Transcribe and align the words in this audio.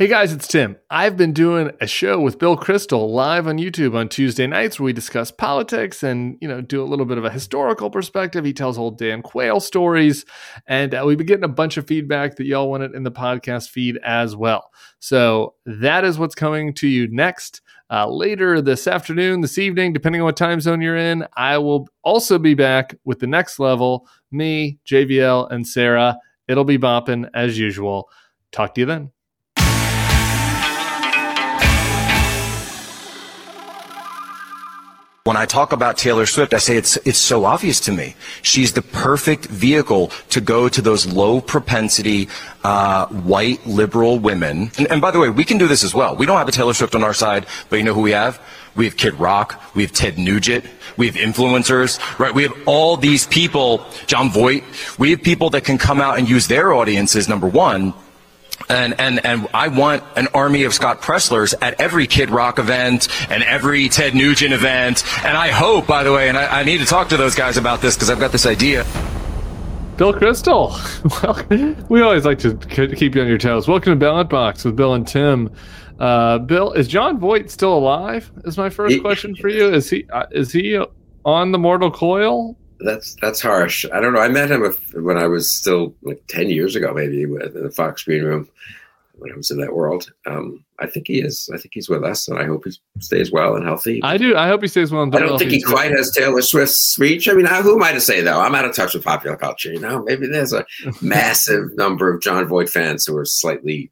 Hey 0.00 0.08
guys, 0.08 0.32
it's 0.32 0.48
Tim. 0.48 0.78
I've 0.88 1.18
been 1.18 1.34
doing 1.34 1.72
a 1.78 1.86
show 1.86 2.18
with 2.18 2.38
Bill 2.38 2.56
Kristol 2.56 3.10
live 3.10 3.46
on 3.46 3.58
YouTube 3.58 3.94
on 3.94 4.08
Tuesday 4.08 4.46
nights 4.46 4.80
where 4.80 4.86
we 4.86 4.94
discuss 4.94 5.30
politics 5.30 6.02
and, 6.02 6.38
you 6.40 6.48
know, 6.48 6.62
do 6.62 6.82
a 6.82 6.88
little 6.88 7.04
bit 7.04 7.18
of 7.18 7.26
a 7.26 7.30
historical 7.30 7.90
perspective. 7.90 8.42
He 8.42 8.54
tells 8.54 8.78
old 8.78 8.96
Dan 8.96 9.20
Quayle 9.20 9.60
stories. 9.60 10.24
And 10.66 10.94
uh, 10.94 11.02
we've 11.04 11.18
been 11.18 11.26
getting 11.26 11.44
a 11.44 11.48
bunch 11.48 11.76
of 11.76 11.86
feedback 11.86 12.36
that 12.36 12.46
y'all 12.46 12.70
wanted 12.70 12.94
in 12.94 13.02
the 13.02 13.12
podcast 13.12 13.68
feed 13.68 13.98
as 14.02 14.34
well. 14.34 14.70
So 15.00 15.52
that 15.66 16.02
is 16.06 16.18
what's 16.18 16.34
coming 16.34 16.72
to 16.76 16.88
you 16.88 17.06
next. 17.08 17.60
Uh, 17.90 18.08
later 18.10 18.62
this 18.62 18.86
afternoon, 18.86 19.42
this 19.42 19.58
evening, 19.58 19.92
depending 19.92 20.22
on 20.22 20.24
what 20.24 20.36
time 20.38 20.62
zone 20.62 20.80
you're 20.80 20.96
in, 20.96 21.26
I 21.36 21.58
will 21.58 21.90
also 22.02 22.38
be 22.38 22.54
back 22.54 22.94
with 23.04 23.18
the 23.18 23.26
next 23.26 23.58
level. 23.58 24.08
Me, 24.32 24.78
JVL, 24.86 25.50
and 25.50 25.68
Sarah. 25.68 26.16
It'll 26.48 26.64
be 26.64 26.78
bopping 26.78 27.28
as 27.34 27.58
usual. 27.58 28.08
Talk 28.50 28.74
to 28.76 28.80
you 28.80 28.86
then. 28.86 29.10
When 35.24 35.36
I 35.36 35.44
talk 35.44 35.72
about 35.72 35.98
Taylor 35.98 36.24
Swift, 36.24 36.54
I 36.54 36.56
say 36.56 36.78
it's, 36.78 36.96
it's 37.04 37.18
so 37.18 37.44
obvious 37.44 37.78
to 37.80 37.92
me. 37.92 38.16
She's 38.40 38.72
the 38.72 38.80
perfect 38.80 39.44
vehicle 39.44 40.10
to 40.30 40.40
go 40.40 40.66
to 40.70 40.80
those 40.80 41.04
low 41.04 41.42
propensity, 41.42 42.30
uh, 42.64 43.04
white 43.08 43.66
liberal 43.66 44.18
women. 44.18 44.70
And, 44.78 44.90
and 44.90 45.02
by 45.02 45.10
the 45.10 45.18
way, 45.18 45.28
we 45.28 45.44
can 45.44 45.58
do 45.58 45.68
this 45.68 45.84
as 45.84 45.94
well. 45.94 46.16
We 46.16 46.24
don't 46.24 46.38
have 46.38 46.48
a 46.48 46.52
Taylor 46.52 46.72
Swift 46.72 46.94
on 46.94 47.04
our 47.04 47.12
side, 47.12 47.44
but 47.68 47.76
you 47.76 47.82
know 47.82 47.92
who 47.92 48.00
we 48.00 48.12
have? 48.12 48.40
We 48.76 48.86
have 48.86 48.96
Kid 48.96 49.12
Rock. 49.20 49.62
We 49.74 49.82
have 49.82 49.92
Ted 49.92 50.16
Nugent. 50.16 50.64
We 50.96 51.04
have 51.04 51.16
influencers, 51.16 52.00
right? 52.18 52.34
We 52.34 52.44
have 52.44 52.54
all 52.64 52.96
these 52.96 53.26
people, 53.26 53.84
Jon 54.06 54.30
Voight. 54.30 54.64
We 54.98 55.10
have 55.10 55.22
people 55.22 55.50
that 55.50 55.64
can 55.64 55.76
come 55.76 56.00
out 56.00 56.18
and 56.18 56.30
use 56.30 56.48
their 56.48 56.72
audiences, 56.72 57.28
number 57.28 57.46
one, 57.46 57.92
and, 58.68 58.98
and, 59.00 59.24
and 59.24 59.48
I 59.54 59.68
want 59.68 60.02
an 60.16 60.28
army 60.34 60.64
of 60.64 60.74
Scott 60.74 61.00
Presslers 61.02 61.54
at 61.60 61.80
every 61.80 62.06
Kid 62.06 62.30
Rock 62.30 62.58
event 62.58 63.08
and 63.30 63.42
every 63.42 63.88
Ted 63.88 64.14
Nugent 64.14 64.52
event. 64.52 65.04
And 65.24 65.36
I 65.36 65.48
hope, 65.48 65.86
by 65.86 66.04
the 66.04 66.12
way, 66.12 66.28
and 66.28 66.36
I, 66.36 66.60
I 66.60 66.64
need 66.64 66.78
to 66.78 66.86
talk 66.86 67.08
to 67.10 67.16
those 67.16 67.34
guys 67.34 67.56
about 67.56 67.80
this 67.80 67.96
because 67.96 68.10
I've 68.10 68.20
got 68.20 68.32
this 68.32 68.46
idea. 68.46 68.84
Bill 69.96 70.14
Kristol, 70.14 70.70
Well, 71.50 71.86
we 71.90 72.00
always 72.00 72.24
like 72.24 72.38
to 72.38 72.56
keep 72.56 73.14
you 73.14 73.20
on 73.20 73.28
your 73.28 73.36
toes. 73.38 73.68
Welcome 73.68 73.92
to 73.92 73.96
Ballot 73.96 74.30
Box 74.30 74.64
with 74.64 74.74
Bill 74.74 74.94
and 74.94 75.06
Tim. 75.06 75.50
Uh, 75.98 76.38
Bill, 76.38 76.72
is 76.72 76.88
Jon 76.88 77.18
Voight 77.20 77.50
still 77.50 77.74
alive? 77.76 78.30
Is 78.44 78.56
my 78.56 78.70
first 78.70 78.98
question 79.02 79.36
for 79.36 79.48
you. 79.48 79.68
Is 79.68 79.90
he 79.90 80.06
uh, 80.10 80.24
is 80.30 80.50
he 80.52 80.82
on 81.26 81.52
the 81.52 81.58
mortal 81.58 81.90
coil? 81.90 82.56
That's 82.84 83.14
that's 83.16 83.40
harsh. 83.40 83.84
I 83.92 84.00
don't 84.00 84.12
know. 84.12 84.20
I 84.20 84.28
met 84.28 84.50
him 84.50 84.62
when 84.94 85.18
I 85.18 85.26
was 85.26 85.56
still 85.56 85.94
like 86.02 86.22
ten 86.28 86.48
years 86.48 86.76
ago, 86.76 86.92
maybe 86.94 87.22
in 87.22 87.30
the 87.30 87.72
Fox 87.74 88.04
Green 88.04 88.24
Room 88.24 88.48
when 89.20 89.32
I 89.32 89.36
was 89.36 89.50
in 89.50 89.60
that 89.60 89.74
world. 89.74 90.10
Um, 90.26 90.64
I 90.78 90.86
think 90.86 91.06
he 91.06 91.20
is. 91.20 91.48
I 91.52 91.58
think 91.58 91.74
he's 91.74 91.88
with 91.88 92.02
us, 92.02 92.26
and 92.26 92.38
I 92.38 92.46
hope 92.46 92.64
he 92.64 92.72
stays 93.00 93.30
well 93.30 93.54
and 93.54 93.64
healthy. 93.64 94.00
I 94.02 94.16
do. 94.16 94.36
I 94.36 94.48
hope 94.48 94.62
he 94.62 94.68
stays 94.68 94.90
well. 94.90 95.02
And 95.02 95.14
I 95.14 95.20
don't 95.20 95.38
think 95.38 95.50
he 95.50 95.62
quite 95.62 95.90
has 95.92 96.10
Taylor 96.10 96.42
Swift's 96.42 96.96
reach. 96.98 97.28
I 97.28 97.34
mean, 97.34 97.46
who 97.46 97.76
am 97.76 97.82
I 97.82 97.92
to 97.92 98.00
say 98.00 98.22
though? 98.22 98.40
I'm 98.40 98.54
out 98.54 98.64
of 98.64 98.74
touch 98.74 98.94
with 98.94 99.04
popular 99.04 99.36
culture. 99.36 99.72
You 99.72 99.80
know, 99.80 100.02
maybe 100.02 100.26
there's 100.26 100.52
a 100.52 100.64
massive 101.02 101.76
number 101.76 102.12
of 102.12 102.22
Jon 102.22 102.46
Voight 102.46 102.70
fans 102.70 103.04
who 103.04 103.16
are 103.16 103.26
slightly 103.26 103.90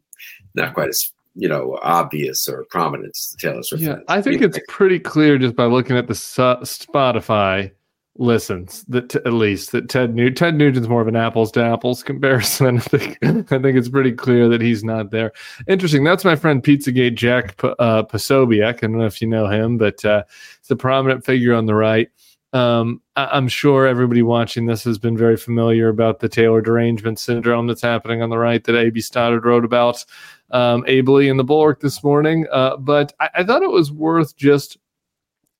not 0.54 0.74
quite 0.74 0.88
as 0.88 1.12
you 1.34 1.48
know 1.48 1.78
obvious 1.82 2.48
or 2.48 2.64
prominent 2.70 3.10
as 3.14 3.36
the 3.36 3.48
Taylor 3.48 3.62
Swift. 3.62 3.82
Yeah, 3.82 3.94
fans. 3.96 4.04
I 4.08 4.22
think 4.22 4.42
it's 4.42 4.58
pretty 4.68 4.98
clear 4.98 5.38
just 5.38 5.54
by 5.54 5.66
looking 5.66 5.96
at 5.96 6.08
the 6.08 6.14
Spotify 6.14 7.70
listens 8.18 8.84
that 8.88 9.10
t- 9.10 9.20
at 9.24 9.32
least 9.32 9.72
that 9.72 9.88
Ted 9.88 10.14
New 10.14 10.30
Ted 10.30 10.56
Nugent's 10.56 10.88
more 10.88 11.00
of 11.00 11.08
an 11.08 11.16
apples 11.16 11.50
to 11.52 11.64
apples 11.64 12.02
comparison. 12.04 12.78
I 12.78 12.80
think 12.80 13.18
I 13.22 13.58
think 13.58 13.76
it's 13.76 13.88
pretty 13.88 14.12
clear 14.12 14.48
that 14.48 14.60
he's 14.60 14.84
not 14.84 15.10
there. 15.10 15.32
Interesting. 15.66 16.04
That's 16.04 16.24
my 16.24 16.36
friend 16.36 16.62
Pizzagate 16.62 17.14
Jack 17.14 17.56
P- 17.56 17.72
uh, 17.78 18.02
Posobiec. 18.02 18.74
I 18.74 18.86
don't 18.86 18.98
know 18.98 19.06
if 19.06 19.22
you 19.22 19.28
know 19.28 19.46
him, 19.46 19.78
but 19.78 20.04
uh, 20.04 20.24
it's 20.60 20.70
a 20.70 20.76
prominent 20.76 21.24
figure 21.24 21.54
on 21.54 21.66
the 21.66 21.74
right. 21.74 22.08
Um, 22.52 23.02
I- 23.14 23.36
am 23.36 23.48
sure 23.48 23.86
everybody 23.86 24.22
watching 24.22 24.66
this 24.66 24.82
has 24.84 24.98
been 24.98 25.16
very 25.16 25.36
familiar 25.36 25.88
about 25.88 26.20
the 26.20 26.28
Taylor 26.28 26.60
derangement 26.60 27.18
syndrome 27.18 27.66
that's 27.66 27.82
happening 27.82 28.22
on 28.22 28.30
the 28.30 28.38
right 28.38 28.64
that 28.64 28.74
A.B. 28.76 29.00
Stoddard 29.00 29.44
wrote 29.44 29.64
about 29.64 30.04
um, 30.50 30.82
ably 30.86 31.28
in 31.28 31.36
the 31.36 31.44
Bulwark 31.44 31.80
this 31.80 32.02
morning. 32.02 32.46
Uh, 32.50 32.76
but 32.78 33.12
I-, 33.20 33.30
I 33.36 33.44
thought 33.44 33.62
it 33.62 33.70
was 33.70 33.92
worth 33.92 34.34
just 34.36 34.78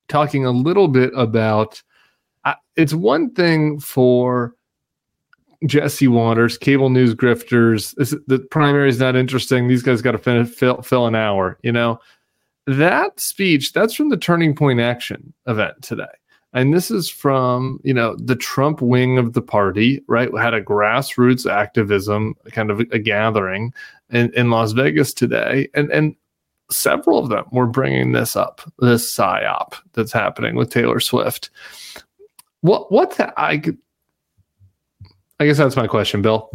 talking 0.07 0.45
a 0.45 0.51
little 0.51 0.87
bit 0.87 1.11
about 1.15 1.83
it's 2.75 2.93
one 2.93 3.31
thing 3.31 3.79
for 3.79 4.55
Jesse 5.65 6.07
Watters, 6.07 6.57
cable 6.57 6.89
news 6.89 7.13
grifters. 7.13 7.93
The 8.27 8.39
primary 8.39 8.89
is 8.89 8.99
not 8.99 9.15
interesting. 9.15 9.67
These 9.67 9.83
guys 9.83 10.01
got 10.01 10.11
to 10.11 10.45
fill, 10.45 10.81
fill 10.81 11.07
an 11.07 11.15
hour. 11.15 11.57
You 11.63 11.71
know 11.71 11.99
that 12.65 13.19
speech. 13.19 13.73
That's 13.73 13.93
from 13.93 14.09
the 14.09 14.17
Turning 14.17 14.55
Point 14.55 14.79
Action 14.79 15.33
event 15.47 15.81
today, 15.81 16.05
and 16.53 16.73
this 16.73 16.89
is 16.89 17.09
from 17.09 17.79
you 17.83 17.93
know 17.93 18.15
the 18.15 18.35
Trump 18.35 18.81
wing 18.81 19.17
of 19.17 19.33
the 19.33 19.41
party. 19.41 20.01
Right, 20.07 20.29
had 20.37 20.53
a 20.53 20.61
grassroots 20.61 21.49
activism 21.49 22.35
kind 22.51 22.71
of 22.71 22.79
a 22.79 22.99
gathering 22.99 23.73
in, 24.09 24.31
in 24.33 24.51
Las 24.51 24.71
Vegas 24.71 25.13
today, 25.13 25.67
and 25.73 25.91
and 25.91 26.15
several 26.71 27.19
of 27.19 27.29
them 27.29 27.45
were 27.51 27.67
bringing 27.67 28.13
this 28.13 28.35
up, 28.35 28.61
this 28.79 29.13
psyop 29.13 29.73
that's 29.93 30.13
happening 30.13 30.55
with 30.55 30.69
Taylor 30.69 30.99
Swift. 30.99 31.49
What 32.61 32.91
what's 32.91 33.17
that? 33.17 33.33
I 33.37 33.61
I 35.39 35.45
guess 35.45 35.57
that's 35.57 35.75
my 35.75 35.87
question, 35.87 36.21
Bill. 36.21 36.49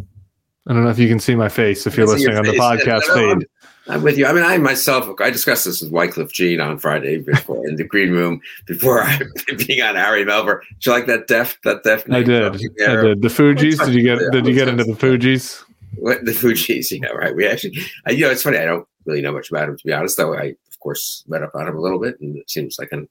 I 0.66 0.72
don't 0.72 0.84
know 0.84 0.90
if 0.90 0.98
you 0.98 1.08
can 1.08 1.20
see 1.20 1.34
my 1.34 1.48
face 1.48 1.86
if 1.86 1.96
you're 1.96 2.06
listening 2.06 2.36
on 2.36 2.44
the 2.44 2.52
podcast 2.52 3.02
feed. 3.14 3.46
I'm, 3.86 4.02
with 4.02 4.16
you. 4.16 4.24
I 4.26 4.32
mean, 4.32 4.44
I 4.44 4.56
myself, 4.56 5.20
I 5.20 5.28
discussed 5.28 5.66
this 5.66 5.82
with 5.82 5.92
Wyclef 5.92 6.32
Jean 6.32 6.58
on 6.60 6.78
Friday 6.78 7.18
before 7.18 7.66
in 7.68 7.76
the 7.76 7.84
green 7.84 8.12
room 8.12 8.40
before 8.66 9.02
I 9.02 9.20
being 9.66 9.82
on 9.82 9.98
Ari 9.98 10.24
Melber. 10.24 10.60
Did 10.62 10.86
you 10.86 10.92
like 10.92 11.06
that 11.06 11.26
deaf 11.26 11.58
that 11.64 11.82
deaf? 11.82 12.08
I 12.10 12.22
did. 12.22 12.42
I 12.44 13.02
did. 13.02 13.20
The 13.20 13.28
Fugees. 13.28 13.84
Did 13.84 13.94
you 13.94 14.02
get? 14.02 14.32
Did 14.32 14.46
you 14.46 14.54
get 14.54 14.68
into 14.68 14.84
the 14.84 14.92
Fugees? 14.92 15.62
What 15.96 16.24
the 16.24 16.32
Fugees? 16.32 16.98
Yeah, 16.98 17.08
right. 17.08 17.36
We 17.36 17.46
actually, 17.46 17.78
I, 18.06 18.12
you 18.12 18.22
know, 18.22 18.30
it's 18.30 18.42
funny. 18.42 18.56
I 18.56 18.64
don't 18.64 18.88
really 19.04 19.20
know 19.20 19.32
much 19.32 19.50
about 19.50 19.68
him 19.68 19.76
to 19.76 19.84
be 19.84 19.92
honest. 19.92 20.16
Though 20.16 20.34
I, 20.34 20.54
of 20.68 20.80
course, 20.80 21.22
read 21.28 21.42
up 21.42 21.54
on 21.54 21.68
him 21.68 21.76
a 21.76 21.80
little 21.80 22.00
bit, 22.00 22.18
and 22.20 22.38
it 22.38 22.50
seems 22.50 22.78
like 22.78 22.90
a 22.92 23.02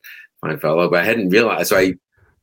fine 0.42 0.60
fellow. 0.60 0.90
But 0.90 1.02
I 1.02 1.06
hadn't 1.06 1.30
realized. 1.30 1.70
So 1.70 1.78
I 1.78 1.94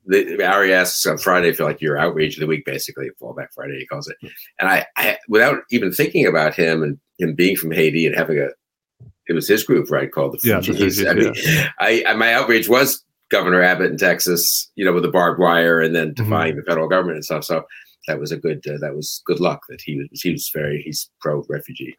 the, 0.06 0.44
Ari 0.44 0.72
asks 0.72 1.04
on 1.06 1.18
Friday 1.18 1.52
for 1.52 1.64
like 1.64 1.80
your 1.80 1.98
outrage 1.98 2.36
of 2.36 2.40
the 2.40 2.46
week, 2.46 2.64
basically 2.64 3.10
Fallback 3.20 3.48
Friday, 3.54 3.78
he 3.78 3.86
calls 3.86 4.08
it. 4.08 4.16
And 4.58 4.68
I, 4.68 4.86
I, 4.96 5.18
without 5.28 5.62
even 5.70 5.92
thinking 5.92 6.26
about 6.26 6.54
him 6.54 6.82
and 6.82 6.98
him 7.18 7.34
being 7.34 7.56
from 7.56 7.70
Haiti 7.70 8.06
and 8.06 8.16
having 8.16 8.38
a, 8.38 8.48
it 9.28 9.34
was 9.34 9.46
his 9.46 9.62
group, 9.62 9.90
right? 9.90 10.10
Called 10.10 10.32
the 10.32 10.38
Fugees. 10.38 11.02
Yeah, 11.02 11.10
I 11.10 11.14
mean, 11.14 11.32
yeah. 11.36 11.68
I, 11.78 12.04
I, 12.08 12.14
my 12.14 12.32
outrage 12.32 12.68
was 12.68 13.04
Governor 13.30 13.62
Abbott 13.62 13.92
in 13.92 13.96
Texas, 13.96 14.70
you 14.74 14.84
know, 14.84 14.92
with 14.92 15.04
the 15.04 15.10
barbed 15.10 15.38
wire 15.38 15.80
and 15.80 15.94
then 15.94 16.08
mm-hmm. 16.08 16.24
defying 16.24 16.52
mm-hmm. 16.52 16.60
the 16.60 16.66
federal 16.66 16.88
government 16.88 17.16
and 17.16 17.24
stuff. 17.24 17.44
So 17.44 17.64
that 18.08 18.18
was 18.18 18.32
a 18.32 18.36
good, 18.36 18.66
uh, 18.66 18.78
that 18.80 18.96
was 18.96 19.22
good 19.26 19.38
luck 19.38 19.60
that 19.68 19.80
he 19.80 19.98
was, 19.98 20.20
he 20.20 20.32
was 20.32 20.50
very, 20.52 20.82
he's 20.82 21.08
pro 21.20 21.44
refugee. 21.48 21.96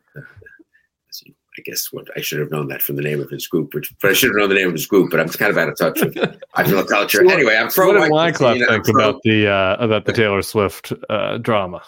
I 1.57 1.61
guess 1.63 1.91
what 1.91 2.07
I 2.15 2.21
should 2.21 2.39
have 2.39 2.49
known 2.49 2.69
that 2.69 2.81
from 2.81 2.95
the 2.95 3.01
name 3.01 3.19
of 3.19 3.29
his 3.29 3.45
group, 3.45 3.73
which 3.73 3.93
but 4.01 4.11
I 4.11 4.13
should 4.13 4.29
have 4.29 4.37
known 4.37 4.49
the 4.49 4.55
name 4.55 4.67
of 4.67 4.73
his 4.73 4.85
group, 4.85 5.11
but 5.11 5.19
I'm 5.19 5.27
kind 5.27 5.51
of 5.51 5.57
out 5.57 5.67
of 5.67 5.77
touch 5.77 6.01
with 6.01 6.15
popular 6.53 6.83
culture. 6.85 7.29
anyway, 7.29 7.57
I'm 7.57 7.69
pro. 7.69 7.87
What 7.87 8.03
did 8.03 8.11
Wyclef 8.11 8.67
think 8.67 8.85
pro, 8.85 8.93
about 8.93 9.21
the 9.23 9.47
uh, 9.47 9.75
about 9.79 10.05
the 10.05 10.13
Taylor 10.13 10.41
Swift 10.41 10.93
uh, 11.09 11.37
drama? 11.39 11.81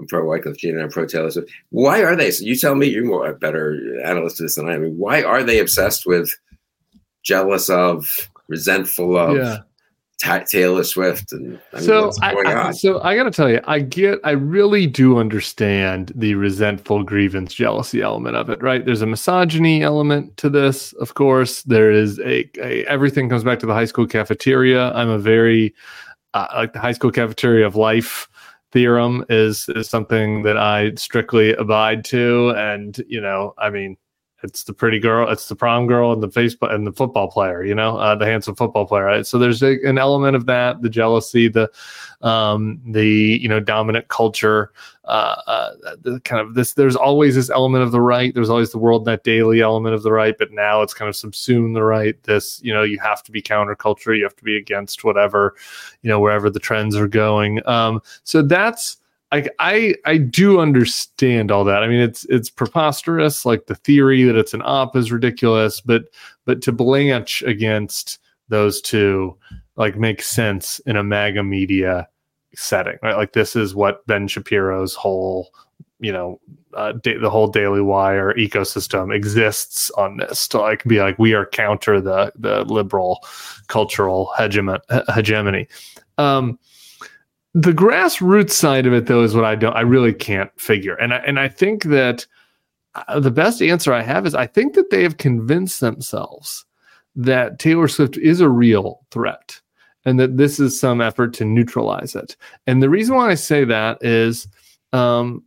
I'm 0.00 0.08
pro 0.08 0.24
Wyclef 0.24 0.56
Jean 0.56 0.74
and 0.74 0.82
I'm 0.82 0.90
pro 0.90 1.06
Taylor 1.06 1.30
Swift. 1.30 1.50
Why 1.70 2.02
are 2.02 2.16
they? 2.16 2.32
So 2.32 2.44
you 2.44 2.56
tell 2.56 2.74
me. 2.74 2.88
You're 2.88 3.04
more 3.04 3.28
a 3.28 3.34
better 3.34 4.00
analyst 4.04 4.40
of 4.40 4.46
this 4.46 4.56
than 4.56 4.68
I 4.68 4.74
am. 4.74 4.82
Mean, 4.82 4.98
why 4.98 5.22
are 5.22 5.44
they 5.44 5.60
obsessed 5.60 6.06
with, 6.06 6.36
jealous 7.22 7.70
of, 7.70 8.28
resentful 8.48 9.16
of? 9.16 9.36
Yeah. 9.36 9.58
Taylor 10.46 10.84
Swift 10.84 11.32
and 11.32 11.60
I 11.72 11.76
mean, 11.76 11.84
so 11.84 12.10
I, 12.22 12.34
I, 12.34 12.70
so 12.72 13.00
I 13.02 13.14
got 13.14 13.24
to 13.24 13.30
tell 13.30 13.50
you, 13.50 13.60
I 13.64 13.80
get, 13.80 14.20
I 14.24 14.30
really 14.30 14.86
do 14.86 15.18
understand 15.18 16.12
the 16.14 16.34
resentful 16.34 17.02
grievance, 17.02 17.54
jealousy 17.54 18.00
element 18.00 18.36
of 18.36 18.48
it. 18.50 18.62
Right? 18.62 18.84
There's 18.84 19.02
a 19.02 19.06
misogyny 19.06 19.82
element 19.82 20.36
to 20.38 20.48
this, 20.48 20.92
of 20.94 21.14
course. 21.14 21.62
There 21.62 21.90
is 21.90 22.18
a, 22.20 22.50
a 22.58 22.84
everything 22.86 23.28
comes 23.28 23.44
back 23.44 23.58
to 23.60 23.66
the 23.66 23.74
high 23.74 23.84
school 23.84 24.06
cafeteria. 24.06 24.92
I'm 24.92 25.10
a 25.10 25.18
very 25.18 25.74
uh, 26.32 26.46
like 26.54 26.72
the 26.72 26.80
high 26.80 26.92
school 26.92 27.10
cafeteria 27.10 27.66
of 27.66 27.76
life 27.76 28.28
theorem 28.72 29.24
is 29.28 29.68
is 29.70 29.88
something 29.88 30.42
that 30.42 30.58
I 30.58 30.94
strictly 30.96 31.54
abide 31.54 32.04
to, 32.06 32.50
and 32.56 33.00
you 33.08 33.20
know, 33.20 33.54
I 33.58 33.70
mean, 33.70 33.96
it's 34.44 34.64
the 34.64 34.74
pretty 34.74 35.00
girl, 35.00 35.28
it's 35.30 35.48
the 35.48 35.56
prom 35.56 35.86
girl, 35.86 36.12
and 36.12 36.22
the 36.22 36.28
Facebook 36.28 36.72
and 36.72 36.86
the 36.86 36.92
football 36.92 37.30
player. 37.30 37.64
You 37.64 37.74
know, 37.74 37.96
uh, 37.96 38.14
the 38.14 38.26
handsome 38.26 38.54
football 38.54 38.86
player. 38.86 39.04
Right? 39.04 39.26
So 39.26 39.38
there's 39.38 39.62
a, 39.62 39.80
an 39.88 39.96
element 39.96 40.36
of 40.36 40.44
that, 40.46 40.82
the 40.82 40.90
jealousy, 40.90 41.48
the 41.48 41.70
um, 42.20 42.78
the 42.86 43.38
you 43.40 43.48
know 43.48 43.58
dominant 43.58 44.08
culture, 44.08 44.70
uh, 45.06 45.36
uh, 45.46 45.70
the 46.02 46.20
kind 46.20 46.46
of 46.46 46.54
this. 46.54 46.74
There's 46.74 46.94
always 46.94 47.34
this 47.34 47.48
element 47.48 47.84
of 47.84 47.90
the 47.90 48.02
right. 48.02 48.34
There's 48.34 48.50
always 48.50 48.70
the 48.70 48.78
WorldNet 48.78 49.22
Daily 49.22 49.62
element 49.62 49.94
of 49.94 50.02
the 50.02 50.12
right, 50.12 50.36
but 50.38 50.52
now 50.52 50.82
it's 50.82 50.94
kind 50.94 51.08
of 51.08 51.16
subsumed 51.16 51.74
the 51.74 51.82
right. 51.82 52.22
This 52.24 52.60
you 52.62 52.72
know 52.72 52.82
you 52.82 52.98
have 53.00 53.22
to 53.22 53.32
be 53.32 53.40
counterculture. 53.40 54.16
You 54.16 54.24
have 54.24 54.36
to 54.36 54.44
be 54.44 54.58
against 54.58 55.04
whatever 55.04 55.54
you 56.02 56.08
know 56.08 56.20
wherever 56.20 56.50
the 56.50 56.60
trends 56.60 56.94
are 56.96 57.08
going. 57.08 57.66
Um, 57.66 58.02
so 58.24 58.42
that's 58.42 58.98
like 59.34 59.52
I 59.58 59.96
I 60.04 60.18
do 60.18 60.60
understand 60.60 61.50
all 61.50 61.64
that. 61.64 61.82
I 61.82 61.88
mean, 61.88 62.00
it's 62.00 62.24
it's 62.26 62.48
preposterous. 62.48 63.44
Like 63.44 63.66
the 63.66 63.74
theory 63.74 64.22
that 64.22 64.36
it's 64.36 64.54
an 64.54 64.62
op 64.64 64.94
is 64.94 65.10
ridiculous, 65.10 65.80
but 65.80 66.04
but 66.44 66.62
to 66.62 66.72
blanch 66.72 67.42
against 67.42 68.20
those 68.48 68.80
two 68.80 69.36
like 69.74 69.96
makes 69.96 70.28
sense 70.28 70.78
in 70.86 70.96
a 70.96 71.02
MAGA 71.02 71.42
media 71.42 72.08
setting, 72.54 72.96
right? 73.02 73.16
Like 73.16 73.32
this 73.32 73.56
is 73.56 73.74
what 73.74 74.06
Ben 74.06 74.28
Shapiro's 74.28 74.94
whole 74.94 75.50
you 75.98 76.12
know 76.12 76.40
uh, 76.74 76.92
da- 76.92 77.18
the 77.18 77.30
whole 77.30 77.48
Daily 77.48 77.80
Wire 77.80 78.34
ecosystem 78.34 79.12
exists 79.12 79.90
on 79.92 80.18
this 80.18 80.46
to 80.48 80.58
like 80.60 80.84
be 80.84 81.00
like 81.00 81.18
we 81.18 81.34
are 81.34 81.46
counter 81.46 82.00
the 82.00 82.32
the 82.36 82.64
liberal 82.66 83.18
cultural 83.66 84.32
hegemon- 84.38 84.80
hegemony. 85.12 85.66
Um, 86.18 86.56
the 87.54 87.72
grassroots 87.72 88.50
side 88.50 88.84
of 88.84 88.92
it, 88.92 89.06
though, 89.06 89.22
is 89.22 89.34
what 89.34 89.44
I 89.44 89.54
don't, 89.54 89.76
I 89.76 89.82
really 89.82 90.12
can't 90.12 90.50
figure, 90.60 90.94
and 90.94 91.14
I 91.14 91.18
and 91.18 91.38
I 91.38 91.48
think 91.48 91.84
that 91.84 92.26
uh, 92.94 93.20
the 93.20 93.30
best 93.30 93.62
answer 93.62 93.92
I 93.92 94.02
have 94.02 94.26
is 94.26 94.34
I 94.34 94.46
think 94.46 94.74
that 94.74 94.90
they 94.90 95.02
have 95.04 95.18
convinced 95.18 95.80
themselves 95.80 96.64
that 97.14 97.60
Taylor 97.60 97.86
Swift 97.86 98.16
is 98.16 98.40
a 98.40 98.48
real 98.48 99.06
threat, 99.12 99.60
and 100.04 100.18
that 100.18 100.36
this 100.36 100.58
is 100.58 100.78
some 100.78 101.00
effort 101.00 101.32
to 101.34 101.44
neutralize 101.44 102.16
it. 102.16 102.36
And 102.66 102.82
the 102.82 102.90
reason 102.90 103.14
why 103.14 103.30
I 103.30 103.34
say 103.34 103.64
that 103.64 104.04
is, 104.04 104.48
um, 104.92 105.44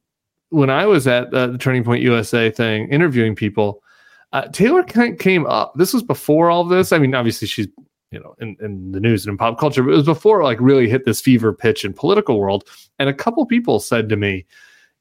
when 0.49 0.69
I 0.69 0.85
was 0.85 1.07
at 1.07 1.33
uh, 1.33 1.47
the 1.47 1.57
Turning 1.57 1.83
Point 1.83 2.03
USA 2.03 2.49
thing 2.49 2.87
interviewing 2.89 3.35
people, 3.35 3.83
uh, 4.31 4.47
Taylor 4.53 4.83
came 4.83 5.45
up. 5.45 5.73
This 5.75 5.93
was 5.93 6.03
before 6.03 6.49
all 6.49 6.63
this. 6.63 6.93
I 6.93 6.99
mean, 6.99 7.13
obviously 7.13 7.49
she's 7.49 7.67
you 8.11 8.19
know 8.19 8.35
in, 8.39 8.55
in 8.61 8.91
the 8.91 8.99
news 8.99 9.25
and 9.25 9.33
in 9.33 9.37
pop 9.37 9.59
culture 9.59 9.83
but 9.83 9.91
it 9.91 9.95
was 9.95 10.05
before 10.05 10.43
like 10.43 10.59
really 10.61 10.89
hit 10.89 11.05
this 11.05 11.21
fever 11.21 11.53
pitch 11.53 11.83
in 11.83 11.93
political 11.93 12.39
world. 12.39 12.63
And 12.99 13.09
a 13.09 13.13
couple 13.13 13.45
people 13.45 13.79
said 13.79 14.09
to 14.09 14.15
me 14.15 14.45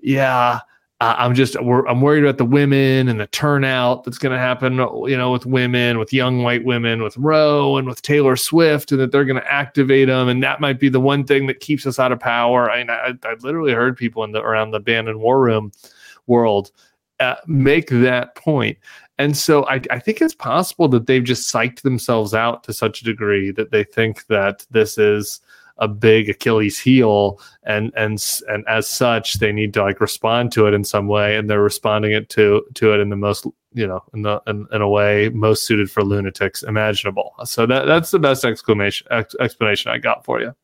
yeah 0.00 0.60
i'm 1.00 1.34
just 1.34 1.56
i'm 1.56 2.00
worried 2.00 2.24
about 2.24 2.38
the 2.38 2.44
women 2.44 3.08
and 3.08 3.20
the 3.20 3.26
turnout 3.28 4.04
that's 4.04 4.18
going 4.18 4.32
to 4.32 4.38
happen 4.38 4.76
you 5.08 5.16
know 5.16 5.30
with 5.30 5.44
women 5.44 5.98
with 5.98 6.12
young 6.12 6.42
white 6.42 6.64
women 6.64 7.02
with 7.02 7.16
roe 7.18 7.76
and 7.76 7.86
with 7.86 8.00
taylor 8.00 8.34
swift 8.34 8.92
and 8.92 9.00
that 9.00 9.12
they're 9.12 9.26
going 9.26 9.40
to 9.40 9.52
activate 9.52 10.08
them 10.08 10.28
and 10.28 10.42
that 10.42 10.60
might 10.60 10.80
be 10.80 10.88
the 10.88 11.00
one 11.00 11.24
thing 11.24 11.46
that 11.46 11.60
keeps 11.60 11.86
us 11.86 11.98
out 11.98 12.12
of 12.12 12.20
power. 12.20 12.70
I 12.70 12.80
i, 12.82 13.12
I 13.24 13.34
literally 13.40 13.72
heard 13.72 13.96
people 13.96 14.24
in 14.24 14.32
the 14.32 14.40
around 14.42 14.70
the 14.70 14.80
Bannon 14.80 15.18
War 15.18 15.40
Room 15.40 15.70
world 16.26 16.72
uh, 17.20 17.36
make 17.46 17.88
that 17.88 18.34
point 18.34 18.78
and 19.18 19.36
so 19.36 19.64
I, 19.66 19.80
I, 19.90 19.98
think 19.98 20.20
it's 20.20 20.34
possible 20.34 20.88
that 20.88 21.06
they've 21.06 21.24
just 21.24 21.52
psyched 21.52 21.82
themselves 21.82 22.34
out 22.34 22.64
to 22.64 22.72
such 22.72 23.00
a 23.00 23.04
degree 23.04 23.50
that 23.52 23.70
they 23.70 23.84
think 23.84 24.26
that 24.26 24.66
this 24.70 24.98
is 24.98 25.40
a 25.78 25.88
big 25.88 26.28
Achilles 26.28 26.78
heel, 26.78 27.40
and 27.64 27.92
and 27.96 28.22
and 28.48 28.64
as 28.66 28.86
such, 28.86 29.34
they 29.34 29.52
need 29.52 29.74
to 29.74 29.82
like 29.82 30.00
respond 30.00 30.52
to 30.52 30.66
it 30.66 30.74
in 30.74 30.84
some 30.84 31.06
way, 31.06 31.36
and 31.36 31.48
they're 31.48 31.62
responding 31.62 32.12
it 32.12 32.28
to 32.30 32.64
to 32.74 32.94
it 32.94 33.00
in 33.00 33.10
the 33.10 33.16
most 33.16 33.46
you 33.72 33.86
know 33.86 34.02
in 34.14 34.22
the 34.22 34.40
in, 34.46 34.66
in 34.72 34.80
a 34.80 34.88
way 34.88 35.28
most 35.30 35.66
suited 35.66 35.90
for 35.90 36.02
lunatics 36.02 36.62
imaginable. 36.62 37.34
So 37.44 37.66
that 37.66 37.86
that's 37.86 38.10
the 38.10 38.18
best 38.18 38.44
exclamation 38.44 39.06
ex, 39.10 39.34
explanation 39.40 39.90
I 39.90 39.98
got 39.98 40.24
for 40.24 40.40
you. 40.40 40.54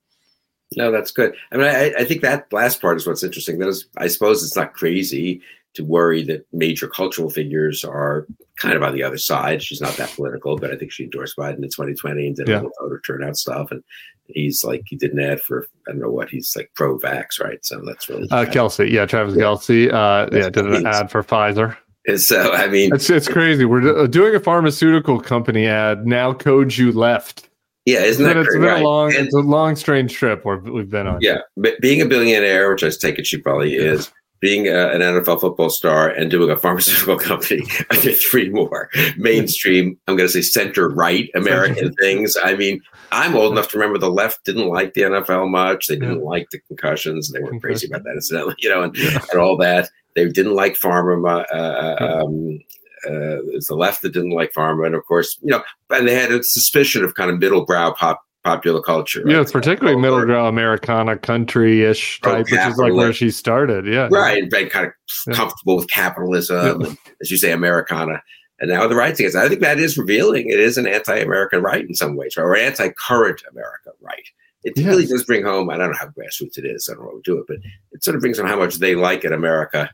No, 0.77 0.91
that's 0.91 1.11
good. 1.11 1.35
I 1.53 1.57
mean, 1.57 1.67
I, 1.67 1.93
I 1.99 2.05
think 2.05 2.23
that 2.23 2.51
last 2.51 2.81
part 2.81 2.97
is 2.97 3.07
what's 3.07 3.23
interesting. 3.23 3.59
That 3.59 3.69
is, 3.69 3.87
I 3.99 4.07
suppose 4.07 4.43
it's 4.43 4.57
not 4.57 4.73
crazy 4.73 5.43
to 5.75 5.85
worry 5.85 6.23
that 6.25 6.47
major 6.53 6.87
cultural 6.87 7.31
figures 7.31 7.85
are 7.85 8.27
kind 8.57 8.75
of 8.75 8.83
on 8.83 8.95
the 8.95 9.03
other 9.03 9.19
side. 9.19 9.63
She's 9.63 9.81
not 9.81 9.97
that 9.97 10.11
political, 10.11 10.57
but 10.57 10.71
I 10.71 10.77
think 10.77 10.93
she 10.93 11.05
endorsed 11.05 11.37
Biden 11.37 11.57
in 11.57 11.63
2020 11.63 12.27
and 12.27 12.37
did 12.37 12.49
yeah. 12.49 12.55
a 12.55 12.57
little 12.57 12.73
voter 12.81 13.01
turnout 13.07 13.37
stuff. 13.37 13.71
And 13.71 13.83
he's 14.27 14.65
like, 14.65 14.83
he 14.87 14.97
did 14.97 15.13
an 15.13 15.21
ad 15.21 15.41
for, 15.41 15.67
I 15.89 15.93
don't 15.93 16.01
know 16.01 16.11
what, 16.11 16.29
he's 16.29 16.55
like 16.55 16.71
pro 16.75 16.99
vax, 16.99 17.41
right? 17.41 17.65
So 17.65 17.83
that's 17.85 18.09
really. 18.09 18.29
Uh, 18.31 18.45
Kelce, 18.45 18.91
yeah, 18.91 19.07
Travis 19.07 19.35
yeah. 19.35 19.43
Kelce, 19.43 19.93
uh, 19.93 20.29
yeah, 20.33 20.51
did 20.51 20.67
an 20.67 20.87
ad 20.87 21.11
for 21.11 21.23
Pfizer. 21.23 21.77
And 22.07 22.21
so, 22.21 22.53
I 22.53 22.69
mean, 22.69 22.95
it's, 22.95 23.09
it's 23.09 23.29
crazy. 23.29 23.65
We're 23.65 24.09
doing 24.09 24.35
a 24.35 24.41
pharmaceutical 24.41 25.21
company 25.21 25.67
ad. 25.67 26.07
Now, 26.07 26.35
code 26.35 26.77
you 26.77 26.93
left. 26.93 27.49
Yeah, 27.85 28.01
isn't 28.01 28.25
that 28.25 28.37
it's 28.37 28.49
great? 28.49 28.61
been 28.61 28.69
right? 28.69 28.83
a 28.83 28.85
long, 28.85 29.15
and, 29.15 29.27
it's 29.27 29.35
a 29.35 29.41
long, 29.41 29.75
strange 29.77 30.13
trip 30.13 30.45
we've 30.45 30.91
been 30.91 31.07
on. 31.07 31.19
Yeah, 31.21 31.39
but 31.57 31.81
being 31.81 32.01
a 32.01 32.07
billionaire, 32.07 32.71
which 32.71 32.85
I 32.85 32.91
take 32.91 33.19
it 33.19 33.27
she 33.27 33.39
probably 33.39 33.75
is, 33.75 34.11
being 34.43 34.67
a, 34.67 34.89
an 34.89 35.01
NFL 35.01 35.41
football 35.41 35.71
star 35.71 36.11
and 36.11 36.29
doing 36.29 36.51
a 36.51 36.57
pharmaceutical 36.57 37.17
company. 37.31 37.63
I 37.91 37.97
did 38.01 38.17
three 38.17 38.51
more 38.51 38.91
mainstream, 39.17 39.97
I'm 40.07 40.17
going 40.17 40.29
to 40.29 40.33
say 40.33 40.43
center 40.43 40.91
right 40.91 41.31
American 41.35 41.95
things. 41.95 42.37
I 42.43 42.55
mean, 42.57 42.83
I'm 43.13 43.37
old 43.37 43.53
enough 43.53 43.69
to 43.71 43.79
remember 43.79 43.99
the 43.99 44.11
left 44.11 44.45
didn't 44.45 44.69
like 44.69 44.95
the 44.95 45.03
NFL 45.03 45.49
much. 45.49 45.87
They 45.87 45.95
didn't 45.95 46.19
yeah. 46.19 46.25
like 46.25 46.49
the 46.51 46.59
concussions. 46.59 47.31
They 47.31 47.41
were 47.41 47.59
crazy 47.61 47.87
about 47.87 48.03
that, 48.03 48.15
incidentally, 48.15 48.57
you 48.59 48.69
know, 48.69 48.83
and, 48.83 48.97
yeah. 48.97 49.25
and 49.31 49.41
all 49.41 49.57
that. 49.59 49.89
They 50.17 50.29
didn't 50.29 50.57
like 50.57 50.75
pharma. 50.75 51.45
Uh, 51.53 51.57
uh 51.57 52.23
um, 52.25 52.59
uh, 53.07 53.43
it's 53.55 53.69
the 53.69 53.75
left 53.75 54.03
that 54.03 54.13
didn't 54.13 54.31
like 54.31 54.53
pharma, 54.53 54.87
and 54.87 54.95
of 54.95 55.05
course, 55.07 55.39
you 55.43 55.51
know, 55.51 55.63
and 55.91 56.07
they 56.07 56.15
had 56.15 56.31
a 56.31 56.43
suspicion 56.43 57.05
of 57.05 57.15
kind 57.15 57.31
of 57.31 57.39
middle 57.39 57.65
brow 57.65 57.93
pop 57.93 58.23
popular 58.45 58.81
culture. 58.81 59.23
Right? 59.25 59.35
Yeah, 59.35 59.41
it's 59.41 59.53
particularly 59.53 60.01
middle 60.01 60.25
ground 60.25 60.49
Americana 60.49 61.17
country 61.17 61.85
ish 61.85 62.21
oh, 62.25 62.35
type, 62.35 62.51
which 62.51 62.61
is 62.61 62.77
like 62.77 62.93
where 62.93 63.13
she 63.13 63.31
started. 63.31 63.87
Yeah. 63.87 64.09
Right. 64.11 64.43
And 64.43 64.71
kind 64.71 64.87
of 64.87 64.93
yeah. 65.27 65.35
comfortable 65.35 65.77
with 65.77 65.89
capitalism, 65.89 66.81
yeah. 66.81 66.87
and, 66.89 66.99
as 67.21 67.31
you 67.31 67.37
say, 67.37 67.53
Americana. 67.53 68.23
And 68.59 68.71
now 68.71 68.87
the 68.87 68.95
right 68.95 69.17
thing 69.17 69.27
is, 69.27 69.35
I 69.35 69.49
think 69.49 69.61
that 69.61 69.79
is 69.79 69.99
revealing. 69.99 70.49
It 70.49 70.61
is 70.61 70.79
an 70.79 70.87
anti 70.87 71.17
American 71.17 71.63
right 71.63 71.85
in 71.85 71.95
some 71.95 72.17
ways, 72.17 72.37
or 72.37 72.57
anti 72.57 72.91
current 72.91 73.43
America 73.51 73.91
right. 74.01 74.27
It 74.65 74.75
yes. 74.77 74.87
really 74.87 75.07
does 75.07 75.25
bring 75.25 75.45
home, 75.45 75.71
I 75.71 75.77
don't 75.77 75.91
know 75.91 75.99
how 75.99 76.07
grassroots 76.07 76.57
it 76.57 76.65
is, 76.65 76.89
I 76.89 76.95
don't 76.95 77.03
know 77.03 77.11
what 77.11 77.25
to 77.25 77.31
do 77.33 77.39
it, 77.39 77.47
but 77.49 77.57
it 77.91 78.05
sort 78.05 78.15
of 78.15 78.21
brings 78.21 78.39
home 78.39 78.47
how 78.47 78.59
much 78.59 78.77
they 78.77 78.95
like 78.95 79.25
in 79.25 79.33
America, 79.33 79.91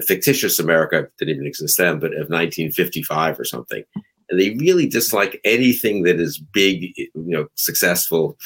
a 0.00 0.02
fictitious 0.02 0.58
America 0.58 1.06
didn't 1.16 1.36
even 1.36 1.46
exist 1.46 1.78
then, 1.78 2.00
but 2.00 2.12
of 2.12 2.28
1955 2.28 3.38
or 3.38 3.44
something 3.44 3.84
and 4.30 4.40
they 4.40 4.50
really 4.56 4.86
dislike 4.86 5.40
anything 5.44 6.02
that 6.02 6.20
is 6.20 6.38
big, 6.38 6.92
you 6.96 7.10
know, 7.14 7.48
successful, 7.54 8.36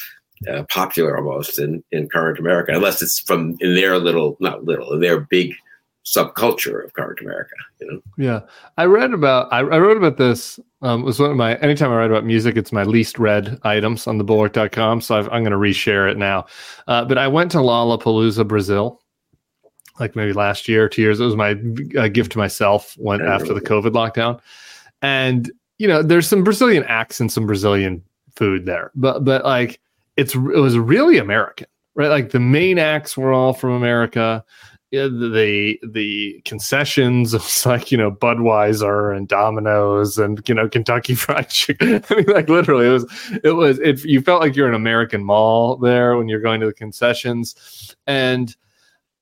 uh, 0.48 0.64
popular 0.64 1.16
almost 1.16 1.58
in, 1.58 1.82
in 1.92 2.08
current 2.08 2.38
America, 2.38 2.72
unless 2.74 3.02
it's 3.02 3.20
from 3.20 3.56
in 3.60 3.74
their 3.74 3.98
little, 3.98 4.36
not 4.40 4.64
little, 4.64 4.92
in 4.92 5.00
their 5.00 5.20
big 5.20 5.54
subculture 6.04 6.84
of 6.84 6.92
current 6.94 7.20
America. 7.20 7.54
You 7.80 7.92
know. 7.92 8.02
Yeah, 8.18 8.40
I 8.76 8.84
read 8.86 9.12
about. 9.12 9.52
I, 9.52 9.58
I 9.58 9.78
wrote 9.78 9.96
about 9.96 10.16
this. 10.16 10.58
Um, 10.82 11.02
it 11.02 11.04
was 11.04 11.20
one 11.20 11.30
of 11.30 11.36
my. 11.36 11.56
Anytime 11.56 11.90
I 11.90 11.96
write 11.96 12.10
about 12.10 12.24
music, 12.24 12.56
it's 12.56 12.72
my 12.72 12.82
least 12.84 13.18
read 13.18 13.58
items 13.62 14.06
on 14.06 14.20
thebulwark.com. 14.20 15.00
So 15.00 15.16
i 15.16 15.18
am 15.20 15.44
going 15.44 15.50
to 15.50 15.56
reshare 15.56 16.10
it 16.10 16.16
now. 16.16 16.46
Uh, 16.86 17.04
but 17.04 17.18
I 17.18 17.28
went 17.28 17.50
to 17.52 17.58
Lollapalooza, 17.58 18.46
Brazil. 18.46 19.00
Like 20.00 20.16
maybe 20.16 20.32
last 20.32 20.68
year 20.68 20.84
or 20.84 20.88
two 20.88 21.02
years, 21.02 21.20
it 21.20 21.24
was 21.24 21.36
my 21.36 21.50
uh, 21.98 22.08
gift 22.08 22.32
to 22.32 22.38
myself 22.38 22.96
when 22.98 23.20
after 23.20 23.52
the 23.52 23.60
COVID 23.60 23.90
lockdown, 23.90 24.40
and 25.02 25.50
you 25.82 25.88
know, 25.88 26.00
there's 26.00 26.28
some 26.28 26.44
Brazilian 26.44 26.84
acts 26.84 27.18
and 27.18 27.32
some 27.32 27.44
Brazilian 27.44 28.04
food 28.36 28.66
there, 28.66 28.92
but 28.94 29.24
but 29.24 29.44
like 29.44 29.80
it's 30.16 30.32
it 30.32 30.60
was 30.60 30.78
really 30.78 31.18
American, 31.18 31.66
right? 31.96 32.06
Like 32.06 32.30
the 32.30 32.38
main 32.38 32.78
acts 32.78 33.16
were 33.16 33.32
all 33.32 33.52
from 33.52 33.70
America. 33.70 34.44
the 34.92 35.80
the 35.92 36.40
concessions 36.44 37.32
was 37.32 37.66
like 37.66 37.90
you 37.90 37.98
know 37.98 38.12
Budweiser 38.12 39.16
and 39.16 39.26
Domino's 39.26 40.18
and 40.18 40.40
you 40.48 40.54
know 40.54 40.68
Kentucky 40.68 41.14
Fried 41.16 41.48
Chicken. 41.48 42.04
I 42.08 42.14
mean, 42.14 42.26
like 42.26 42.48
literally, 42.48 42.86
it 42.86 42.92
was 42.92 43.40
it 43.42 43.56
was 43.56 43.80
it. 43.80 44.04
You 44.04 44.20
felt 44.20 44.40
like 44.40 44.54
you're 44.54 44.68
an 44.68 44.74
American 44.74 45.24
mall 45.24 45.78
there 45.78 46.16
when 46.16 46.28
you're 46.28 46.40
going 46.40 46.60
to 46.60 46.66
the 46.66 46.72
concessions, 46.72 47.96
and 48.06 48.54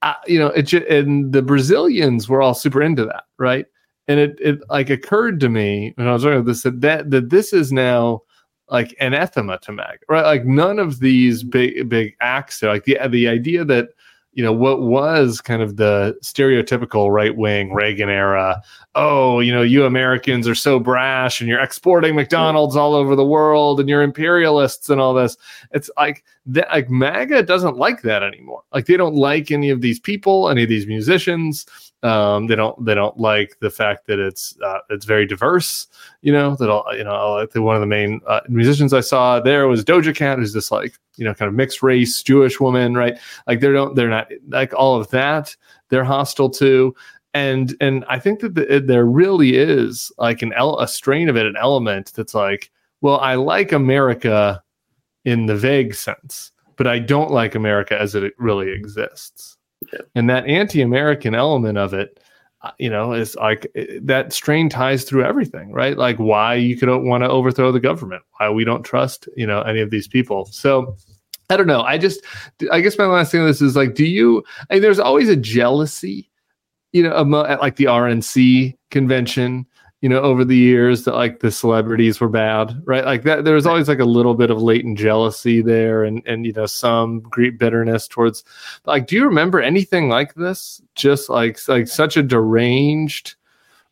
uh, 0.02 0.12
you 0.26 0.38
know 0.38 0.48
it. 0.48 0.70
And 0.74 1.32
the 1.32 1.40
Brazilians 1.40 2.28
were 2.28 2.42
all 2.42 2.52
super 2.52 2.82
into 2.82 3.06
that, 3.06 3.24
right? 3.38 3.64
And 4.10 4.18
it 4.18 4.38
it 4.40 4.58
like 4.68 4.90
occurred 4.90 5.38
to 5.38 5.48
me 5.48 5.92
when 5.94 6.08
I 6.08 6.12
was 6.12 6.24
learning 6.24 6.44
this 6.44 6.62
that 6.62 6.80
that, 6.80 7.10
that 7.12 7.30
this 7.30 7.52
is 7.52 7.70
now 7.70 8.22
like 8.68 8.94
anathema 9.00 9.58
to 9.60 9.72
mag, 9.72 10.00
right? 10.08 10.24
Like 10.24 10.44
none 10.44 10.80
of 10.80 10.98
these 10.98 11.44
big 11.44 11.88
big 11.88 12.16
acts, 12.20 12.60
like 12.60 12.84
the 12.84 12.98
the 13.08 13.28
idea 13.28 13.64
that 13.64 13.90
you 14.32 14.42
know 14.42 14.52
what 14.52 14.82
was 14.82 15.40
kind 15.40 15.62
of 15.62 15.76
the 15.76 16.16
stereotypical 16.24 17.12
right 17.12 17.36
wing 17.36 17.72
Reagan 17.72 18.08
era. 18.08 18.60
Oh, 18.96 19.38
you 19.38 19.52
know, 19.52 19.62
you 19.62 19.84
Americans 19.84 20.48
are 20.48 20.56
so 20.56 20.80
brash, 20.80 21.40
and 21.40 21.48
you're 21.48 21.60
exporting 21.60 22.16
McDonald's 22.16 22.74
all 22.74 22.96
over 22.96 23.14
the 23.14 23.24
world, 23.24 23.78
and 23.78 23.88
you're 23.88 24.02
imperialists 24.02 24.90
and 24.90 25.00
all 25.00 25.14
this. 25.14 25.36
It's 25.70 25.88
like 25.96 26.24
that. 26.52 26.68
Like 26.70 26.90
MAGA 26.90 27.42
doesn't 27.42 27.76
like 27.76 28.02
that 28.02 28.22
anymore. 28.22 28.62
Like 28.72 28.86
they 28.86 28.96
don't 28.96 29.14
like 29.14 29.50
any 29.50 29.70
of 29.70 29.80
these 29.80 30.00
people, 30.00 30.48
any 30.48 30.62
of 30.62 30.68
these 30.68 30.86
musicians 30.86 31.66
um, 32.02 32.46
they 32.46 32.56
don't 32.56 32.82
they 32.84 32.94
don't 32.94 33.18
like 33.18 33.58
the 33.60 33.70
fact 33.70 34.06
that 34.06 34.18
it's 34.18 34.56
uh, 34.64 34.78
it's 34.88 35.04
very 35.04 35.26
diverse. 35.26 35.86
You 36.22 36.32
know 36.32 36.56
that 36.56 36.70
all 36.70 36.84
you 36.96 37.04
know 37.04 37.46
one 37.56 37.74
of 37.74 37.80
the 37.80 37.86
main 37.86 38.20
uh, 38.26 38.40
musicians 38.48 38.94
I 38.94 39.00
saw 39.00 39.38
there 39.38 39.68
was 39.68 39.84
Doja 39.84 40.14
Cat, 40.16 40.38
who's 40.38 40.54
this 40.54 40.70
like 40.70 40.94
you 41.16 41.24
know 41.24 41.34
kind 41.34 41.48
of 41.48 41.54
mixed 41.54 41.82
race 41.82 42.22
Jewish 42.22 42.58
woman, 42.58 42.94
right? 42.94 43.18
Like 43.46 43.60
they 43.60 43.70
don't 43.70 43.94
they're 43.96 44.08
not 44.08 44.30
like 44.48 44.72
all 44.72 44.98
of 44.98 45.10
that. 45.10 45.54
They're 45.90 46.04
hostile 46.04 46.50
to. 46.50 46.94
And 47.34 47.76
and 47.80 48.04
I 48.08 48.18
think 48.18 48.40
that 48.40 48.54
the, 48.54 48.82
there 48.84 49.04
really 49.04 49.56
is 49.56 50.10
like 50.16 50.40
an 50.42 50.54
a 50.56 50.88
strain 50.88 51.28
of 51.28 51.36
it, 51.36 51.46
an 51.46 51.56
element 51.56 52.12
that's 52.14 52.34
like, 52.34 52.70
well, 53.02 53.18
I 53.18 53.34
like 53.34 53.72
America 53.72 54.62
in 55.24 55.46
the 55.46 55.56
vague 55.56 55.94
sense, 55.94 56.52
but 56.76 56.86
I 56.86 56.98
don't 56.98 57.30
like 57.30 57.54
America 57.54 58.00
as 58.00 58.14
it 58.14 58.32
really 58.38 58.70
exists 58.70 59.56
yeah. 59.92 60.00
and 60.14 60.28
that 60.30 60.46
anti-American 60.46 61.34
element 61.34 61.78
of 61.78 61.94
it, 61.94 62.20
uh, 62.62 62.70
you 62.78 62.90
know, 62.90 63.12
is 63.12 63.34
like 63.36 63.70
that 64.02 64.32
strain 64.32 64.68
ties 64.68 65.04
through 65.04 65.24
everything, 65.24 65.72
right? 65.72 65.96
Like 65.96 66.16
why 66.16 66.54
you 66.54 66.76
could 66.76 66.88
want 67.02 67.24
to 67.24 67.30
overthrow 67.30 67.72
the 67.72 67.80
government, 67.80 68.22
why 68.38 68.50
we 68.50 68.64
don't 68.64 68.82
trust, 68.82 69.28
you 69.36 69.46
know, 69.46 69.62
any 69.62 69.80
of 69.80 69.90
these 69.90 70.06
people. 70.06 70.44
So 70.46 70.96
I 71.48 71.56
don't 71.56 71.66
know. 71.66 71.82
I 71.82 71.98
just, 71.98 72.20
I 72.70 72.80
guess 72.80 72.98
my 72.98 73.06
last 73.06 73.32
thing 73.32 73.40
on 73.40 73.46
this 73.46 73.62
is 73.62 73.76
like, 73.76 73.94
do 73.94 74.04
you? 74.04 74.44
I 74.68 74.74
mean, 74.74 74.82
there's 74.82 75.00
always 75.00 75.28
a 75.28 75.36
jealousy, 75.36 76.30
you 76.92 77.02
know, 77.02 77.44
at 77.44 77.60
like 77.60 77.76
the 77.76 77.84
RNC 77.84 78.76
convention, 78.90 79.66
you 80.00 80.08
know, 80.08 80.20
over 80.20 80.44
the 80.44 80.56
years 80.56 81.04
that 81.04 81.14
like 81.14 81.40
the 81.40 81.50
celebrities 81.50 82.20
were 82.20 82.28
bad, 82.28 82.80
right? 82.86 83.04
Like 83.04 83.22
that, 83.24 83.44
there 83.44 83.54
was 83.54 83.66
always 83.66 83.86
like 83.86 83.98
a 83.98 84.04
little 84.04 84.34
bit 84.34 84.50
of 84.50 84.62
latent 84.62 84.98
jealousy 84.98 85.60
there, 85.60 86.04
and 86.04 86.22
and 86.26 86.46
you 86.46 86.52
know 86.52 86.66
some 86.66 87.20
great 87.20 87.58
bitterness 87.58 88.08
towards. 88.08 88.42
Like, 88.86 89.06
do 89.06 89.16
you 89.16 89.24
remember 89.24 89.60
anything 89.60 90.08
like 90.08 90.34
this? 90.34 90.80
Just 90.94 91.28
like 91.28 91.58
like 91.68 91.86
such 91.86 92.16
a 92.16 92.22
deranged 92.22 93.34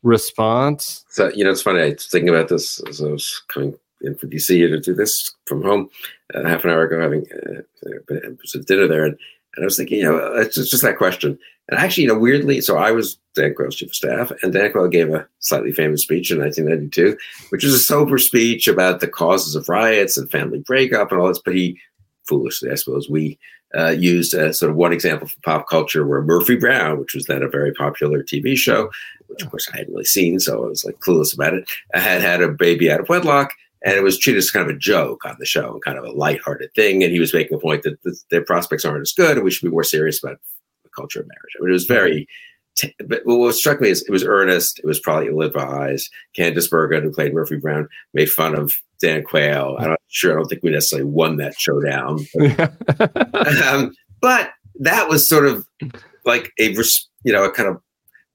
response. 0.03 1.05
So 1.11 1.31
you 1.35 1.45
know, 1.45 1.51
it's 1.51 1.63
funny. 1.63 1.83
I 1.83 1.89
was 1.91 2.07
thinking 2.07 2.31
about 2.31 2.49
this 2.49 2.81
as 2.89 3.03
I 3.03 3.09
was 3.09 3.43
coming 3.49 3.75
in 4.01 4.15
for 4.15 4.29
DC 4.29 4.49
to 4.49 4.81
do 4.81 4.95
this 4.95 5.35
from 5.45 5.63
home 5.63 5.91
uh, 6.35 6.45
half 6.45 6.65
an 6.65 6.71
hour 6.71 6.85
ago, 6.85 7.01
having 7.01 7.27
uh, 7.33 8.61
dinner 8.67 8.89
there, 8.89 9.05
and, 9.05 9.19
and 9.57 9.63
I 9.63 9.65
was 9.65 9.77
thinking, 9.77 9.99
you 9.99 10.05
know, 10.05 10.35
it's 10.37 10.55
just, 10.55 10.71
just, 10.71 10.83
that 10.85 10.97
question. 10.97 11.39
And 11.69 11.79
actually, 11.79 12.05
you 12.05 12.09
know, 12.09 12.19
weirdly, 12.19 12.61
so 12.61 12.79
I 12.79 12.91
was 12.93 13.19
Dan 13.35 13.55
Quayle's 13.55 13.77
chief 13.77 13.91
of 13.91 13.95
staff, 13.95 14.33
and 14.43 14.53
Dan 14.53 14.73
Quayle 14.73 14.89
gave 14.89 15.13
a 15.13 15.27
slightly 15.41 15.73
famous 15.73 16.03
speech 16.03 16.31
in 16.31 16.39
1992, 16.39 17.17
which 17.51 17.63
was 17.63 17.75
a 17.75 17.79
sober 17.79 18.19
speech 18.19 18.69
about 18.69 19.01
the 19.01 19.09
causes 19.09 19.55
of 19.55 19.69
riots 19.69 20.17
and 20.17 20.31
family 20.31 20.61
breakup 20.61 21.13
and 21.13 21.21
all 21.21 21.29
this. 21.29 21.43
But 21.45 21.55
he, 21.55 21.79
foolishly, 22.27 22.71
I 22.71 22.75
suppose, 22.75 23.11
we 23.11 23.39
uh, 23.77 23.91
used 23.91 24.35
uh, 24.35 24.53
sort 24.53 24.71
of 24.71 24.77
one 24.77 24.95
example 24.95 25.29
from 25.29 25.43
pop 25.43 25.69
culture 25.69 26.07
where 26.07 26.23
Murphy 26.23 26.57
Brown, 26.57 26.99
which 26.99 27.15
was 27.15 27.27
then 27.27 27.43
a 27.43 27.49
very 27.49 27.73
popular 27.75 28.23
TV 28.23 28.57
show, 28.57 28.91
which 29.27 29.43
of 29.43 29.51
course 29.51 29.69
I 29.73 29.79
hadn't 29.79 29.93
really 29.93 30.05
seen, 30.05 30.41
so 30.41 30.65
I 30.65 30.69
was 30.69 30.85
like 30.87 31.01
clueless 31.01 31.35
about 31.35 31.53
it, 31.53 31.69
had 31.93 32.23
had 32.23 32.41
a 32.41 32.49
baby 32.49 32.91
out 32.91 33.01
of 33.01 33.11
wedlock 33.11 33.53
and 33.85 33.95
it 33.95 34.03
was 34.03 34.19
treated 34.19 34.39
as 34.39 34.51
kind 34.51 34.69
of 34.69 34.75
a 34.75 34.79
joke 34.79 35.25
on 35.25 35.37
the 35.39 35.47
show 35.47 35.79
kind 35.85 35.99
of 35.99 36.05
a 36.05 36.11
lighthearted 36.11 36.75
thing. 36.75 37.03
And 37.03 37.13
he 37.13 37.21
was 37.21 37.33
making 37.33 37.57
a 37.57 37.61
point 37.61 37.85
that 37.85 38.03
the, 38.03 38.19
their 38.31 38.45
prospects 38.45 38.85
aren't 38.85 39.03
as 39.03 39.13
good, 39.13 39.37
and 39.37 39.45
we 39.45 39.51
should 39.51 39.67
be 39.67 39.73
more 39.73 39.85
serious 39.85 40.23
about 40.23 40.39
culture 40.99 41.21
of 41.21 41.27
marriage. 41.27 41.55
I 41.57 41.63
mean, 41.63 41.71
it 41.71 41.73
was 41.73 41.87
very. 41.87 42.27
T- 42.77 42.95
but 43.07 43.23
what 43.25 43.55
struck 43.55 43.81
me 43.81 43.89
is 43.89 44.03
it 44.03 44.11
was 44.11 44.25
earnest. 44.25 44.79
It 44.79 44.87
was 44.87 45.01
probably 45.01 45.29
ill-advised. 45.29 46.09
Candice 46.37 46.71
Bergen, 46.71 47.03
who 47.03 47.13
played 47.13 47.35
Murphy 47.35 47.57
Brown, 47.57 47.89
made 48.15 48.31
fun 48.31 48.55
of 48.55 48.73
Dan 49.01 49.25
Quayle. 49.25 49.77
I'm 49.81 49.91
not 49.91 50.01
sure. 50.09 50.33
I 50.33 50.37
don't 50.37 50.49
think 50.49 50.63
we 50.63 50.71
necessarily 50.71 51.09
won 51.09 51.39
that 51.39 51.59
showdown. 51.59 52.21
But, 52.35 53.63
um, 53.67 53.95
but 54.21 54.51
that 54.81 55.09
was 55.09 55.29
sort 55.29 55.47
of 55.47 55.67
like 56.25 56.53
a 56.61 56.73
you 57.25 57.33
know 57.33 57.45
a 57.45 57.51
kind 57.51 57.69
of 57.69 57.81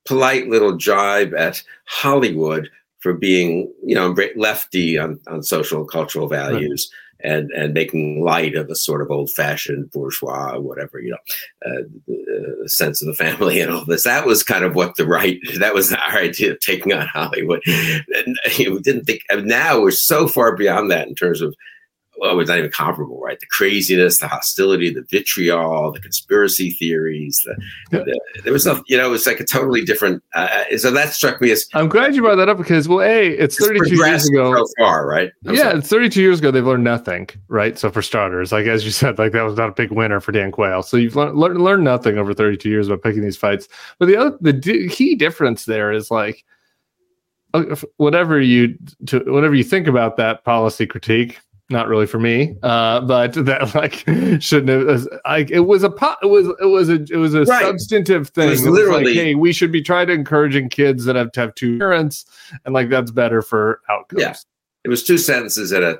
polite 0.05 0.49
little 0.49 0.75
jibe 0.75 1.33
at 1.33 1.63
Hollywood 1.85 2.69
for 2.99 3.13
being, 3.13 3.71
you 3.85 3.95
know, 3.95 4.15
lefty 4.35 4.97
on, 4.97 5.19
on 5.27 5.43
social 5.43 5.81
and 5.81 5.89
cultural 5.89 6.27
values 6.27 6.89
right. 6.89 6.99
And, 7.19 7.51
and 7.51 7.73
making 7.73 8.23
light 8.23 8.55
of 8.55 8.69
a 8.69 8.75
sort 8.75 9.01
of 9.01 9.09
old 9.11 9.31
fashioned 9.31 9.91
bourgeois, 9.91 10.59
whatever, 10.59 10.99
you 10.99 11.11
know, 11.11 11.17
uh, 11.65 11.83
the 12.07 12.69
sense 12.69 13.01
of 13.01 13.07
the 13.07 13.13
family 13.13 13.61
and 13.61 13.71
all 13.71 13.85
this. 13.85 14.03
That 14.03 14.25
was 14.25 14.43
kind 14.43 14.65
of 14.65 14.75
what 14.75 14.95
the 14.95 15.07
right, 15.07 15.39
that 15.59 15.73
was 15.73 15.93
our 15.93 16.17
idea 16.17 16.51
of 16.51 16.59
taking 16.59 16.93
on 16.93 17.07
Hollywood. 17.07 17.61
And 17.65 18.37
you 18.57 18.69
know, 18.69 18.75
we 18.75 18.81
didn't 18.81 19.05
think, 19.05 19.21
now 19.31 19.81
we're 19.81 19.91
so 19.91 20.27
far 20.27 20.55
beyond 20.55 20.91
that 20.91 21.07
in 21.07 21.15
terms 21.15 21.41
of 21.41 21.55
well, 22.17 22.39
it's 22.39 22.49
not 22.49 22.59
even 22.59 22.71
comparable, 22.71 23.19
right? 23.19 23.39
The 23.39 23.47
craziness, 23.47 24.19
the 24.19 24.27
hostility, 24.27 24.93
the 24.93 25.03
vitriol, 25.09 25.91
the 25.91 25.99
conspiracy 25.99 26.71
theories. 26.71 27.45
The, 27.91 28.03
the, 28.03 28.19
there 28.43 28.53
was 28.53 28.65
no, 28.65 28.83
you 28.87 28.97
know, 28.97 29.07
it 29.07 29.11
was 29.11 29.25
like 29.25 29.39
a 29.39 29.45
totally 29.45 29.83
different. 29.83 30.23
Uh, 30.35 30.77
so 30.77 30.91
that 30.91 31.13
struck 31.13 31.41
me 31.41 31.51
as. 31.51 31.67
I'm 31.73 31.89
glad 31.89 32.15
you 32.15 32.21
brought 32.21 32.35
that 32.35 32.49
up 32.49 32.57
because, 32.57 32.87
well, 32.87 33.01
a 33.01 33.27
it's, 33.27 33.59
it's 33.59 33.67
32 33.67 33.95
years 33.95 34.29
ago. 34.29 34.55
So 34.55 34.65
far, 34.77 35.07
right? 35.07 35.31
I'm 35.45 35.55
yeah, 35.55 35.63
sorry. 35.63 35.79
it's 35.79 35.89
32 35.89 36.21
years 36.21 36.39
ago. 36.39 36.51
They've 36.51 36.65
learned 36.65 36.83
nothing, 36.83 37.29
right? 37.47 37.77
So 37.79 37.89
for 37.89 38.01
starters, 38.01 38.51
like 38.51 38.67
as 38.67 38.85
you 38.85 38.91
said, 38.91 39.17
like 39.17 39.31
that 39.31 39.43
was 39.43 39.57
not 39.57 39.69
a 39.69 39.73
big 39.73 39.91
winner 39.91 40.19
for 40.19 40.31
Dan 40.31 40.51
Quayle. 40.51 40.83
So 40.83 40.97
you've 40.97 41.15
learned 41.15 41.37
learned, 41.37 41.61
learned 41.61 41.83
nothing 41.83 42.17
over 42.17 42.33
32 42.33 42.69
years 42.69 42.87
about 42.87 43.01
picking 43.01 43.23
these 43.23 43.37
fights. 43.37 43.67
But 43.97 44.05
the 44.05 44.17
other, 44.17 44.37
the 44.39 44.53
d- 44.53 44.87
key 44.89 45.15
difference 45.15 45.65
there 45.65 45.91
is 45.91 46.11
like 46.11 46.45
uh, 47.55 47.75
whatever 47.97 48.39
you 48.39 48.77
to 49.07 49.19
whatever 49.31 49.55
you 49.55 49.63
think 49.63 49.87
about 49.87 50.17
that 50.17 50.43
policy 50.43 50.85
critique 50.85 51.39
not 51.73 51.87
really 51.87 52.05
for 52.05 52.19
me 52.19 52.55
uh 52.63 53.01
but 53.01 53.33
that 53.33 53.75
like 53.75 54.05
shouldn't 54.41 54.69
have 54.69 55.07
like 55.25 55.51
it 55.51 55.61
was 55.61 55.83
a 55.83 55.87
it 56.21 56.29
was 56.29 56.47
it 56.61 56.65
was 56.65 56.89
a 56.89 57.01
it 57.11 57.17
was 57.17 57.33
a 57.33 57.43
right. 57.43 57.65
substantive 57.65 58.29
thing 58.29 58.47
it 58.47 58.51
was 58.51 58.65
literally 58.65 59.01
it 59.01 59.05
was 59.05 59.15
like, 59.15 59.25
hey 59.25 59.35
we 59.35 59.51
should 59.51 59.71
be 59.71 59.81
trying 59.81 60.07
to 60.07 60.13
encouraging 60.13 60.69
kids 60.69 61.03
that 61.03 61.15
have 61.15 61.31
to 61.31 61.41
have 61.41 61.53
two 61.55 61.77
parents 61.77 62.25
and 62.63 62.73
like 62.73 62.89
that's 62.89 63.11
better 63.11 63.41
for 63.41 63.81
outcomes 63.89 64.21
yeah 64.21 64.35
it 64.85 64.89
was 64.89 65.03
two 65.03 65.17
sentences 65.17 65.71
in 65.71 65.83
a 65.83 65.97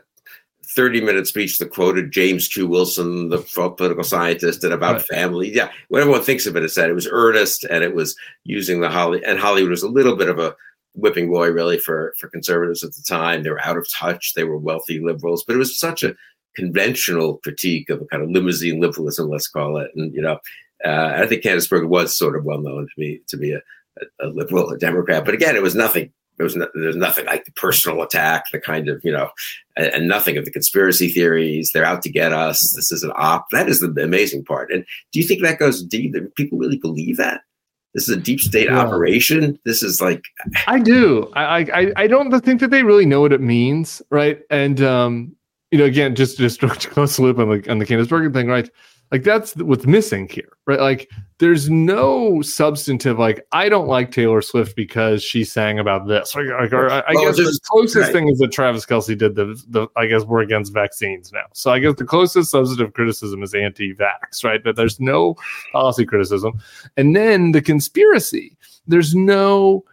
30 0.75 1.01
minute 1.01 1.27
speech 1.27 1.59
that 1.59 1.71
quoted 1.71 2.11
James 2.11 2.47
Q. 2.47 2.67
Wilson, 2.67 3.29
the 3.29 3.37
political 3.37 4.03
scientist, 4.03 4.63
and 4.63 4.73
about 4.73 4.95
right. 4.95 5.05
family. 5.05 5.53
Yeah, 5.53 5.69
what 5.89 6.01
everyone 6.01 6.23
thinks 6.23 6.45
of 6.47 6.55
it, 6.55 6.63
it 6.63 6.65
is 6.65 6.75
that 6.75 6.89
it 6.89 6.93
was 6.93 7.07
earnest 7.11 7.63
and 7.65 7.83
it 7.83 7.93
was 7.93 8.15
using 8.43 8.81
the 8.81 8.89
Holly, 8.89 9.23
and 9.25 9.39
Hollywood 9.39 9.69
was 9.69 9.83
a 9.83 9.89
little 9.89 10.15
bit 10.15 10.29
of 10.29 10.39
a 10.39 10.55
whipping 10.95 11.29
boy 11.29 11.49
really 11.49 11.77
for 11.77 12.13
for 12.19 12.29
conservatives 12.29 12.83
at 12.83 12.93
the 12.93 13.03
time. 13.07 13.43
They 13.43 13.49
were 13.49 13.63
out 13.65 13.77
of 13.77 13.87
touch. 13.91 14.33
They 14.35 14.43
were 14.43 14.57
wealthy 14.57 14.99
liberals, 14.99 15.43
but 15.43 15.55
it 15.55 15.59
was 15.59 15.77
such 15.77 16.03
a 16.03 16.15
conventional 16.55 17.37
critique 17.37 17.89
of 17.89 18.01
a 18.01 18.05
kind 18.05 18.23
of 18.23 18.29
limousine 18.29 18.79
liberalism, 18.79 19.29
let's 19.29 19.47
call 19.47 19.77
it. 19.77 19.91
And 19.95 20.13
you 20.13 20.21
know, 20.21 20.39
uh, 20.85 21.13
I 21.15 21.27
think 21.27 21.43
Bergen 21.43 21.89
was 21.89 22.17
sort 22.17 22.35
of 22.35 22.45
well 22.45 22.61
known 22.61 22.87
to 22.87 22.93
be 22.97 23.21
to 23.27 23.37
be 23.37 23.53
a, 23.53 23.61
a, 24.21 24.27
liberal, 24.27 24.69
a 24.69 24.77
Democrat. 24.77 25.25
But 25.25 25.33
again, 25.33 25.55
it 25.55 25.63
was 25.63 25.75
nothing. 25.75 26.11
There 26.37 26.45
was 26.45 26.55
no, 26.55 26.67
there's 26.73 26.95
nothing 26.95 27.27
like 27.27 27.45
the 27.45 27.51
personal 27.51 28.01
attack, 28.01 28.45
the 28.51 28.59
kind 28.59 28.89
of 28.89 28.99
you 29.03 29.11
know, 29.11 29.29
and, 29.77 29.87
and, 29.87 30.07
nothing 30.07 30.35
of 30.35 30.45
the 30.45 30.51
conspiracy 30.51 31.09
theories. 31.09 31.71
They're 31.71 31.85
out 31.85 32.01
to 32.03 32.09
get 32.09 32.33
us. 32.33 32.73
This 32.75 32.91
is 32.91 33.03
an 33.03 33.11
op. 33.15 33.49
That 33.51 33.69
is 33.69 33.81
the 33.81 33.93
amazing 34.01 34.43
part. 34.43 34.71
And 34.71 34.83
do 35.11 35.19
you 35.19 35.27
think 35.27 35.43
that 35.43 35.59
goes 35.59 35.83
deep? 35.83 36.13
That 36.13 36.35
people 36.35 36.57
really 36.57 36.79
believe 36.79 37.17
that? 37.17 37.41
This 37.93 38.09
is 38.09 38.17
a 38.17 38.19
deep 38.19 38.39
state 38.39 38.67
yeah. 38.67 38.79
operation. 38.79 39.59
This 39.65 39.83
is 39.83 40.01
like 40.01 40.23
I 40.67 40.79
do. 40.79 41.31
I, 41.35 41.59
I 41.59 41.93
I 41.95 42.07
don't 42.07 42.31
think 42.41 42.59
that 42.61 42.71
they 42.71 42.83
really 42.83 43.05
know 43.05 43.21
what 43.21 43.33
it 43.33 43.41
means, 43.41 44.01
right? 44.09 44.41
And 44.49 44.81
um, 44.81 45.35
you 45.71 45.77
know, 45.77 45.85
again, 45.85 46.15
just 46.15 46.37
just 46.37 46.59
to 46.61 46.67
close 46.67 47.15
the 47.15 47.21
loop 47.21 47.37
on 47.39 47.49
the 47.49 47.71
on 47.71 47.79
the 47.79 47.85
Candice 47.85 48.09
Bergen 48.09 48.33
thing, 48.33 48.47
right? 48.47 48.69
Like 49.13 49.21
that's 49.21 49.55
what's 49.57 49.85
missing 49.85 50.27
here, 50.27 50.49
right? 50.65 50.79
Like 50.79 51.07
there's 51.37 51.69
no 51.69 52.41
substantive 52.41 53.19
like 53.19 53.45
I 53.51 53.69
don't 53.69 53.87
like 53.87 54.09
Taylor 54.09 54.41
Swift 54.41 54.75
because 54.75 55.23
she 55.23 55.43
sang 55.43 55.77
about 55.77 56.07
this. 56.07 56.33
Like, 56.33 56.47
like 56.47 56.73
or, 56.73 56.89
I, 56.89 57.03
well, 57.13 57.25
guess 57.25 57.37
the 57.37 57.59
closest 57.69 58.05
right. 58.05 58.11
thing 58.11 58.27
is 58.27 58.39
that 58.39 58.51
Travis 58.51 58.87
Kelce 58.87 59.15
did 59.15 59.35
the 59.35 59.63
the 59.67 59.87
I 59.95 60.07
guess 60.07 60.23
we're 60.23 60.41
against 60.41 60.73
vaccines 60.73 61.31
now. 61.31 61.45
So 61.53 61.69
I 61.69 61.77
guess 61.77 61.93
the 61.95 62.05
closest 62.05 62.49
substantive 62.49 62.93
criticism 62.93 63.43
is 63.43 63.53
anti-vax, 63.53 64.43
right? 64.43 64.63
But 64.63 64.77
there's 64.77 64.99
no 64.99 65.35
policy 65.71 66.07
criticism, 66.07 66.59
and 66.97 67.15
then 67.15 67.51
the 67.51 67.61
conspiracy. 67.61 68.57
There's 68.87 69.13
no, 69.13 69.85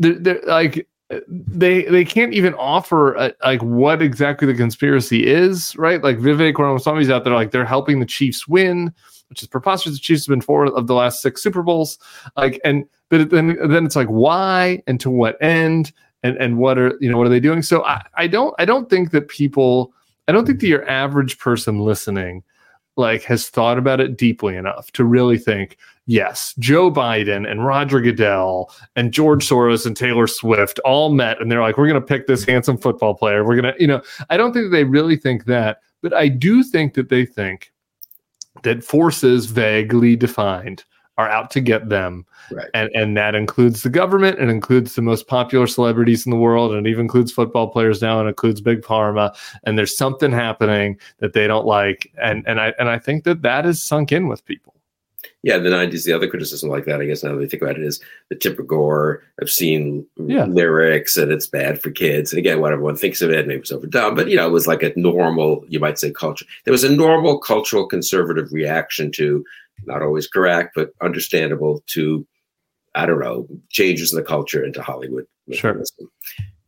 there, 0.00 0.14
there 0.14 0.40
like 0.46 0.88
they 1.28 1.82
they 1.84 2.04
can't 2.04 2.32
even 2.32 2.54
offer 2.54 3.14
a, 3.14 3.32
like 3.44 3.62
what 3.62 4.00
exactly 4.00 4.46
the 4.46 4.54
conspiracy 4.54 5.26
is, 5.26 5.76
right? 5.76 6.02
Like 6.02 6.18
Vivek 6.18 6.58
Ramaswamy's 6.58 7.10
out 7.10 7.24
there, 7.24 7.34
like 7.34 7.50
they're 7.50 7.64
helping 7.64 8.00
the 8.00 8.06
Chiefs 8.06 8.48
win, 8.48 8.92
which 9.28 9.42
is 9.42 9.48
preposterous. 9.48 9.96
The 9.96 10.00
Chiefs 10.00 10.26
have 10.26 10.32
been 10.32 10.40
four 10.40 10.66
of 10.66 10.86
the 10.86 10.94
last 10.94 11.20
six 11.20 11.42
Super 11.42 11.62
Bowls, 11.62 11.98
like, 12.36 12.60
and 12.64 12.86
but 13.10 13.30
then 13.30 13.56
then 13.68 13.84
it's 13.84 13.96
like 13.96 14.08
why 14.08 14.82
and 14.86 14.98
to 15.00 15.10
what 15.10 15.40
end 15.42 15.92
and 16.22 16.36
and 16.38 16.56
what 16.58 16.78
are 16.78 16.96
you 17.00 17.10
know 17.10 17.18
what 17.18 17.26
are 17.26 17.30
they 17.30 17.40
doing? 17.40 17.62
So 17.62 17.84
I 17.84 18.02
I 18.14 18.26
don't 18.26 18.54
I 18.58 18.64
don't 18.64 18.88
think 18.88 19.10
that 19.10 19.28
people 19.28 19.92
I 20.26 20.32
don't 20.32 20.46
think 20.46 20.60
that 20.60 20.68
your 20.68 20.88
average 20.88 21.38
person 21.38 21.80
listening 21.80 22.42
like 22.96 23.22
has 23.24 23.48
thought 23.48 23.76
about 23.76 24.00
it 24.00 24.16
deeply 24.16 24.56
enough 24.56 24.90
to 24.92 25.04
really 25.04 25.36
think 25.36 25.76
yes, 26.06 26.54
Joe 26.58 26.90
Biden 26.90 27.50
and 27.50 27.64
Roger 27.64 28.00
Goodell 28.00 28.72
and 28.96 29.12
George 29.12 29.48
Soros 29.48 29.86
and 29.86 29.96
Taylor 29.96 30.26
Swift 30.26 30.78
all 30.80 31.12
met 31.12 31.40
and 31.40 31.50
they're 31.50 31.62
like, 31.62 31.78
we're 31.78 31.88
going 31.88 32.00
to 32.00 32.06
pick 32.06 32.26
this 32.26 32.44
handsome 32.44 32.78
football 32.78 33.14
player. 33.14 33.44
We're 33.44 33.60
going 33.60 33.74
to, 33.74 33.80
you 33.80 33.86
know, 33.86 34.02
I 34.30 34.36
don't 34.36 34.52
think 34.52 34.70
they 34.70 34.84
really 34.84 35.16
think 35.16 35.44
that, 35.46 35.80
but 36.02 36.12
I 36.12 36.28
do 36.28 36.62
think 36.62 36.94
that 36.94 37.08
they 37.08 37.24
think 37.24 37.72
that 38.62 38.84
forces 38.84 39.46
vaguely 39.46 40.16
defined 40.16 40.84
are 41.16 41.28
out 41.28 41.50
to 41.52 41.60
get 41.60 41.88
them. 41.88 42.26
Right. 42.50 42.68
And 42.74 42.90
and 42.94 43.16
that 43.16 43.34
includes 43.34 43.82
the 43.82 43.90
government, 43.90 44.38
and 44.38 44.50
includes 44.50 44.94
the 44.94 45.02
most 45.02 45.28
popular 45.28 45.66
celebrities 45.66 46.26
in 46.26 46.30
the 46.30 46.36
world, 46.36 46.72
and 46.72 46.86
it 46.86 46.90
even 46.90 47.02
includes 47.02 47.32
football 47.32 47.68
players 47.68 48.02
now, 48.02 48.18
and 48.20 48.28
includes 48.28 48.60
big 48.60 48.82
pharma. 48.82 49.34
And 49.64 49.78
there's 49.78 49.96
something 49.96 50.32
happening 50.32 50.98
that 51.18 51.32
they 51.32 51.46
don't 51.46 51.66
like, 51.66 52.12
and 52.20 52.44
and 52.46 52.60
I 52.60 52.74
and 52.78 52.88
I 52.88 52.98
think 52.98 53.24
that 53.24 53.42
that 53.42 53.64
is 53.64 53.82
sunk 53.82 54.12
in 54.12 54.28
with 54.28 54.44
people. 54.44 54.73
Yeah, 55.44 55.58
the 55.58 55.68
'90s. 55.68 56.04
The 56.04 56.14
other 56.14 56.26
criticism 56.26 56.70
like 56.70 56.86
that, 56.86 57.02
I 57.02 57.04
guess, 57.04 57.22
now 57.22 57.32
that 57.32 57.36
we 57.36 57.46
think 57.46 57.62
about 57.62 57.76
it, 57.76 57.84
is 57.84 58.00
the 58.30 58.34
Tipper 58.34 58.62
Gore 58.62 59.22
obscene 59.42 60.06
yeah. 60.16 60.46
lyrics, 60.46 61.18
and 61.18 61.30
it's 61.30 61.46
bad 61.46 61.82
for 61.82 61.90
kids. 61.90 62.32
And 62.32 62.38
again, 62.38 62.60
what 62.62 62.72
everyone 62.72 62.96
thinks 62.96 63.20
of 63.20 63.30
it, 63.30 63.46
maybe 63.46 63.60
it's 63.60 63.70
overdone, 63.70 64.14
but 64.14 64.28
you 64.28 64.36
know, 64.36 64.46
it 64.46 64.52
was 64.52 64.66
like 64.66 64.82
a 64.82 64.94
normal, 64.96 65.62
you 65.68 65.78
might 65.78 65.98
say, 65.98 66.10
culture. 66.10 66.46
There 66.64 66.72
was 66.72 66.82
a 66.82 66.90
normal 66.90 67.38
cultural 67.38 67.86
conservative 67.86 68.54
reaction 68.54 69.12
to 69.12 69.44
not 69.84 70.00
always 70.00 70.26
correct, 70.26 70.72
but 70.74 70.94
understandable 71.02 71.84
to, 71.88 72.26
I 72.94 73.04
don't 73.04 73.20
know, 73.20 73.46
changes 73.68 74.14
in 74.14 74.16
the 74.16 74.24
culture 74.24 74.64
into 74.64 74.80
Hollywood. 74.80 75.26
Sure. 75.52 75.78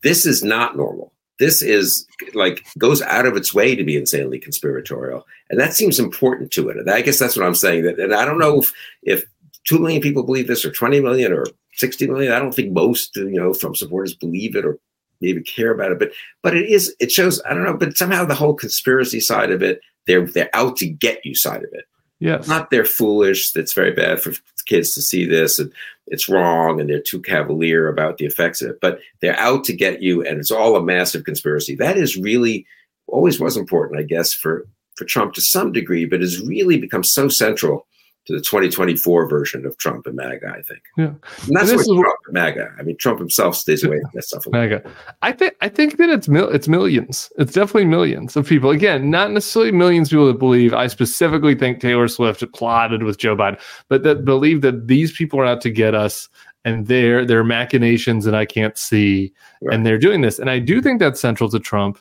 This 0.03 0.27
is 0.27 0.45
not 0.45 0.77
normal. 0.77 1.15
This 1.39 1.63
is 1.63 2.07
like 2.35 2.67
goes 2.79 3.03
out 3.03 3.27
of 3.27 3.37
its 3.37 3.53
way 3.53 3.75
to 3.75 3.85
be 3.85 3.97
insanely 3.97 4.39
conspiratorial, 4.39 5.27
and 5.51 5.61
that 5.61 5.75
seems 5.75 5.99
important 5.99 6.51
to 6.53 6.69
it. 6.69 6.77
And 6.77 6.91
I 6.91 7.03
guess 7.03 7.19
that's 7.19 7.37
what 7.37 7.47
I'm 7.47 7.55
saying. 7.55 7.85
That, 7.85 7.99
and 7.99 8.15
I 8.15 8.25
don't 8.25 8.39
know 8.39 8.61
if, 8.61 8.73
if 9.03 9.25
two 9.65 9.79
million 9.79 10.01
people 10.01 10.23
believe 10.23 10.47
this, 10.47 10.65
or 10.65 10.71
20 10.71 11.01
million, 11.01 11.33
or 11.33 11.47
60 11.75 12.07
million. 12.07 12.33
I 12.33 12.39
don't 12.39 12.55
think 12.55 12.73
most, 12.73 13.17
you 13.17 13.39
know, 13.39 13.53
Trump 13.53 13.77
supporters 13.77 14.15
believe 14.15 14.57
it 14.57 14.65
or 14.65 14.79
maybe 15.21 15.43
care 15.43 15.73
about 15.73 15.93
it, 15.93 15.99
but 15.99 16.13
but 16.43 16.57
it 16.57 16.69
is. 16.69 16.95
It 17.01 17.13
shows. 17.13 17.41
I 17.49 17.55
don't 17.55 17.65
know, 17.65 17.77
but 17.77 17.97
somehow 17.97 18.25
the 18.25 18.35
whole 18.35 18.55
conspiracy 18.55 19.21
side 19.21 19.51
of 19.51 19.63
it, 19.63 19.81
they're 20.07 20.27
they're 20.27 20.55
out 20.55 20.77
to 20.79 20.89
get 20.89 21.25
you 21.25 21.35
side 21.35 21.65
of 21.65 21.71
it. 21.73 21.85
Yes. 22.19 22.49
Not 22.49 22.71
they're 22.71 22.85
foolish. 22.85 23.53
That's 23.53 23.73
very 23.73 23.93
bad 23.93 24.21
for 24.21 24.33
kids 24.67 24.93
to 24.95 25.03
see 25.03 25.27
this 25.27 25.59
and 25.59 25.73
it's 26.07 26.29
wrong 26.29 26.81
and 26.81 26.89
they're 26.89 27.01
too 27.01 27.21
cavalier 27.21 27.89
about 27.89 28.19
the 28.19 28.27
effects 28.27 28.63
of 28.63 28.71
it. 28.71 28.81
But 28.81 29.01
they're 29.21 29.39
out 29.39 29.65
to 29.65 29.73
get 29.73 30.03
you 30.03 30.25
and 30.25 30.39
it's 30.39 30.51
all 30.51 30.77
a 30.77 30.83
massive 30.83 31.25
conspiracy. 31.25 31.75
That 31.77 31.97
is 31.97 32.17
really 32.17 32.67
always 33.07 33.41
was 33.41 33.57
important, 33.57 34.01
I 34.01 34.03
guess, 34.03 34.33
for 34.33 34.67
for 34.97 35.05
Trump 35.05 35.35
to 35.35 35.43
some 35.43 35.73
degree, 35.73 36.07
but 36.07 36.21
has 36.21 36.41
really 36.41 36.79
become 36.79 37.05
so 37.05 37.29
central 37.29 37.87
to 38.27 38.33
the 38.33 38.41
2024 38.41 39.29
version 39.29 39.65
of 39.65 39.79
Trump 39.79 40.07
and 40.07 40.17
MAGA, 40.17 40.49
I 40.49 40.63
think. 40.63 40.81
Yeah. 40.97 41.07
And 41.07 41.57
that's 41.57 41.71
and 41.71 41.79
what 41.79 42.03
Trump 42.03 42.19
and 42.27 42.35
MAGA. 42.35 42.75
I 42.79 42.83
mean, 42.83 42.97
Trump 42.97 43.21
himself 43.21 43.57
stays 43.57 43.85
away 43.85 44.01
from 44.01 44.11
that 44.15 44.25
stuff. 44.25 44.45
MAGA. 44.49 44.83
I 45.23 45.33
think 45.33 45.55
I 45.61 45.69
think 45.69 45.97
that 45.99 46.11
it's 46.11 46.29
mil- 46.29 46.51
it's 46.51 46.69
millions. 46.69 47.31
It's 47.39 47.53
definitely 47.53 47.87
millions 47.87 48.37
of 48.37 48.47
people. 48.47 48.71
Again, 48.71 49.11
not 49.11 49.31
necessarily 49.31 49.73
millions 49.73 50.09
of 50.09 50.11
people 50.11 50.27
that 50.27 50.39
believe. 50.39 50.75
I 50.75 50.89
specifically 50.89 51.55
think 51.55 51.81
Taylor 51.81 52.09
Swift 52.09 52.45
plotted 52.53 53.05
with 53.05 53.19
Joe 53.19 53.37
Biden, 53.37 53.61
but 53.89 54.03
that 54.03 54.25
believe 54.25 54.61
that 54.63 54.89
these 54.89 55.13
people 55.13 55.41
are 55.41 55.47
out 55.47 55.61
to 55.61 55.71
get 55.71 55.95
us 55.95 56.29
and 56.65 56.89
their 56.89 57.25
their 57.25 57.45
machinations 57.45 58.25
that 58.25 58.35
I 58.35 58.45
can't 58.45 58.77
see, 58.77 59.33
right. 59.63 59.75
and 59.75 59.87
they're 59.87 59.99
doing 59.99 60.21
this. 60.21 60.41
And 60.41 60.51
I 60.51 60.59
do 60.59 60.83
think 60.83 60.99
that's 60.99 61.21
central 61.21 61.49
to 61.51 61.61
Trump. 61.61 61.99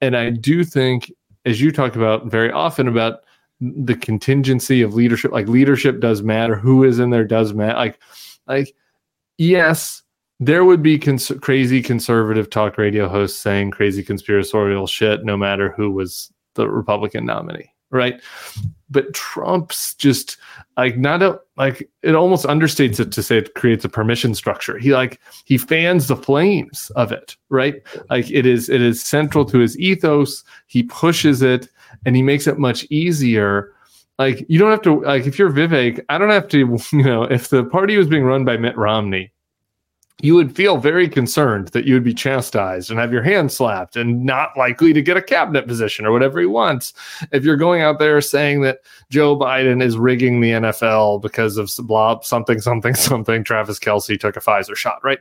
And 0.00 0.16
I 0.16 0.30
do 0.30 0.62
think, 0.62 1.10
as 1.44 1.60
you 1.60 1.72
talk 1.72 1.96
about 1.96 2.26
very 2.26 2.52
often 2.52 2.86
about 2.86 3.24
the 3.60 3.96
contingency 3.96 4.82
of 4.82 4.94
leadership 4.94 5.32
like 5.32 5.48
leadership 5.48 6.00
does 6.00 6.22
matter 6.22 6.56
who 6.56 6.84
is 6.84 6.98
in 6.98 7.10
there 7.10 7.24
does 7.24 7.54
matter 7.54 7.78
like 7.78 7.98
like 8.46 8.74
yes 9.38 10.02
there 10.38 10.64
would 10.64 10.82
be 10.82 10.98
cons- 10.98 11.32
crazy 11.40 11.80
conservative 11.80 12.50
talk 12.50 12.76
radio 12.76 13.08
hosts 13.08 13.38
saying 13.38 13.70
crazy 13.70 14.02
conspiratorial 14.02 14.86
shit 14.86 15.24
no 15.24 15.36
matter 15.36 15.72
who 15.72 15.90
was 15.90 16.30
the 16.54 16.68
republican 16.68 17.24
nominee 17.24 17.70
right? 17.90 18.20
But 18.90 19.12
trump's 19.14 19.94
just 19.94 20.36
like 20.76 20.96
not 20.96 21.22
a 21.22 21.40
like 21.56 21.88
it 22.02 22.14
almost 22.14 22.46
understates 22.46 23.00
it 23.00 23.12
to 23.12 23.22
say 23.22 23.38
it 23.38 23.54
creates 23.54 23.84
a 23.84 23.88
permission 23.88 24.34
structure. 24.34 24.78
He 24.78 24.92
like 24.92 25.20
he 25.44 25.58
fans 25.58 26.06
the 26.06 26.16
flames 26.16 26.90
of 26.96 27.12
it 27.12 27.36
right? 27.50 27.82
Like 28.10 28.30
it 28.30 28.46
is 28.46 28.68
it 28.68 28.80
is 28.80 29.02
central 29.02 29.44
to 29.46 29.58
his 29.58 29.78
ethos. 29.78 30.44
He 30.66 30.82
pushes 30.84 31.42
it 31.42 31.68
and 32.04 32.16
he 32.16 32.22
makes 32.22 32.46
it 32.46 32.58
much 32.58 32.84
easier. 32.90 33.72
Like 34.18 34.44
you 34.48 34.58
don't 34.58 34.70
have 34.70 34.82
to 34.82 35.00
like 35.02 35.26
if 35.26 35.38
you're 35.38 35.50
Vivek, 35.50 36.04
I 36.08 36.18
don't 36.18 36.30
have 36.30 36.48
to, 36.48 36.58
you 36.92 37.02
know, 37.02 37.24
if 37.24 37.48
the 37.48 37.64
party 37.64 37.96
was 37.96 38.08
being 38.08 38.24
run 38.24 38.44
by 38.44 38.56
Mitt 38.56 38.76
Romney, 38.76 39.32
you 40.22 40.34
would 40.34 40.56
feel 40.56 40.78
very 40.78 41.08
concerned 41.08 41.68
that 41.68 41.84
you 41.84 41.92
would 41.92 42.04
be 42.04 42.14
chastised 42.14 42.90
and 42.90 42.98
have 42.98 43.12
your 43.12 43.22
hand 43.22 43.52
slapped 43.52 43.96
and 43.96 44.24
not 44.24 44.56
likely 44.56 44.94
to 44.94 45.02
get 45.02 45.18
a 45.18 45.22
cabinet 45.22 45.66
position 45.66 46.06
or 46.06 46.12
whatever 46.12 46.40
he 46.40 46.46
wants. 46.46 46.94
If 47.32 47.44
you're 47.44 47.56
going 47.56 47.82
out 47.82 47.98
there 47.98 48.20
saying 48.22 48.62
that 48.62 48.78
Joe 49.10 49.38
Biden 49.38 49.82
is 49.82 49.98
rigging 49.98 50.40
the 50.40 50.52
NFL 50.52 51.20
because 51.20 51.58
of 51.58 51.70
blah, 51.86 52.20
something, 52.20 52.62
something, 52.62 52.94
something, 52.94 53.44
Travis 53.44 53.78
Kelce 53.78 54.18
took 54.18 54.36
a 54.36 54.40
Pfizer 54.40 54.74
shot, 54.74 55.04
right? 55.04 55.18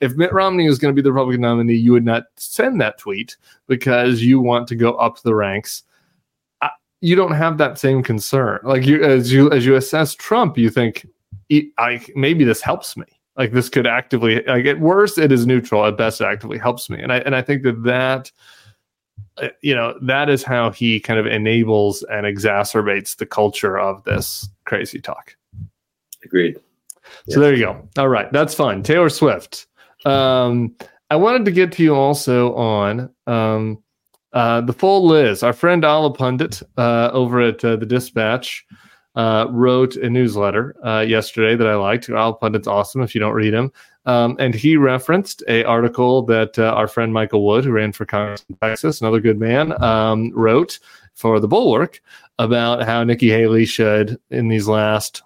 If 0.00 0.16
Mitt 0.16 0.32
Romney 0.32 0.66
is 0.66 0.78
going 0.78 0.94
to 0.94 0.96
be 0.96 1.04
the 1.04 1.12
Republican 1.12 1.42
nominee, 1.42 1.74
you 1.74 1.92
would 1.92 2.06
not 2.06 2.24
send 2.36 2.80
that 2.80 2.96
tweet 2.96 3.36
because 3.66 4.22
you 4.22 4.40
want 4.40 4.66
to 4.68 4.76
go 4.76 4.94
up 4.94 5.20
the 5.20 5.34
ranks 5.34 5.82
you 7.00 7.14
don't 7.14 7.32
have 7.32 7.58
that 7.58 7.78
same 7.78 8.02
concern. 8.02 8.58
Like 8.64 8.84
you, 8.84 9.04
as 9.04 9.32
you 9.32 9.50
as 9.52 9.64
you 9.64 9.76
assess 9.76 10.14
Trump, 10.14 10.58
you 10.58 10.68
think, 10.68 11.06
I 11.78 12.04
maybe 12.16 12.44
this 12.44 12.60
helps 12.60 12.96
me. 12.96 13.06
Like 13.38 13.52
this 13.52 13.68
could 13.68 13.86
actively, 13.86 14.42
like 14.44 14.66
at 14.66 14.80
worst, 14.80 15.16
it 15.16 15.32
is 15.32 15.46
neutral. 15.46 15.86
At 15.86 15.96
best, 15.96 16.20
it 16.20 16.24
actively 16.24 16.58
helps 16.58 16.90
me. 16.90 17.00
And 17.00 17.12
I 17.12 17.18
and 17.18 17.34
I 17.36 17.40
think 17.40 17.62
that 17.62 17.82
that, 17.84 18.32
uh, 19.38 19.48
you 19.62 19.74
know, 19.74 19.96
that 20.02 20.28
is 20.28 20.42
how 20.42 20.70
he 20.70 20.98
kind 20.98 21.20
of 21.20 21.26
enables 21.26 22.02
and 22.02 22.26
exacerbates 22.26 23.16
the 23.16 23.26
culture 23.26 23.78
of 23.78 24.02
this 24.04 24.48
crazy 24.64 25.00
talk. 25.00 25.36
Agreed. 26.24 26.58
So 27.28 27.40
there 27.40 27.54
you 27.54 27.64
go. 27.64 27.88
All 27.96 28.08
right, 28.08 28.30
that's 28.32 28.54
fine 28.54 28.82
Taylor 28.82 29.08
Swift. 29.08 29.66
Um, 30.04 30.74
I 31.10 31.16
wanted 31.16 31.44
to 31.44 31.50
get 31.52 31.72
to 31.72 31.82
you 31.82 31.94
also 31.94 32.54
on. 32.54 33.10
Um, 33.26 33.82
uh, 34.32 34.60
the 34.60 34.72
full 34.72 35.06
Liz, 35.06 35.42
our 35.42 35.54
friend 35.54 35.82
Allahpundit 35.82 36.62
uh, 36.76 37.10
over 37.12 37.40
at 37.40 37.64
uh, 37.64 37.76
the 37.76 37.86
Dispatch, 37.86 38.66
uh, 39.18 39.48
wrote 39.50 39.96
a 39.96 40.08
newsletter 40.08 40.76
uh, 40.86 41.00
yesterday 41.00 41.56
that 41.56 41.66
I 41.66 41.74
liked. 41.74 42.06
Allahpundit's 42.06 42.68
awesome 42.68 43.02
if 43.02 43.14
you 43.16 43.20
don't 43.20 43.34
read 43.34 43.52
him. 43.52 43.72
Um, 44.06 44.36
and 44.38 44.54
he 44.54 44.76
referenced 44.76 45.42
a 45.48 45.64
article 45.64 46.22
that 46.22 46.56
our 46.58 46.86
friend 46.86 47.12
Michael 47.12 47.44
Wood, 47.44 47.64
who 47.64 47.72
ran 47.72 47.92
for 47.92 48.06
Congress 48.06 48.44
in 48.48 48.54
Texas, 48.56 49.00
another 49.00 49.20
good 49.20 49.40
man, 49.40 49.82
um, 49.82 50.30
wrote 50.34 50.78
for 51.14 51.40
the 51.40 51.48
Bulwark 51.48 52.00
about 52.38 52.84
how 52.84 53.02
Nikki 53.02 53.28
Haley 53.28 53.66
should, 53.66 54.20
in 54.30 54.46
these 54.46 54.68
last 54.68 55.22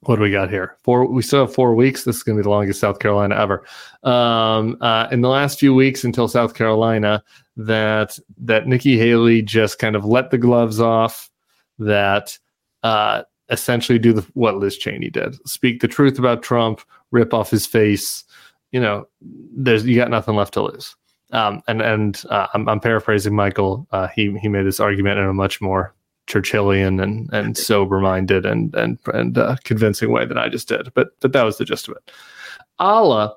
what 0.00 0.16
do 0.16 0.22
we 0.22 0.30
got 0.30 0.50
here? 0.50 0.76
Four. 0.82 1.06
We 1.06 1.22
still 1.22 1.46
have 1.46 1.54
four 1.54 1.74
weeks. 1.74 2.04
This 2.04 2.16
is 2.16 2.22
going 2.22 2.36
to 2.36 2.42
be 2.42 2.44
the 2.44 2.50
longest 2.50 2.80
South 2.80 2.98
Carolina 2.98 3.36
ever. 3.36 3.64
Um, 4.02 4.76
uh, 4.80 5.08
in 5.10 5.22
the 5.22 5.30
last 5.30 5.58
few 5.58 5.74
weeks 5.74 6.04
until 6.04 6.28
South 6.28 6.54
Carolina, 6.54 7.22
that 7.56 8.18
that 8.38 8.66
Nikki 8.66 8.98
Haley 8.98 9.40
just 9.40 9.78
kind 9.78 9.96
of 9.96 10.04
let 10.04 10.30
the 10.30 10.36
gloves 10.36 10.78
off, 10.78 11.30
that 11.78 12.38
uh, 12.84 13.22
essentially 13.48 13.98
do 13.98 14.12
the 14.12 14.22
what 14.34 14.58
Liz 14.58 14.78
Cheney 14.78 15.10
did, 15.10 15.34
speak 15.48 15.80
the 15.80 15.88
truth 15.88 16.18
about 16.18 16.42
Trump, 16.42 16.80
rip 17.10 17.34
off 17.34 17.50
his 17.50 17.66
face. 17.66 18.22
You 18.70 18.80
know, 18.80 19.08
there's 19.20 19.84
you 19.84 19.96
got 19.96 20.10
nothing 20.10 20.36
left 20.36 20.54
to 20.54 20.62
lose. 20.62 20.94
Um, 21.32 21.62
and 21.66 21.82
and 21.82 22.22
uh, 22.30 22.46
I'm, 22.54 22.68
I'm, 22.68 22.80
paraphrasing 22.80 23.34
Michael. 23.34 23.88
Uh, 23.90 24.08
he 24.14 24.36
he 24.38 24.48
made 24.48 24.66
this 24.66 24.78
argument 24.78 25.18
in 25.18 25.24
a 25.24 25.32
much 25.32 25.60
more 25.60 25.94
Churchillian 26.28 27.02
and 27.02 27.28
and 27.32 27.56
sober 27.70 28.00
minded 28.00 28.46
and 28.46 28.74
and 28.74 28.98
and 29.12 29.36
uh, 29.38 29.56
convincing 29.64 30.12
way 30.12 30.26
than 30.26 30.38
I 30.38 30.48
just 30.48 30.68
did. 30.68 30.92
But 30.94 31.18
but 31.20 31.32
that 31.32 31.42
was 31.42 31.58
the 31.58 31.64
gist 31.64 31.88
of 31.88 31.96
it. 31.96 32.12
Alla 32.78 33.34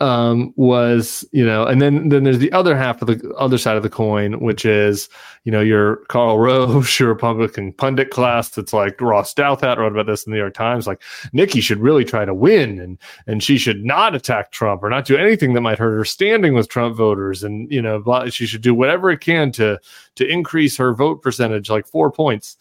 um, 0.00 0.54
was 0.56 1.26
you 1.30 1.44
know, 1.44 1.66
and 1.66 1.80
then 1.80 2.08
then 2.08 2.24
there's 2.24 2.38
the 2.38 2.52
other 2.52 2.74
half 2.76 3.02
of 3.02 3.06
the 3.06 3.34
other 3.36 3.58
side 3.58 3.76
of 3.76 3.82
the 3.82 3.90
coin, 3.90 4.40
which 4.40 4.64
is 4.64 5.08
you 5.44 5.52
know 5.52 5.60
your 5.60 5.96
Karl 6.08 6.38
Rove, 6.40 6.98
your 6.98 7.08
Republican 7.08 7.72
pundit 7.72 8.10
class 8.10 8.48
that's 8.48 8.72
like 8.72 9.00
Ross 9.00 9.34
Douthat 9.34 9.76
wrote 9.76 9.92
about 9.92 10.06
this 10.06 10.24
in 10.24 10.30
the 10.30 10.36
New 10.36 10.42
York 10.42 10.54
Times, 10.54 10.86
like 10.86 11.02
Nikki 11.32 11.60
should 11.60 11.78
really 11.78 12.04
try 12.04 12.24
to 12.24 12.34
win 12.34 12.78
and 12.80 12.98
and 13.26 13.42
she 13.42 13.58
should 13.58 13.84
not 13.84 14.14
attack 14.14 14.52
Trump 14.52 14.82
or 14.82 14.88
not 14.88 15.04
do 15.04 15.16
anything 15.16 15.52
that 15.52 15.60
might 15.60 15.78
hurt 15.78 15.96
her 15.96 16.04
standing 16.04 16.54
with 16.54 16.68
Trump 16.68 16.96
voters, 16.96 17.44
and 17.44 17.70
you 17.70 17.82
know 17.82 18.02
she 18.30 18.46
should 18.46 18.62
do 18.62 18.74
whatever 18.74 19.10
it 19.10 19.20
can 19.20 19.52
to 19.52 19.78
to 20.14 20.26
increase 20.26 20.76
her 20.78 20.94
vote 20.94 21.22
percentage 21.22 21.68
like 21.68 21.86
four 21.86 22.10
points. 22.10 22.56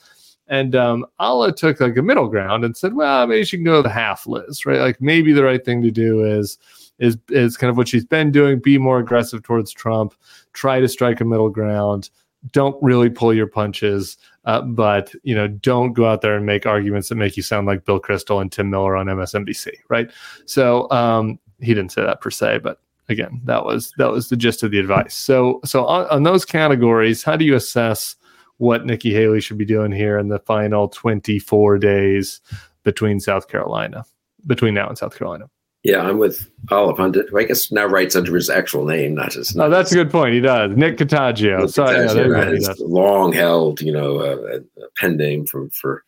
And 0.49 0.75
um, 0.75 1.05
Alla 1.19 1.53
took 1.53 1.79
like 1.79 1.95
a 1.95 2.01
middle 2.01 2.27
ground 2.27 2.65
and 2.65 2.75
said, 2.75 2.95
well, 2.95 3.27
maybe 3.27 3.45
she 3.45 3.57
can 3.57 3.65
go 3.65 3.83
the 3.83 3.89
half 3.89 4.25
list, 4.25 4.65
right? 4.65 4.79
Like 4.79 4.99
maybe 4.99 5.31
the 5.31 5.43
right 5.43 5.63
thing 5.63 5.83
to 5.83 5.91
do 5.91 6.25
is 6.25 6.57
is 6.99 7.17
is 7.29 7.57
kind 7.57 7.69
of 7.69 7.77
what 7.77 7.87
she's 7.87 8.05
been 8.05 8.31
doing. 8.31 8.59
Be 8.59 8.77
more 8.77 8.99
aggressive 8.99 9.43
towards 9.43 9.71
Trump. 9.71 10.13
Try 10.53 10.79
to 10.79 10.87
strike 10.87 11.21
a 11.21 11.25
middle 11.25 11.49
ground. 11.49 12.09
Don't 12.51 12.81
really 12.81 13.09
pull 13.09 13.33
your 13.33 13.47
punches, 13.47 14.17
uh, 14.45 14.61
but 14.61 15.13
you 15.23 15.35
know, 15.35 15.47
don't 15.47 15.93
go 15.93 16.05
out 16.05 16.21
there 16.21 16.35
and 16.35 16.45
make 16.45 16.65
arguments 16.65 17.09
that 17.09 17.15
make 17.15 17.35
you 17.35 17.43
sound 17.43 17.67
like 17.67 17.85
Bill 17.85 17.99
Kristol 17.99 18.41
and 18.41 18.51
Tim 18.51 18.69
Miller 18.69 18.95
on 18.95 19.07
MSNBC, 19.07 19.71
right? 19.89 20.09
So 20.45 20.89
um, 20.91 21.37
he 21.59 21.73
didn't 21.73 21.91
say 21.91 22.01
that 22.03 22.21
per 22.21 22.29
se, 22.29 22.59
but 22.59 22.79
again, 23.09 23.41
that 23.43 23.65
was 23.65 23.93
that 23.97 24.11
was 24.11 24.29
the 24.29 24.37
gist 24.37 24.63
of 24.63 24.71
the 24.71 24.79
advice. 24.79 25.15
So 25.15 25.59
so 25.65 25.85
on, 25.85 26.05
on 26.07 26.23
those 26.23 26.45
categories, 26.45 27.23
how 27.23 27.35
do 27.35 27.43
you 27.43 27.55
assess 27.55 28.15
what 28.57 28.85
Nikki 28.85 29.13
Haley 29.13 29.41
should 29.41 29.57
be 29.57 29.65
doing 29.65 29.91
here 29.91 30.17
in 30.17 30.27
the 30.27 30.39
final 30.39 30.89
24 30.89 31.77
days 31.77 32.41
between 32.83 33.19
South 33.19 33.47
Carolina, 33.47 34.05
between 34.47 34.73
now 34.73 34.87
and 34.87 34.97
South 34.97 35.17
Carolina? 35.17 35.49
Yeah, 35.83 36.01
I'm 36.01 36.17
with 36.17 36.49
Pundit, 36.67 37.29
who 37.29 37.39
I 37.39 37.43
guess 37.43 37.71
now 37.71 37.85
writes 37.85 38.15
under 38.15 38.35
his 38.35 38.49
actual 38.49 38.85
name, 38.85 39.15
not 39.15 39.33
his. 39.33 39.55
No, 39.55 39.69
that's 39.69 39.93
a 39.93 39.95
good 39.95 40.11
point. 40.11 40.33
He 40.33 40.41
does. 40.41 40.75
Nick 40.75 40.97
Sorry, 40.97 42.05
Catoggio, 42.05 42.61
yeah, 42.61 42.73
long 42.79 43.31
held, 43.31 43.79
you 43.79 43.93
know, 43.93 44.19
uh, 44.19 44.59
a 44.83 44.87
pen 44.97 45.15
name 45.15 45.45
for 45.45 45.69
for 45.69 46.03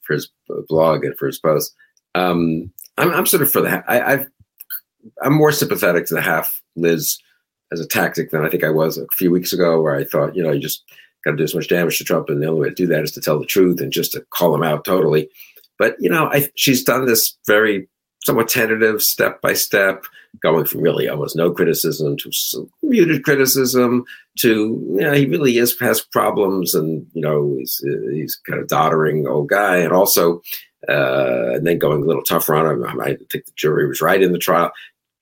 for 0.00 0.14
his 0.14 0.28
blog 0.68 1.04
and 1.04 1.16
for 1.16 1.26
his 1.26 1.38
post. 1.38 1.72
Um, 2.16 2.72
I'm, 2.98 3.12
I'm 3.12 3.26
sort 3.26 3.42
of 3.42 3.52
for 3.52 3.60
the. 3.60 3.84
I, 3.86 4.12
I've, 4.12 4.26
I'm 5.22 5.34
more 5.34 5.52
sympathetic 5.52 6.06
to 6.06 6.14
the 6.14 6.20
half 6.20 6.60
Liz 6.74 7.16
as 7.72 7.80
a 7.80 7.86
tactic 7.86 8.30
than 8.30 8.44
I 8.44 8.48
think 8.48 8.64
I 8.64 8.70
was 8.70 8.98
a 8.98 9.06
few 9.12 9.30
weeks 9.30 9.52
ago, 9.52 9.80
where 9.80 9.94
I 9.94 10.04
thought, 10.04 10.36
you 10.36 10.42
know, 10.42 10.50
you 10.50 10.60
just 10.60 10.82
got 11.24 11.32
to 11.32 11.36
do 11.36 11.44
as 11.44 11.54
much 11.54 11.68
damage 11.68 11.98
to 11.98 12.04
Trump, 12.04 12.28
and 12.28 12.42
the 12.42 12.46
only 12.46 12.60
way 12.60 12.68
to 12.68 12.74
do 12.74 12.88
that 12.88 13.04
is 13.04 13.12
to 13.12 13.20
tell 13.20 13.38
the 13.38 13.46
truth 13.46 13.80
and 13.80 13.92
just 13.92 14.12
to 14.12 14.24
call 14.30 14.52
him 14.52 14.64
out 14.64 14.84
totally. 14.84 15.28
But 15.78 15.96
you 16.00 16.10
know, 16.10 16.28
I, 16.32 16.48
she's 16.56 16.82
done 16.82 17.06
this 17.06 17.36
very 17.46 17.88
somewhat 18.24 18.48
tentative, 18.48 19.02
step 19.02 19.40
by 19.40 19.52
step, 19.52 20.04
going 20.40 20.64
from 20.64 20.80
really 20.80 21.08
almost 21.08 21.36
no 21.36 21.50
criticism 21.50 22.16
to 22.16 22.32
some 22.32 22.70
muted 22.82 23.24
criticism 23.24 24.04
to 24.38 24.80
you 24.94 25.00
know, 25.00 25.12
he 25.12 25.26
really 25.26 25.58
is 25.58 25.78
has 25.80 26.00
problems, 26.00 26.74
and 26.74 27.06
you 27.12 27.22
know 27.22 27.56
he's 27.58 27.82
he's 28.10 28.36
kind 28.46 28.60
of 28.60 28.68
doddering 28.68 29.26
old 29.26 29.48
guy, 29.48 29.76
and 29.76 29.92
also 29.92 30.42
uh, 30.88 31.50
and 31.54 31.66
then 31.66 31.78
going 31.78 32.02
a 32.02 32.06
little 32.06 32.22
tougher 32.22 32.54
on 32.54 32.82
him. 32.82 33.00
I 33.00 33.16
think 33.30 33.46
the 33.46 33.52
jury 33.56 33.86
was 33.86 34.00
right 34.00 34.22
in 34.22 34.32
the 34.32 34.38
trial. 34.38 34.72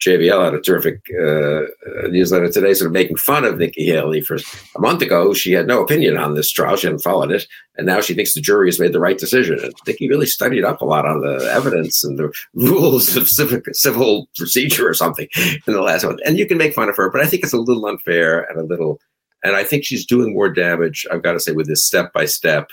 JVL 0.00 0.44
had 0.44 0.54
a 0.54 0.60
terrific 0.60 1.02
uh, 1.14 1.62
uh, 1.62 2.08
newsletter 2.08 2.50
today, 2.50 2.72
sort 2.72 2.86
of 2.86 2.92
making 2.92 3.16
fun 3.16 3.44
of 3.44 3.58
Nikki 3.58 3.84
Haley. 3.84 4.22
For 4.22 4.36
a 4.36 4.80
month 4.80 5.02
ago, 5.02 5.34
she 5.34 5.52
had 5.52 5.66
no 5.66 5.82
opinion 5.82 6.16
on 6.16 6.34
this 6.34 6.50
trial; 6.50 6.76
she 6.76 6.86
hadn't 6.86 7.02
followed 7.02 7.30
it, 7.30 7.46
and 7.76 7.86
now 7.86 8.00
she 8.00 8.14
thinks 8.14 8.34
the 8.34 8.40
jury 8.40 8.68
has 8.68 8.80
made 8.80 8.94
the 8.94 9.00
right 9.00 9.18
decision. 9.18 9.58
And 9.62 9.74
Nikki 9.86 10.08
really 10.08 10.26
studied 10.26 10.64
up 10.64 10.80
a 10.80 10.86
lot 10.86 11.04
on 11.04 11.20
the 11.20 11.50
evidence 11.52 12.02
and 12.02 12.18
the 12.18 12.32
rules 12.54 13.14
of 13.14 13.28
civic, 13.28 13.64
civil 13.72 14.28
procedure 14.36 14.88
or 14.88 14.94
something 14.94 15.28
in 15.36 15.74
the 15.74 15.82
last 15.82 16.04
one. 16.04 16.18
And 16.24 16.38
you 16.38 16.46
can 16.46 16.56
make 16.56 16.74
fun 16.74 16.88
of 16.88 16.96
her, 16.96 17.10
but 17.10 17.20
I 17.20 17.26
think 17.26 17.42
it's 17.42 17.52
a 17.52 17.58
little 17.58 17.86
unfair 17.86 18.42
and 18.44 18.58
a 18.58 18.64
little. 18.64 19.00
And 19.42 19.56
I 19.56 19.64
think 19.64 19.84
she's 19.84 20.04
doing 20.06 20.34
more 20.34 20.50
damage. 20.50 21.06
I've 21.10 21.22
got 21.22 21.32
to 21.32 21.40
say, 21.40 21.52
with 21.52 21.66
this 21.66 21.86
step 21.86 22.12
by 22.12 22.26
step 22.26 22.68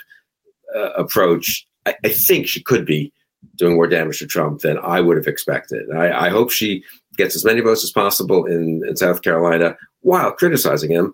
approach, 0.96 1.66
I, 1.84 1.94
I 2.04 2.08
think 2.08 2.46
she 2.46 2.62
could 2.62 2.86
be 2.86 3.12
doing 3.56 3.74
more 3.74 3.86
damage 3.86 4.18
to 4.18 4.26
Trump 4.26 4.60
than 4.60 4.78
I 4.78 5.00
would 5.00 5.16
have 5.16 5.26
expected. 5.26 5.90
I, 5.90 6.26
I, 6.26 6.28
hope 6.28 6.50
she 6.50 6.82
gets 7.18 7.36
as 7.36 7.44
many 7.44 7.60
votes 7.60 7.84
as 7.84 7.90
possible 7.90 8.46
in, 8.46 8.82
in 8.88 8.96
South 8.96 9.20
Carolina 9.20 9.76
while 10.00 10.32
criticizing 10.32 10.90
him. 10.90 11.12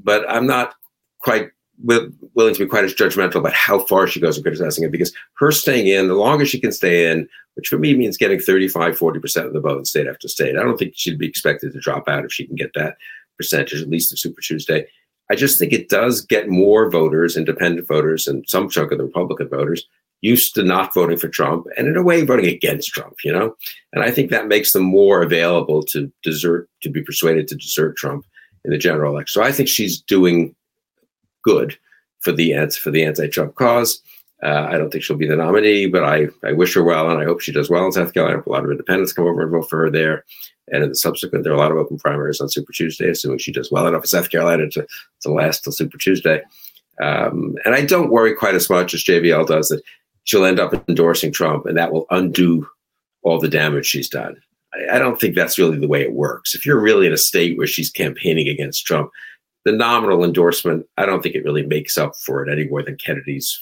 But 0.00 0.28
I'm 0.28 0.46
not 0.46 0.74
quite 1.20 1.50
willing 1.82 2.54
to 2.54 2.64
be 2.64 2.68
quite 2.68 2.84
as 2.84 2.94
judgmental 2.94 3.36
about 3.36 3.54
how 3.54 3.78
far 3.86 4.06
she 4.06 4.20
goes 4.20 4.36
in 4.36 4.42
criticizing 4.42 4.84
him 4.84 4.90
because 4.90 5.12
her 5.38 5.50
staying 5.50 5.86
in, 5.86 6.08
the 6.08 6.14
longer 6.14 6.44
she 6.44 6.60
can 6.60 6.72
stay 6.72 7.10
in, 7.10 7.28
which 7.54 7.68
for 7.68 7.78
me 7.78 7.96
means 7.96 8.16
getting 8.16 8.38
35, 8.38 8.98
40% 8.98 9.46
of 9.46 9.52
the 9.52 9.60
vote 9.60 9.86
state 9.86 10.06
after 10.06 10.28
state. 10.28 10.56
I 10.56 10.62
don't 10.62 10.76
think 10.76 10.92
she'd 10.94 11.18
be 11.18 11.28
expected 11.28 11.72
to 11.72 11.80
drop 11.80 12.08
out 12.08 12.24
if 12.24 12.32
she 12.32 12.46
can 12.46 12.56
get 12.56 12.74
that 12.74 12.96
percentage, 13.36 13.80
at 13.80 13.88
least 13.88 14.12
of 14.12 14.18
Super 14.18 14.40
Tuesday. 14.40 14.86
I 15.30 15.34
just 15.34 15.58
think 15.58 15.72
it 15.72 15.88
does 15.88 16.20
get 16.20 16.48
more 16.48 16.90
voters, 16.90 17.36
independent 17.36 17.88
voters, 17.88 18.28
and 18.28 18.44
some 18.48 18.68
chunk 18.68 18.92
of 18.92 18.98
the 18.98 19.04
Republican 19.04 19.48
voters 19.48 19.86
used 20.20 20.54
to 20.54 20.62
not 20.62 20.94
voting 20.94 21.18
for 21.18 21.28
Trump 21.28 21.66
and 21.76 21.86
in 21.86 21.96
a 21.96 22.02
way 22.02 22.24
voting 22.24 22.46
against 22.46 22.92
Trump, 22.92 23.16
you 23.24 23.32
know? 23.32 23.54
And 23.92 24.02
I 24.02 24.10
think 24.10 24.30
that 24.30 24.48
makes 24.48 24.72
them 24.72 24.82
more 24.82 25.22
available 25.22 25.82
to 25.84 26.10
desert, 26.22 26.68
to 26.82 26.88
be 26.88 27.02
persuaded 27.02 27.46
to 27.48 27.56
desert 27.56 27.96
Trump 27.96 28.24
in 28.64 28.70
the 28.70 28.78
general 28.78 29.12
election. 29.12 29.40
So 29.40 29.46
I 29.46 29.52
think 29.52 29.68
she's 29.68 30.00
doing 30.00 30.54
good 31.42 31.76
for 32.20 32.32
the 32.32 32.54
for 32.80 32.90
the 32.90 33.04
anti-Trump 33.04 33.54
cause. 33.54 34.00
Uh, 34.42 34.66
I 34.70 34.76
don't 34.76 34.90
think 34.90 35.04
she'll 35.04 35.16
be 35.16 35.28
the 35.28 35.36
nominee, 35.36 35.86
but 35.86 36.04
I, 36.04 36.26
I 36.44 36.52
wish 36.52 36.74
her 36.74 36.84
well, 36.84 37.10
and 37.10 37.20
I 37.20 37.24
hope 37.24 37.40
she 37.40 37.52
does 37.52 37.70
well 37.70 37.86
in 37.86 37.92
South 37.92 38.12
Carolina. 38.12 38.42
A 38.44 38.50
lot 38.50 38.64
of 38.64 38.70
independents 38.70 39.12
come 39.12 39.26
over 39.26 39.42
and 39.42 39.50
vote 39.50 39.70
for 39.70 39.78
her 39.78 39.90
there. 39.90 40.24
And 40.70 40.82
in 40.82 40.90
the 40.90 40.94
subsequent, 40.94 41.44
there 41.44 41.52
are 41.52 41.56
a 41.56 41.58
lot 41.58 41.70
of 41.70 41.78
open 41.78 41.98
primaries 41.98 42.40
on 42.40 42.48
Super 42.48 42.72
Tuesday, 42.72 43.08
assuming 43.08 43.38
she 43.38 43.52
does 43.52 43.70
well 43.70 43.86
enough 43.86 44.02
in 44.02 44.08
South 44.08 44.30
Carolina 44.30 44.68
to, 44.70 44.86
to 45.22 45.32
last 45.32 45.64
till 45.64 45.72
Super 45.72 45.96
Tuesday. 45.98 46.42
Um, 47.02 47.56
and 47.64 47.74
I 47.74 47.84
don't 47.84 48.10
worry 48.10 48.34
quite 48.34 48.54
as 48.54 48.68
much 48.70 48.94
as 48.94 49.04
JVL 49.04 49.46
does 49.46 49.68
that 49.68 49.82
she'll 50.24 50.44
end 50.44 50.60
up 50.60 50.72
endorsing 50.88 51.32
Trump, 51.32 51.66
and 51.66 51.76
that 51.76 51.92
will 51.92 52.06
undo 52.10 52.66
all 53.22 53.40
the 53.40 53.48
damage 53.48 53.86
she's 53.86 54.08
done. 54.08 54.36
I, 54.74 54.96
I 54.96 54.98
don't 54.98 55.20
think 55.20 55.34
that's 55.34 55.58
really 55.58 55.78
the 55.78 55.88
way 55.88 56.02
it 56.02 56.12
works. 56.12 56.54
If 56.54 56.66
you're 56.66 56.80
really 56.80 57.06
in 57.06 57.12
a 57.12 57.18
state 57.18 57.56
where 57.56 57.66
she's 57.66 57.90
campaigning 57.90 58.48
against 58.48 58.86
Trump, 58.86 59.10
the 59.64 59.72
nominal 59.72 60.24
endorsement, 60.24 60.86
I 60.96 61.06
don't 61.06 61.22
think 61.22 61.34
it 61.34 61.44
really 61.44 61.64
makes 61.64 61.96
up 61.96 62.16
for 62.16 62.44
it 62.44 62.52
any 62.52 62.68
more 62.68 62.82
than 62.82 62.96
Kennedy's 62.96 63.58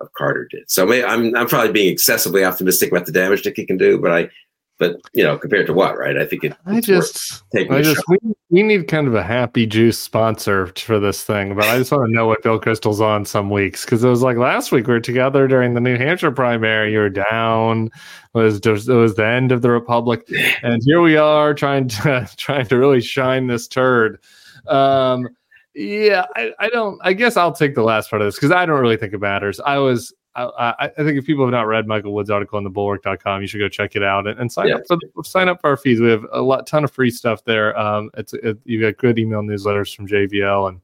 of 0.00 0.12
Carter 0.12 0.46
did. 0.50 0.70
So 0.70 0.90
I'm 1.04 1.34
I'm 1.34 1.46
probably 1.46 1.72
being 1.72 1.92
excessively 1.92 2.44
optimistic 2.44 2.90
about 2.90 3.06
the 3.06 3.12
damage 3.12 3.44
Nikki 3.44 3.64
can 3.64 3.78
do, 3.78 3.98
but 3.98 4.12
I 4.12 4.28
but 4.78 4.96
you 5.14 5.22
know, 5.22 5.38
compared 5.38 5.66
to 5.66 5.72
what, 5.72 5.98
right? 5.98 6.16
I 6.18 6.26
think 6.26 6.44
it. 6.44 6.54
I 6.66 6.80
just, 6.80 7.42
I 7.54 7.82
just, 7.82 8.02
we, 8.08 8.18
we 8.50 8.62
need 8.62 8.88
kind 8.88 9.06
of 9.06 9.14
a 9.14 9.22
happy 9.22 9.66
juice 9.66 9.98
sponsor 9.98 10.66
for 10.76 11.00
this 11.00 11.22
thing, 11.22 11.54
but 11.54 11.64
I 11.64 11.78
just 11.78 11.90
want 11.90 12.06
to 12.06 12.12
know 12.12 12.26
what 12.26 12.42
Bill 12.42 12.60
Kristol's 12.60 13.00
on 13.00 13.24
some 13.24 13.48
weeks 13.48 13.84
because 13.84 14.04
it 14.04 14.08
was 14.08 14.22
like 14.22 14.36
last 14.36 14.72
week 14.72 14.86
we 14.86 14.94
were 14.94 15.00
together 15.00 15.48
during 15.48 15.74
the 15.74 15.80
New 15.80 15.96
Hampshire 15.96 16.30
primary. 16.30 16.92
You 16.92 16.98
were 16.98 17.10
down. 17.10 17.86
It 17.86 18.38
was 18.38 18.60
just, 18.60 18.88
it 18.88 18.94
was 18.94 19.14
the 19.14 19.26
end 19.26 19.50
of 19.50 19.62
the 19.62 19.70
republic, 19.70 20.28
and 20.62 20.82
here 20.84 21.00
we 21.00 21.16
are 21.16 21.54
trying 21.54 21.88
to 21.88 22.28
trying 22.36 22.66
to 22.66 22.76
really 22.76 23.00
shine 23.00 23.46
this 23.46 23.66
turd. 23.66 24.20
Um, 24.66 25.28
yeah, 25.74 26.24
I, 26.34 26.52
I 26.58 26.68
don't. 26.68 26.98
I 27.02 27.12
guess 27.12 27.36
I'll 27.36 27.52
take 27.52 27.74
the 27.74 27.82
last 27.82 28.10
part 28.10 28.22
of 28.22 28.26
this 28.26 28.36
because 28.36 28.50
I 28.50 28.66
don't 28.66 28.80
really 28.80 28.96
think 28.96 29.14
it 29.14 29.20
matters. 29.20 29.60
I 29.60 29.78
was 29.78 30.12
I, 30.36 30.74
I, 30.84 30.88
think 30.88 31.18
if 31.18 31.26
people 31.26 31.44
have 31.44 31.52
not 31.52 31.66
read 31.66 31.86
Michael 31.86 32.12
Wood's 32.12 32.30
article 32.30 32.58
on 32.58 32.64
the 32.64 32.70
bulwark.com, 32.70 33.40
you 33.40 33.48
should 33.48 33.58
go 33.58 33.68
check 33.68 33.96
it 33.96 34.02
out 34.02 34.26
and, 34.26 34.38
and 34.38 34.52
sign 34.52 34.68
yeah. 34.68 34.76
up 34.76 34.82
for 34.86 34.96
the, 34.96 35.24
sign 35.24 35.48
up 35.48 35.60
for 35.60 35.70
our 35.70 35.76
feeds. 35.76 36.00
We 36.00 36.10
have 36.10 36.26
a 36.30 36.42
lot 36.42 36.66
ton 36.66 36.84
of 36.84 36.90
free 36.90 37.10
stuff 37.10 37.44
there. 37.44 37.78
Um, 37.78 38.10
it's 38.16 38.34
it, 38.34 38.58
you 38.64 38.80
got 38.80 38.98
good 38.98 39.18
email 39.18 39.42
newsletters 39.42 39.94
from 39.94 40.06
JVL 40.06 40.68
and 40.68 40.80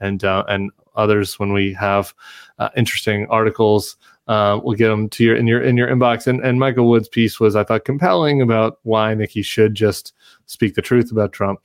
and 0.00 0.24
uh, 0.24 0.44
and 0.48 0.70
others 0.96 1.38
when 1.38 1.52
we 1.52 1.72
have 1.74 2.14
uh, 2.58 2.70
interesting 2.76 3.26
articles. 3.28 3.96
Uh, 4.28 4.58
we'll 4.62 4.76
get 4.76 4.88
them 4.88 5.08
to 5.10 5.22
your 5.22 5.36
in 5.36 5.46
your 5.46 5.62
in 5.62 5.76
your 5.76 5.88
inbox. 5.88 6.26
And 6.26 6.40
and 6.40 6.58
Michael 6.58 6.88
Wood's 6.88 7.08
piece 7.08 7.38
was 7.38 7.54
I 7.54 7.62
thought 7.62 7.84
compelling 7.84 8.42
about 8.42 8.80
why 8.82 9.14
Nikki 9.14 9.42
should 9.42 9.74
just 9.74 10.14
speak 10.46 10.74
the 10.74 10.82
truth 10.82 11.12
about 11.12 11.32
Trump. 11.32 11.60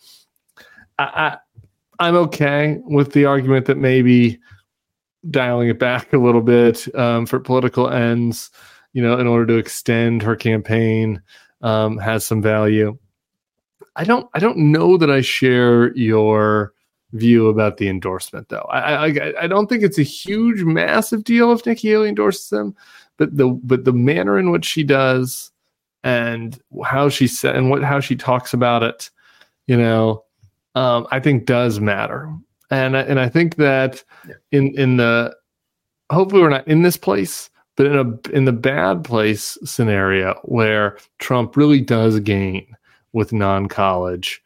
I, 0.99 1.03
I 1.03 1.37
I'm 1.99 2.15
okay 2.15 2.79
with 2.83 3.13
the 3.13 3.25
argument 3.25 3.65
that 3.65 3.77
maybe 3.77 4.39
dialing 5.29 5.69
it 5.69 5.79
back 5.79 6.13
a 6.13 6.17
little 6.17 6.41
bit 6.41 6.93
um, 6.95 7.25
for 7.25 7.39
political 7.39 7.89
ends, 7.89 8.49
you 8.93 9.01
know, 9.01 9.19
in 9.19 9.27
order 9.27 9.45
to 9.45 9.57
extend 9.57 10.23
her 10.23 10.35
campaign, 10.35 11.21
um, 11.61 11.97
has 11.97 12.25
some 12.25 12.41
value. 12.41 12.97
I 13.95 14.03
don't. 14.03 14.27
I 14.33 14.39
don't 14.39 14.57
know 14.57 14.97
that 14.97 15.11
I 15.11 15.21
share 15.21 15.93
your 15.95 16.73
view 17.13 17.49
about 17.49 17.77
the 17.77 17.89
endorsement, 17.89 18.47
though. 18.49 18.65
I, 18.69 19.07
I, 19.07 19.33
I 19.41 19.47
don't 19.47 19.67
think 19.67 19.83
it's 19.83 19.99
a 19.99 20.03
huge, 20.03 20.63
massive 20.63 21.23
deal 21.25 21.51
if 21.51 21.65
Nikki 21.65 21.89
Haley 21.89 22.09
endorses 22.09 22.49
them, 22.49 22.75
but 23.17 23.35
the 23.35 23.49
but 23.49 23.83
the 23.83 23.93
manner 23.93 24.39
in 24.39 24.51
which 24.51 24.65
she 24.65 24.83
does 24.83 25.51
and 26.03 26.59
how 26.83 27.09
she 27.09 27.27
said 27.27 27.55
and 27.55 27.69
what 27.69 27.83
how 27.83 27.99
she 27.99 28.15
talks 28.15 28.53
about 28.53 28.81
it, 28.81 29.09
you 29.67 29.77
know, 29.77 30.23
um, 30.75 31.05
I 31.11 31.19
think 31.19 31.45
does 31.45 31.79
matter 31.79 32.33
and 32.71 32.95
and 32.95 33.19
I 33.19 33.29
think 33.29 33.57
that 33.57 34.03
yeah. 34.27 34.35
in 34.51 34.75
in 34.79 34.97
the 34.97 35.35
hopefully 36.11 36.41
we're 36.41 36.49
not 36.49 36.67
in 36.67 36.81
this 36.81 36.97
place, 36.97 37.49
but 37.75 37.85
in 37.85 37.95
a 37.97 38.29
in 38.31 38.45
the 38.45 38.53
bad 38.53 39.03
place 39.03 39.57
scenario 39.63 40.39
where 40.43 40.97
Trump 41.19 41.55
really 41.55 41.81
does 41.81 42.19
gain 42.21 42.65
with 43.13 43.33
non-college 43.33 44.41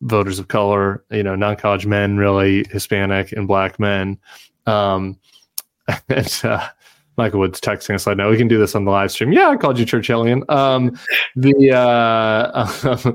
voters 0.00 0.38
of 0.38 0.48
color, 0.48 1.04
you 1.10 1.22
know, 1.22 1.34
non-college 1.34 1.86
men, 1.86 2.16
really 2.16 2.64
Hispanic 2.70 3.32
and 3.32 3.48
black 3.48 3.80
men. 3.80 4.18
Um, 4.66 5.18
and 6.08 6.40
uh, 6.44 6.68
Michael 7.16 7.40
Wood's 7.40 7.60
texting 7.60 7.94
us 7.94 8.06
like, 8.06 8.16
"No, 8.16 8.30
we 8.30 8.36
can 8.36 8.48
do 8.48 8.58
this 8.58 8.74
on 8.74 8.84
the 8.84 8.90
live 8.90 9.10
stream." 9.10 9.32
Yeah, 9.32 9.48
I 9.50 9.56
called 9.56 9.78
you 9.78 9.86
Churchillian. 9.86 10.48
Um, 10.50 10.98
the 11.36 11.72
uh, 11.72 13.12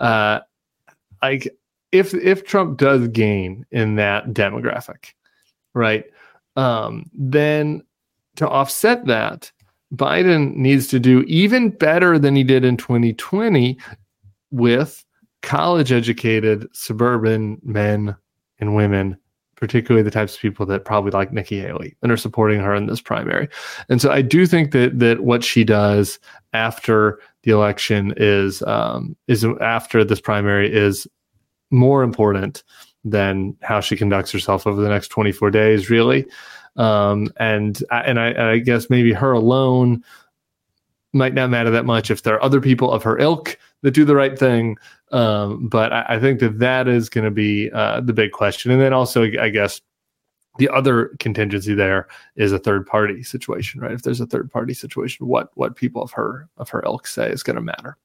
uh, 0.00 0.40
like 1.22 1.48
if 1.92 2.14
if 2.14 2.44
Trump 2.44 2.78
does 2.78 3.08
gain 3.08 3.64
in 3.70 3.96
that 3.96 4.28
demographic, 4.28 5.12
right, 5.74 6.04
um, 6.56 7.04
then 7.14 7.82
to 8.36 8.48
offset 8.48 9.06
that, 9.06 9.50
Biden 9.94 10.56
needs 10.56 10.88
to 10.88 10.98
do 10.98 11.22
even 11.22 11.70
better 11.70 12.18
than 12.18 12.34
he 12.34 12.44
did 12.44 12.64
in 12.64 12.76
2020 12.76 13.78
with 14.50 15.04
college 15.42 15.92
educated 15.92 16.66
suburban 16.72 17.58
men 17.62 18.16
and 18.58 18.74
women, 18.74 19.16
particularly 19.54 20.02
the 20.02 20.10
types 20.10 20.34
of 20.34 20.40
people 20.40 20.66
that 20.66 20.84
probably 20.84 21.12
like 21.12 21.32
Nikki 21.32 21.60
Haley 21.60 21.96
and 22.02 22.10
are 22.10 22.16
supporting 22.16 22.60
her 22.60 22.74
in 22.74 22.86
this 22.86 23.00
primary. 23.00 23.48
And 23.88 24.00
so 24.00 24.10
I 24.10 24.22
do 24.22 24.46
think 24.46 24.72
that 24.72 24.98
that 24.98 25.20
what 25.20 25.44
she 25.44 25.62
does 25.62 26.18
after 26.52 27.20
the 27.42 27.52
election 27.52 28.12
is 28.16 28.62
um, 28.62 29.16
is 29.28 29.46
after 29.60 30.04
this 30.04 30.20
primary 30.20 30.72
is 30.72 31.06
more 31.70 32.02
important 32.02 32.62
than 33.04 33.56
how 33.62 33.80
she 33.80 33.96
conducts 33.96 34.32
herself 34.32 34.66
over 34.66 34.80
the 34.80 34.88
next 34.88 35.08
24 35.08 35.50
days, 35.50 35.90
really. 35.90 36.26
Um, 36.76 37.28
and 37.38 37.82
and 37.90 38.20
I, 38.20 38.52
I 38.52 38.58
guess 38.58 38.90
maybe 38.90 39.12
her 39.12 39.32
alone 39.32 40.04
might 41.12 41.34
not 41.34 41.50
matter 41.50 41.70
that 41.70 41.86
much 41.86 42.10
if 42.10 42.22
there 42.22 42.34
are 42.34 42.42
other 42.42 42.60
people 42.60 42.92
of 42.92 43.02
her 43.02 43.18
ilk 43.18 43.58
that 43.82 43.92
do 43.92 44.04
the 44.04 44.14
right 44.14 44.38
thing. 44.38 44.76
Um, 45.12 45.68
but 45.68 45.92
I, 45.92 46.04
I, 46.10 46.18
think 46.18 46.40
that 46.40 46.58
that 46.58 46.88
is 46.88 47.08
going 47.08 47.24
to 47.24 47.30
be 47.30 47.70
uh, 47.70 48.00
the 48.00 48.12
big 48.12 48.32
question. 48.32 48.72
And 48.72 48.80
then 48.80 48.92
also, 48.92 49.22
I 49.22 49.48
guess 49.48 49.80
the 50.58 50.68
other 50.68 51.14
contingency 51.20 51.74
there 51.74 52.08
is 52.34 52.52
a 52.52 52.58
third 52.58 52.86
party 52.86 53.22
situation, 53.22 53.80
right? 53.80 53.92
If 53.92 54.02
there's 54.02 54.20
a 54.20 54.26
third 54.26 54.50
party 54.50 54.74
situation, 54.74 55.26
what 55.26 55.50
what 55.54 55.76
people 55.76 56.02
of 56.02 56.12
her 56.12 56.48
of 56.56 56.68
her 56.70 56.82
ilk 56.84 57.06
say 57.06 57.30
is 57.30 57.42
going 57.42 57.56
to 57.56 57.62
matter. 57.62 57.96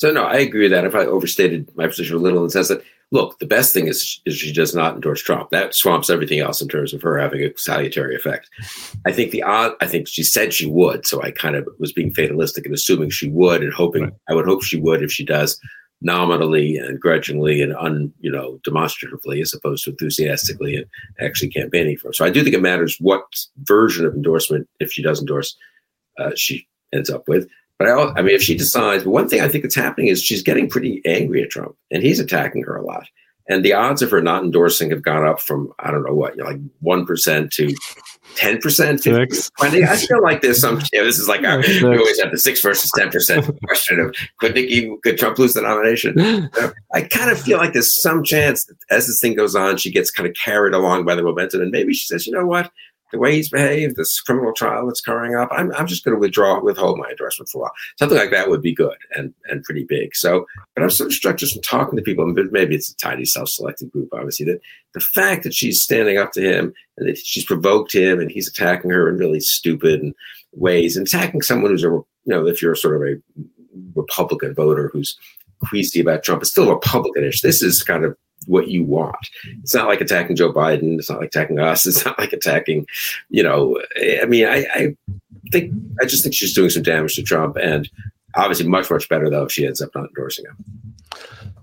So 0.00 0.10
no, 0.10 0.24
I 0.24 0.36
agree 0.36 0.62
with 0.62 0.70
that. 0.70 0.86
If 0.86 0.94
I 0.94 1.04
overstated 1.04 1.70
my 1.76 1.86
position 1.86 2.16
a 2.16 2.18
little 2.18 2.38
in 2.38 2.44
the 2.44 2.50
sense 2.50 2.68
that 2.68 2.82
look, 3.10 3.38
the 3.38 3.46
best 3.46 3.74
thing 3.74 3.86
is, 3.86 4.18
is 4.24 4.34
she 4.34 4.50
does 4.50 4.74
not 4.74 4.94
endorse 4.94 5.20
Trump. 5.20 5.50
That 5.50 5.74
swamps 5.74 6.08
everything 6.08 6.38
else 6.38 6.62
in 6.62 6.68
terms 6.68 6.94
of 6.94 7.02
her 7.02 7.18
having 7.18 7.42
a 7.42 7.54
salutary 7.58 8.16
effect. 8.16 8.48
I 9.04 9.12
think 9.12 9.30
the 9.30 9.42
odd, 9.42 9.72
I 9.82 9.86
think 9.86 10.08
she 10.08 10.22
said 10.22 10.54
she 10.54 10.64
would, 10.64 11.06
so 11.06 11.20
I 11.22 11.32
kind 11.32 11.54
of 11.54 11.68
was 11.78 11.92
being 11.92 12.14
fatalistic 12.14 12.64
and 12.64 12.74
assuming 12.74 13.10
she 13.10 13.28
would, 13.28 13.62
and 13.62 13.74
hoping 13.74 14.04
right. 14.04 14.12
I 14.30 14.34
would 14.34 14.46
hope 14.46 14.62
she 14.62 14.78
would 14.78 15.02
if 15.02 15.12
she 15.12 15.24
does 15.24 15.60
nominally 16.00 16.78
and 16.78 16.98
grudgingly 16.98 17.60
and 17.60 17.76
un 17.76 18.10
you 18.20 18.32
know 18.32 18.58
demonstratively 18.64 19.42
as 19.42 19.52
opposed 19.52 19.84
to 19.84 19.90
enthusiastically 19.90 20.76
and 20.76 20.86
actually 21.20 21.50
campaigning 21.50 21.98
for. 21.98 22.08
Her. 22.08 22.14
So 22.14 22.24
I 22.24 22.30
do 22.30 22.42
think 22.42 22.56
it 22.56 22.62
matters 22.62 22.96
what 23.00 23.24
version 23.64 24.06
of 24.06 24.14
endorsement, 24.14 24.66
if 24.78 24.90
she 24.90 25.02
does 25.02 25.20
endorse, 25.20 25.54
uh, 26.18 26.30
she 26.36 26.66
ends 26.94 27.10
up 27.10 27.28
with. 27.28 27.46
But 27.80 27.88
I, 27.88 28.12
I 28.18 28.22
mean, 28.22 28.34
if 28.34 28.42
she 28.42 28.54
decides, 28.54 29.04
but 29.04 29.10
one 29.10 29.26
thing 29.26 29.40
I 29.40 29.48
think 29.48 29.64
that's 29.64 29.74
happening 29.74 30.08
is 30.08 30.22
she's 30.22 30.42
getting 30.42 30.68
pretty 30.68 31.00
angry 31.06 31.42
at 31.42 31.48
Trump, 31.48 31.76
and 31.90 32.02
he's 32.02 32.20
attacking 32.20 32.62
her 32.64 32.76
a 32.76 32.84
lot. 32.84 33.06
And 33.48 33.64
the 33.64 33.72
odds 33.72 34.02
of 34.02 34.10
her 34.10 34.20
not 34.20 34.44
endorsing 34.44 34.90
have 34.90 35.00
gone 35.00 35.26
up 35.26 35.40
from 35.40 35.72
I 35.78 35.90
don't 35.90 36.04
know 36.04 36.14
what, 36.14 36.36
you 36.36 36.42
know, 36.42 36.50
like 36.50 36.60
one 36.80 37.06
percent 37.06 37.50
to 37.54 37.74
ten 38.36 38.58
percent, 38.58 39.02
twenty. 39.02 39.82
I 39.82 39.96
feel 39.96 40.22
like 40.22 40.42
there's 40.42 40.60
some. 40.60 40.82
You 40.92 41.00
know, 41.00 41.06
this 41.06 41.18
is 41.18 41.26
like 41.26 41.42
our, 41.42 41.60
we 41.60 41.82
always 41.82 42.20
have 42.20 42.30
the 42.30 42.36
six 42.36 42.60
versus 42.60 42.90
ten 42.96 43.10
percent 43.10 43.50
question 43.64 43.98
of 43.98 44.14
could 44.40 44.54
Nikki, 44.54 44.94
could 45.02 45.18
Trump 45.18 45.38
lose 45.38 45.54
the 45.54 45.62
nomination? 45.62 46.50
I 46.92 47.00
kind 47.00 47.30
of 47.30 47.40
feel 47.40 47.56
like 47.56 47.72
there's 47.72 48.02
some 48.02 48.22
chance 48.22 48.62
that 48.66 48.76
as 48.90 49.06
this 49.06 49.18
thing 49.22 49.34
goes 49.36 49.56
on, 49.56 49.78
she 49.78 49.90
gets 49.90 50.10
kind 50.10 50.28
of 50.28 50.34
carried 50.34 50.74
along 50.74 51.06
by 51.06 51.14
the 51.14 51.22
momentum, 51.22 51.62
and 51.62 51.70
maybe 51.70 51.94
she 51.94 52.04
says, 52.04 52.26
you 52.26 52.32
know 52.34 52.46
what, 52.46 52.70
the 53.12 53.18
way 53.18 53.34
he's 53.34 53.50
behaved, 53.50 53.96
this 53.96 54.20
criminal 54.20 54.52
trial 54.52 54.86
that's 54.86 55.00
coming 55.00 55.34
up, 55.34 55.48
I'm, 55.50 55.72
I'm 55.74 55.86
just 55.86 56.04
going 56.04 56.14
to 56.14 56.20
withdraw, 56.20 56.60
withhold 56.62 56.98
my 56.98 57.08
endorsement 57.10 57.48
for 57.48 57.58
a 57.58 57.60
while. 57.62 57.72
Something 57.98 58.18
like 58.18 58.30
that 58.30 58.48
would 58.48 58.62
be 58.62 58.74
good 58.74 58.96
and, 59.14 59.34
and 59.46 59.64
pretty 59.64 59.84
big. 59.84 60.14
So, 60.14 60.46
but 60.74 60.82
I'm 60.82 60.90
sort 60.90 61.08
of 61.08 61.14
struck 61.14 61.36
just 61.36 61.54
from 61.54 61.62
talking 61.62 61.96
to 61.96 62.02
people, 62.02 62.26
maybe 62.50 62.74
it's 62.74 62.90
a 62.90 62.96
tiny 62.96 63.24
self-selected 63.24 63.90
group, 63.90 64.08
obviously, 64.12 64.46
that 64.46 64.60
the 64.94 65.00
fact 65.00 65.42
that 65.44 65.54
she's 65.54 65.82
standing 65.82 66.18
up 66.18 66.32
to 66.32 66.40
him 66.40 66.72
and 66.96 67.08
that 67.08 67.18
she's 67.18 67.44
provoked 67.44 67.94
him 67.94 68.20
and 68.20 68.30
he's 68.30 68.48
attacking 68.48 68.90
her 68.90 69.08
in 69.08 69.16
really 69.16 69.40
stupid 69.40 70.02
ways 70.52 70.96
and 70.96 71.06
attacking 71.06 71.42
someone 71.42 71.70
who's 71.70 71.84
a, 71.84 71.88
you 71.88 72.06
know, 72.26 72.46
if 72.46 72.60
you're 72.62 72.74
sort 72.74 72.96
of 72.96 73.02
a 73.02 73.20
Republican 73.94 74.54
voter 74.54 74.90
who's 74.92 75.16
queasy 75.68 76.00
about 76.00 76.22
Trump, 76.22 76.42
it's 76.42 76.50
still 76.50 76.66
Republicanish. 76.66 77.40
This 77.40 77.62
is 77.62 77.82
kind 77.82 78.04
of 78.04 78.16
what 78.46 78.68
you 78.68 78.84
want. 78.84 79.28
It's 79.62 79.74
not 79.74 79.88
like 79.88 80.00
attacking 80.00 80.36
Joe 80.36 80.52
Biden. 80.52 80.98
It's 80.98 81.10
not 81.10 81.20
like 81.20 81.28
attacking 81.28 81.58
us. 81.58 81.86
It's 81.90 82.04
not 82.04 82.18
like 82.18 82.32
attacking, 82.32 82.86
you 83.28 83.42
know. 83.42 83.80
I 84.22 84.26
mean, 84.26 84.46
I, 84.46 84.66
I 84.74 84.96
think 85.50 85.72
I 86.00 86.06
just 86.06 86.22
think 86.22 86.34
she's 86.34 86.54
doing 86.54 86.70
some 86.70 86.82
damage 86.82 87.16
to 87.16 87.22
Trump, 87.22 87.56
and 87.56 87.88
obviously 88.36 88.68
much 88.68 88.90
much 88.90 89.08
better 89.08 89.28
though 89.28 89.44
if 89.44 89.52
she 89.52 89.66
ends 89.66 89.80
up 89.80 89.90
not 89.94 90.06
endorsing 90.08 90.46
him. 90.46 90.56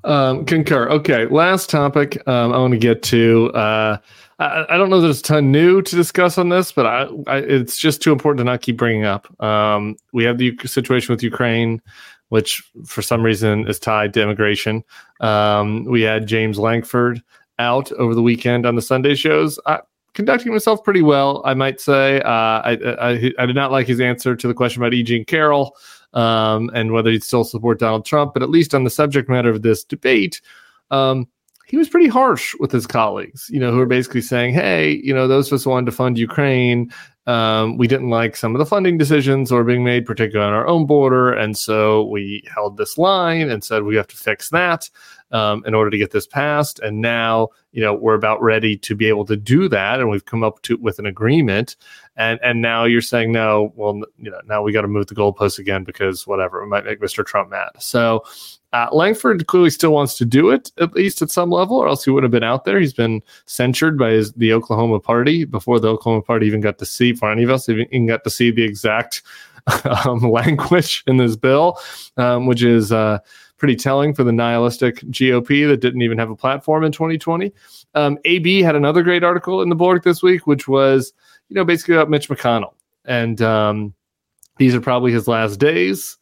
Um, 0.04 0.46
concur. 0.46 0.90
Okay, 0.90 1.26
last 1.26 1.70
topic 1.70 2.26
um, 2.28 2.54
I 2.54 2.58
want 2.58 2.72
to 2.72 2.78
get 2.78 3.04
to. 3.04 3.52
Uh, 3.54 3.98
I, 4.40 4.66
I, 4.70 4.78
don't 4.78 4.90
know 4.90 5.02
there's 5.02 5.20
a 5.20 5.24
ton 5.24 5.52
new 5.52 5.82
to 5.82 5.96
discuss 5.96 6.38
on 6.38 6.50
this, 6.50 6.72
but 6.72 6.86
I, 6.86 7.10
I, 7.28 7.38
it's 7.40 7.78
just 7.78 8.02
too 8.02 8.12
important 8.12 8.38
to 8.40 8.44
not 8.44 8.62
keep 8.62 8.78
bringing 8.78 9.04
up. 9.04 9.28
Um, 9.44 9.98
we 10.14 10.24
have 10.26 10.38
the 10.38 10.56
situation 10.66 11.14
with 11.14 11.24
Ukraine 11.24 11.82
which 12.30 12.64
for 12.86 13.02
some 13.02 13.24
reason 13.24 13.68
is 13.68 13.80
tied 13.80 14.14
to 14.14 14.22
immigration. 14.22 14.84
Um, 15.22 15.86
we 15.86 16.02
had 16.02 16.28
James 16.28 16.60
Lankford 16.60 17.22
out 17.60 17.92
over 17.94 18.14
the 18.14 18.22
weekend 18.22 18.66
on 18.66 18.76
the 18.76 18.82
Sunday 18.82 19.16
shows. 19.16 19.60
Conducting 20.14 20.52
himself 20.52 20.84
pretty 20.84 21.04
well, 21.04 21.44
I 21.46 21.54
might 21.54 21.80
say. 21.80 22.22
Uh, 22.22 22.30
I, 22.32 22.78
I, 23.00 23.34
I 23.38 23.46
did 23.46 23.56
not 23.56 23.72
like 23.72 23.86
his 23.86 24.00
answer 24.00 24.36
to 24.36 24.48
the 24.48 24.54
question 24.54 24.82
about 24.82 24.94
E. 24.94 25.04
Jean 25.04 25.26
Carroll 25.26 25.76
um, 26.14 26.72
and 26.74 26.92
whether 26.92 27.12
he'd 27.12 27.24
still 27.24 27.44
support 27.44 27.80
Donald 27.80 28.06
Trump, 28.06 28.34
but 28.34 28.42
at 28.42 28.50
least 28.50 28.74
on 28.74 28.84
the 28.84 28.90
subject 28.90 29.30
matter 29.30 29.50
of 29.50 29.62
this 29.62 29.84
debate, 29.84 30.42
um, 30.90 31.28
he 31.68 31.76
was 31.78 31.90
pretty 31.90 32.08
harsh 32.08 32.56
with 32.60 32.72
his 32.72 32.88
colleagues, 32.88 33.48
you 33.50 33.60
know, 33.60 33.72
who 33.72 33.80
are 33.80 33.86
basically 33.86 34.22
saying, 34.22 34.54
hey, 34.54 35.02
you 35.04 35.14
know, 35.14 35.28
those 35.28 35.48
of 35.48 35.54
us 35.54 35.66
who 35.66 35.70
wanted 35.70 35.88
to 35.88 35.92
fund 35.92 36.18
Ukraine, 36.18 36.92
um, 37.26 37.76
we 37.76 37.88
didn't 37.88 38.10
like 38.10 38.38
some 38.38 38.56
of 38.56 38.60
the 38.60 38.66
funding 38.66 38.98
decisions 38.98 39.50
that 39.50 39.56
were 39.56 39.66
being 39.66 39.84
made, 39.84 40.06
particularly 40.06 40.48
on 40.48 40.54
our 40.58 40.66
own 40.66 40.86
border. 40.86 41.34
And 41.34 41.58
so 41.58 42.06
we 42.06 42.42
held 42.54 42.78
this 42.78 42.98
line 42.98 43.50
and 43.50 43.64
said 43.64 43.84
we 43.84 43.98
have 43.98 44.08
to 44.08 44.16
fix 44.16 44.50
that 44.50 44.90
um, 45.32 45.64
in 45.66 45.74
order 45.74 45.90
to 45.90 45.98
get 45.98 46.12
this 46.12 46.28
passed. 46.28 46.80
And 46.80 47.02
now, 47.02 47.50
you 47.72 47.82
know, 47.82 47.94
we're 47.94 48.14
about 48.14 48.42
ready 48.42 48.78
to 48.78 48.96
be 48.96 49.08
able 49.08 49.26
to 49.26 49.36
do 49.36 49.68
that. 49.70 50.00
And 50.00 50.10
we've 50.10 50.26
come 50.26 50.44
up 50.44 50.62
to 50.64 50.78
with 50.78 51.00
an 51.00 51.06
agreement. 51.06 51.76
And 52.16 52.40
and 52.44 52.62
now 52.62 52.86
you're 52.86 53.02
saying, 53.02 53.32
no, 53.32 53.74
well, 53.76 54.02
you 54.18 54.32
know, 54.32 54.42
now 54.46 54.64
we 54.64 54.72
got 54.72 54.82
to 54.82 54.88
move 54.88 55.08
the 55.08 55.16
goalposts 55.16 55.60
again 55.60 55.84
because 55.84 56.26
whatever, 56.26 56.62
it 56.62 56.68
might 56.68 56.86
make 56.86 57.00
Mr. 57.00 57.26
Trump 57.26 57.50
mad. 57.50 57.70
So 57.80 58.24
uh, 58.74 58.90
Lankford 58.92 59.48
clearly 59.48 59.70
still 59.70 59.92
wants 59.92 60.18
to 60.18 60.26
do 60.26 60.50
it, 60.50 60.72
at 60.80 60.94
least 60.94 61.22
at 61.22 61.32
some 61.32 61.50
level, 61.50 61.78
or 61.78 61.88
else 61.88 62.04
he 62.04 62.12
would 62.12 62.24
have 62.24 62.32
been 62.32 62.44
out 62.44 62.66
there. 62.66 62.80
He's 62.80 62.94
been 62.94 63.22
censured 63.46 63.98
by 63.98 64.12
his, 64.12 64.34
the 64.34 64.52
Oklahoma 64.54 65.00
party 65.00 65.46
before 65.46 65.80
the 65.80 65.88
Oklahoma 65.88 66.22
party 66.22 66.48
even 66.48 66.62
got 66.62 66.78
to 66.80 66.86
see, 66.86 67.14
for 67.14 67.32
any 67.32 67.44
of 67.44 67.50
us, 67.50 67.70
even 67.70 68.08
got 68.08 68.24
to 68.26 68.30
see 68.30 68.52
the 68.52 68.64
exact 68.64 69.24
um, 70.06 70.20
language 70.20 71.04
in 71.08 71.18
this 71.18 71.36
bill, 71.36 71.80
um, 72.18 72.46
which 72.46 72.62
is 72.62 72.92
uh, 72.92 73.20
pretty 73.58 73.76
telling 73.76 74.14
for 74.14 74.24
the 74.24 74.32
nihilistic 74.32 74.98
GOP 75.02 75.68
that 75.68 75.78
didn't 75.78 76.02
even 76.02 76.18
have 76.18 76.30
a 76.30 76.36
platform 76.36 76.84
in 76.84 76.92
2020. 76.92 77.52
Um, 77.96 78.18
AB 78.26 78.62
had 78.62 78.76
another 78.76 79.04
great 79.04 79.24
article 79.24 79.62
in 79.62 79.70
the 79.70 79.76
blog 79.76 80.04
this 80.04 80.22
week, 80.22 80.48
which 80.48 80.68
was, 80.68 81.14
you 81.50 81.56
know, 81.56 81.66
basically 81.66 81.96
about 81.96 82.10
Mitch 82.10 82.30
McConnell. 82.30 82.74
And 83.06 83.42
um, 83.42 83.94
these 84.58 84.76
are 84.76 84.82
probably 84.82 85.12
his 85.12 85.28
last 85.28 85.58
days 85.58 86.18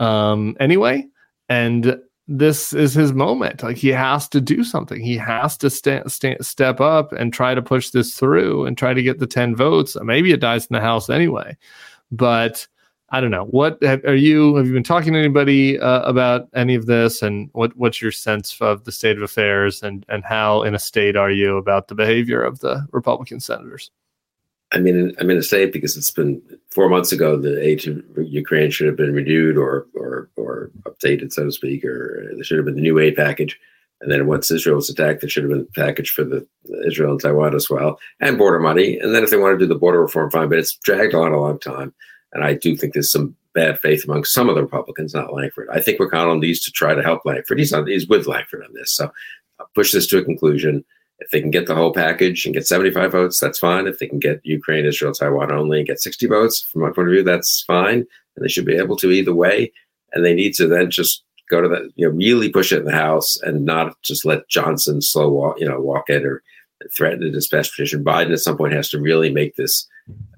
um, 0.00 0.56
anyway 0.58 1.06
and 1.50 2.00
this 2.28 2.72
is 2.72 2.94
his 2.94 3.12
moment. 3.12 3.62
Like 3.62 3.76
he 3.76 3.88
has 3.88 4.28
to 4.28 4.40
do 4.40 4.62
something. 4.62 5.00
He 5.00 5.16
has 5.16 5.58
to 5.58 5.68
st- 5.68 6.10
st- 6.10 6.44
step 6.44 6.80
up 6.80 7.12
and 7.12 7.34
try 7.34 7.56
to 7.56 7.60
push 7.60 7.90
this 7.90 8.14
through 8.14 8.64
and 8.66 8.78
try 8.78 8.94
to 8.94 9.02
get 9.02 9.18
the 9.18 9.26
10 9.26 9.56
votes. 9.56 9.96
Maybe 10.00 10.30
it 10.30 10.40
dies 10.40 10.66
in 10.66 10.74
the 10.74 10.80
House 10.80 11.10
anyway. 11.10 11.56
But 12.12 12.68
I 13.12 13.20
don't 13.20 13.32
know. 13.32 13.46
What 13.46 13.82
have, 13.82 14.04
are 14.04 14.14
you? 14.14 14.54
Have 14.56 14.66
you 14.66 14.72
been 14.72 14.84
talking 14.84 15.12
to 15.14 15.18
anybody 15.18 15.78
uh, 15.80 16.02
about 16.02 16.48
any 16.54 16.76
of 16.76 16.86
this? 16.86 17.22
And 17.22 17.50
what 17.52 17.76
what's 17.76 18.00
your 18.00 18.12
sense 18.12 18.56
of 18.60 18.84
the 18.84 18.92
state 18.92 19.16
of 19.16 19.22
affairs? 19.22 19.82
And 19.82 20.06
and 20.08 20.24
how 20.24 20.62
in 20.62 20.74
a 20.74 20.78
state 20.78 21.16
are 21.16 21.30
you 21.30 21.56
about 21.56 21.88
the 21.88 21.96
behavior 21.96 22.42
of 22.42 22.60
the 22.60 22.86
Republican 22.92 23.40
senators? 23.40 23.90
I 24.72 24.78
mean, 24.78 25.12
I'm 25.18 25.30
in 25.30 25.38
a 25.38 25.42
state 25.42 25.72
because 25.72 25.96
it's 25.96 26.12
been 26.12 26.40
four 26.70 26.88
months 26.88 27.10
ago. 27.10 27.36
The 27.36 27.60
aid 27.60 27.80
to 27.80 28.04
Ukraine 28.16 28.70
should 28.70 28.86
have 28.86 28.96
been 28.96 29.12
renewed 29.12 29.56
or 29.56 29.88
or 29.94 30.30
or 30.36 30.70
updated, 30.84 31.32
so 31.32 31.44
to 31.44 31.52
speak, 31.52 31.84
or 31.84 32.30
there 32.32 32.44
should 32.44 32.58
have 32.58 32.66
been 32.66 32.76
the 32.76 32.80
new 32.80 33.00
aid 33.00 33.16
package. 33.16 33.58
And 34.00 34.10
then 34.10 34.26
once 34.26 34.50
Israel 34.50 34.76
was 34.76 34.88
attacked, 34.88 35.20
there 35.20 35.28
should 35.28 35.42
have 35.42 35.50
been 35.50 35.68
a 35.68 35.80
package 35.80 36.10
for 36.10 36.24
the 36.24 36.46
Israel 36.86 37.10
and 37.10 37.20
Taiwan 37.20 37.54
as 37.54 37.68
well, 37.68 37.98
and 38.20 38.38
border 38.38 38.60
money. 38.60 38.98
And 38.98 39.14
then 39.14 39.24
if 39.24 39.30
they 39.30 39.36
want 39.36 39.58
to 39.58 39.64
do 39.64 39.66
the 39.66 39.78
border 39.78 40.00
reform, 40.00 40.30
fine. 40.30 40.48
But 40.48 40.58
it's 40.58 40.76
dragged 40.76 41.14
on 41.14 41.32
a 41.32 41.40
long 41.40 41.58
time, 41.58 41.92
and 42.32 42.44
I 42.44 42.54
do 42.54 42.76
think 42.76 42.94
there's 42.94 43.10
some 43.10 43.36
bad 43.54 43.80
faith 43.80 44.04
among 44.04 44.24
some 44.24 44.48
of 44.48 44.54
the 44.54 44.62
Republicans, 44.62 45.14
not 45.14 45.34
Lankford. 45.34 45.68
I 45.72 45.80
think 45.80 45.98
McConnell 45.98 46.40
needs 46.40 46.60
to 46.60 46.70
try 46.70 46.94
to 46.94 47.02
help 47.02 47.24
Lankford. 47.24 47.58
He's 47.58 47.74
he's 47.86 48.08
with 48.08 48.26
Lankford 48.26 48.64
on 48.64 48.72
this, 48.74 48.94
so 48.94 49.10
I'll 49.58 49.70
push 49.74 49.92
this 49.92 50.06
to 50.08 50.18
a 50.18 50.24
conclusion 50.24 50.84
if 51.20 51.30
they 51.30 51.40
can 51.40 51.50
get 51.50 51.66
the 51.66 51.74
whole 51.74 51.92
package 51.92 52.44
and 52.44 52.54
get 52.54 52.66
75 52.66 53.12
votes, 53.12 53.38
that's 53.38 53.58
fine. 53.58 53.86
If 53.86 53.98
they 53.98 54.06
can 54.06 54.18
get 54.18 54.40
Ukraine, 54.42 54.86
Israel, 54.86 55.12
Taiwan 55.12 55.52
only 55.52 55.78
and 55.78 55.86
get 55.86 56.00
60 56.00 56.26
votes, 56.26 56.66
from 56.72 56.82
my 56.82 56.90
point 56.90 57.08
of 57.08 57.12
view, 57.12 57.22
that's 57.22 57.62
fine. 57.66 58.06
And 58.36 58.44
they 58.44 58.48
should 58.48 58.64
be 58.64 58.76
able 58.76 58.96
to 58.96 59.10
either 59.10 59.34
way. 59.34 59.70
And 60.12 60.24
they 60.24 60.34
need 60.34 60.54
to 60.54 60.66
then 60.66 60.90
just 60.90 61.22
go 61.50 61.60
to 61.60 61.68
the, 61.68 61.90
you 61.94 62.08
know, 62.08 62.14
really 62.14 62.48
push 62.48 62.72
it 62.72 62.78
in 62.78 62.84
the 62.86 62.92
House 62.92 63.36
and 63.42 63.64
not 63.64 64.00
just 64.02 64.24
let 64.24 64.48
Johnson 64.48 65.02
slow 65.02 65.28
walk, 65.28 65.60
you 65.60 65.68
know, 65.68 65.78
walk 65.78 66.08
it 66.08 66.24
or 66.24 66.42
threaten 66.96 67.20
to 67.20 67.30
dispatch 67.30 67.70
petition. 67.70 68.02
Biden 68.02 68.32
at 68.32 68.38
some 68.38 68.56
point 68.56 68.72
has 68.72 68.88
to 68.90 69.00
really 69.00 69.30
make 69.30 69.56
this, 69.56 69.86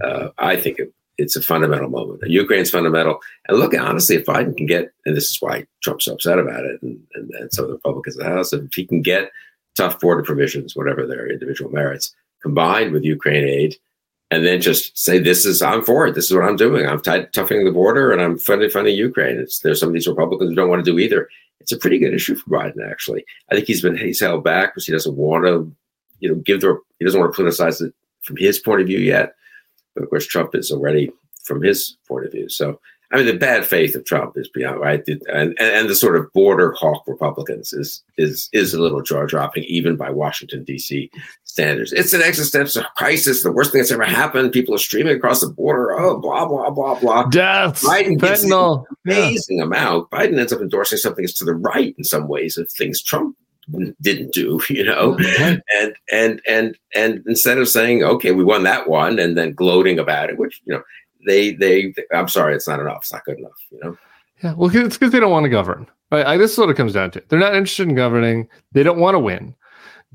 uh, 0.02 0.28
I 0.38 0.56
think 0.56 0.80
it, 0.80 0.92
it's 1.22 1.36
a 1.36 1.42
fundamental 1.42 1.88
moment. 1.88 2.22
Ukraine's 2.28 2.70
fundamental. 2.70 3.20
And 3.48 3.58
look, 3.58 3.74
honestly, 3.74 4.16
if 4.16 4.26
Biden 4.26 4.56
can 4.56 4.66
get, 4.66 4.92
and 5.06 5.16
this 5.16 5.30
is 5.30 5.38
why 5.40 5.66
Trump's 5.82 6.08
upset 6.08 6.38
about 6.38 6.64
it, 6.64 6.82
and, 6.82 7.00
and, 7.14 7.30
and 7.30 7.52
some 7.52 7.64
of 7.64 7.68
the 7.68 7.76
Republicans 7.76 8.16
in 8.16 8.24
the 8.24 8.30
House, 8.30 8.52
if 8.52 8.74
he 8.74 8.84
can 8.84 9.02
get 9.02 9.30
tough 9.76 10.00
border 10.00 10.22
provisions, 10.22 10.74
whatever 10.74 11.06
their 11.06 11.30
individual 11.30 11.70
merits, 11.70 12.14
combined 12.42 12.92
with 12.92 13.04
Ukraine 13.04 13.44
aid, 13.44 13.76
and 14.32 14.44
then 14.44 14.60
just 14.60 14.98
say, 14.98 15.18
"This 15.18 15.44
is 15.46 15.62
I'm 15.62 15.84
for 15.84 16.06
it. 16.06 16.14
This 16.14 16.30
is 16.30 16.36
what 16.36 16.44
I'm 16.44 16.56
doing. 16.56 16.86
I'm 16.86 17.00
t- 17.00 17.26
toughening 17.32 17.64
the 17.64 17.70
border, 17.70 18.10
and 18.10 18.20
I'm 18.20 18.38
funding 18.38 18.70
funding 18.70 18.96
Ukraine." 18.96 19.38
It's, 19.38 19.60
there's 19.60 19.78
some 19.78 19.90
of 19.90 19.92
these 19.92 20.08
Republicans 20.08 20.50
who 20.50 20.56
don't 20.56 20.70
want 20.70 20.84
to 20.84 20.90
do 20.90 20.98
either. 20.98 21.28
It's 21.60 21.72
a 21.72 21.78
pretty 21.78 21.98
good 21.98 22.14
issue 22.14 22.34
for 22.34 22.50
Biden, 22.50 22.90
actually. 22.90 23.24
I 23.50 23.54
think 23.54 23.66
he's 23.66 23.82
been 23.82 23.96
he's 23.96 24.20
held 24.20 24.42
back 24.42 24.70
because 24.70 24.86
he 24.86 24.92
doesn't 24.92 25.16
want 25.16 25.44
to, 25.44 25.72
you 26.18 26.30
know, 26.30 26.36
give 26.36 26.62
the 26.62 26.80
he 26.98 27.04
doesn't 27.04 27.20
want 27.20 27.32
to 27.32 27.42
politicize 27.42 27.80
it 27.80 27.94
from 28.22 28.36
his 28.36 28.58
point 28.58 28.80
of 28.80 28.86
view 28.86 28.98
yet. 28.98 29.34
But 29.94 30.04
of 30.04 30.10
course, 30.10 30.26
Trump 30.26 30.54
is 30.54 30.70
already 30.70 31.10
from 31.44 31.62
his 31.62 31.96
point 32.08 32.26
of 32.26 32.32
view. 32.32 32.48
So 32.48 32.78
I 33.12 33.18
mean, 33.18 33.26
the 33.26 33.36
bad 33.36 33.66
faith 33.66 33.94
of 33.94 34.06
Trump 34.06 34.38
is 34.38 34.48
beyond 34.48 34.80
right, 34.80 35.06
and, 35.06 35.54
and 35.60 35.88
the 35.88 35.94
sort 35.94 36.16
of 36.16 36.32
border 36.32 36.72
hawk 36.72 37.02
Republicans 37.06 37.74
is 37.74 38.02
is 38.16 38.48
is 38.54 38.72
a 38.72 38.80
little 38.80 39.02
jaw 39.02 39.26
dropping, 39.26 39.64
even 39.64 39.96
by 39.96 40.10
Washington 40.10 40.64
D.C. 40.64 41.10
standards. 41.44 41.92
It's 41.92 42.14
an 42.14 42.22
existential 42.22 42.84
crisis, 42.96 43.42
the 43.42 43.52
worst 43.52 43.72
thing 43.72 43.82
that's 43.82 43.92
ever 43.92 44.04
happened. 44.04 44.50
People 44.52 44.74
are 44.74 44.78
streaming 44.78 45.14
across 45.14 45.42
the 45.42 45.48
border. 45.48 45.92
Oh, 45.92 46.18
blah 46.18 46.46
blah 46.46 46.70
blah 46.70 46.98
blah. 46.98 47.24
Death. 47.24 47.82
Biden 47.82 48.18
gets 48.18 48.44
an 48.44 48.84
amazing 49.06 49.60
amount. 49.60 50.10
Biden 50.10 50.38
ends 50.38 50.54
up 50.54 50.62
endorsing 50.62 50.96
something 50.96 51.22
that's 51.22 51.38
to 51.38 51.44
the 51.44 51.54
right 51.54 51.94
in 51.98 52.04
some 52.04 52.28
ways 52.28 52.56
of 52.56 52.70
things 52.70 53.02
Trump 53.02 53.36
didn't 54.00 54.32
do, 54.32 54.60
you 54.68 54.84
know, 54.84 55.16
and 55.38 55.94
and 56.12 56.40
and 56.48 56.76
and 56.94 57.22
instead 57.26 57.58
of 57.58 57.68
saying, 57.68 58.02
okay, 58.02 58.32
we 58.32 58.44
won 58.44 58.62
that 58.64 58.88
one, 58.88 59.18
and 59.18 59.36
then 59.36 59.52
gloating 59.54 59.98
about 59.98 60.30
it, 60.30 60.38
which 60.38 60.60
you 60.64 60.74
know, 60.74 60.82
they 61.26 61.52
they, 61.52 61.94
I'm 62.12 62.28
sorry, 62.28 62.54
it's 62.54 62.68
not 62.68 62.80
enough. 62.80 62.98
It's 63.02 63.12
not 63.12 63.24
good 63.24 63.38
enough, 63.38 63.52
you 63.70 63.80
know. 63.82 63.96
Yeah, 64.42 64.54
well, 64.54 64.74
it's 64.74 64.98
because 64.98 65.12
they 65.12 65.20
don't 65.20 65.30
want 65.30 65.44
to 65.44 65.50
govern. 65.50 65.86
Right? 66.10 66.26
I, 66.26 66.36
this 66.36 66.52
is 66.52 66.58
what 66.58 66.68
it 66.68 66.76
comes 66.76 66.92
down 66.92 67.10
to. 67.12 67.22
They're 67.28 67.38
not 67.38 67.54
interested 67.54 67.88
in 67.88 67.94
governing. 67.94 68.48
They 68.72 68.82
don't 68.82 68.98
want 68.98 69.14
to 69.14 69.20
win. 69.20 69.54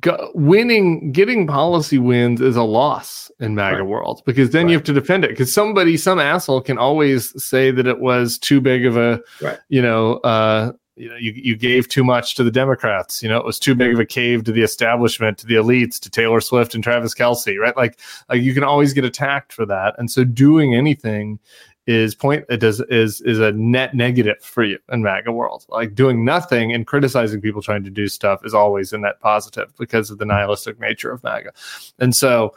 Go, 0.01 0.31
winning, 0.35 1.11
getting 1.11 1.47
policy 1.47 1.97
wins 1.97 2.39
is 2.39 2.55
a 2.55 2.61
loss 2.61 3.31
in 3.39 3.55
MAGA 3.55 3.77
Right. 3.77 3.85
world 3.87 4.21
because 4.27 4.51
then 4.51 4.67
you 4.69 4.75
have 4.75 4.83
to 4.83 4.93
defend 4.93 5.23
it. 5.23 5.29
Because 5.29 5.51
somebody, 5.51 5.97
some 5.97 6.19
asshole, 6.19 6.61
can 6.61 6.77
always 6.77 7.33
say 7.43 7.71
that 7.71 7.87
it 7.87 7.99
was 7.99 8.37
too 8.37 8.61
big 8.61 8.85
of 8.85 8.95
a, 8.95 9.19
Right. 9.41 9.57
you 9.69 9.81
know, 9.81 10.17
uh, 10.17 10.73
you 10.97 11.09
know, 11.09 11.15
you, 11.15 11.31
you 11.35 11.55
gave 11.55 11.87
too 11.87 12.03
much 12.03 12.35
to 12.35 12.43
the 12.43 12.51
Democrats. 12.51 13.21
You 13.21 13.29
know, 13.29 13.37
it 13.37 13.45
was 13.45 13.59
too 13.59 13.75
big 13.75 13.93
of 13.93 13.99
a 13.99 14.05
cave 14.05 14.43
to 14.45 14.51
the 14.51 14.63
establishment, 14.63 15.37
to 15.39 15.47
the 15.47 15.55
elites, 15.55 15.99
to 15.99 16.09
Taylor 16.09 16.41
Swift 16.41 16.73
and 16.75 16.83
Travis 16.83 17.13
Kelce. 17.13 17.57
Right? 17.57 17.77
Like, 17.77 17.99
like 18.29 18.41
you 18.41 18.53
can 18.53 18.63
always 18.63 18.93
get 18.93 19.05
attacked 19.05 19.53
for 19.53 19.65
that. 19.67 19.95
And 19.97 20.09
so, 20.09 20.23
doing 20.23 20.73
anything 20.73 21.39
is 21.87 22.13
point 22.13 22.43
it 22.49 22.57
does 22.57 22.81
is 22.81 23.21
is 23.21 23.39
a 23.39 23.53
net 23.53 23.95
negative 23.95 24.41
for 24.41 24.63
you 24.63 24.77
in 24.91 25.01
MAGA 25.01 25.31
world. 25.31 25.65
Like 25.69 25.95
doing 25.95 26.25
nothing 26.25 26.73
and 26.73 26.85
criticizing 26.85 27.41
people 27.41 27.61
trying 27.61 27.83
to 27.85 27.89
do 27.89 28.07
stuff 28.07 28.45
is 28.45 28.53
always 28.53 28.91
a 28.91 28.97
net 28.97 29.21
positive 29.21 29.73
because 29.77 30.11
of 30.11 30.17
the 30.17 30.25
nihilistic 30.25 30.79
nature 30.79 31.11
of 31.11 31.23
MAGA. 31.23 31.51
And 31.97 32.13
so, 32.13 32.55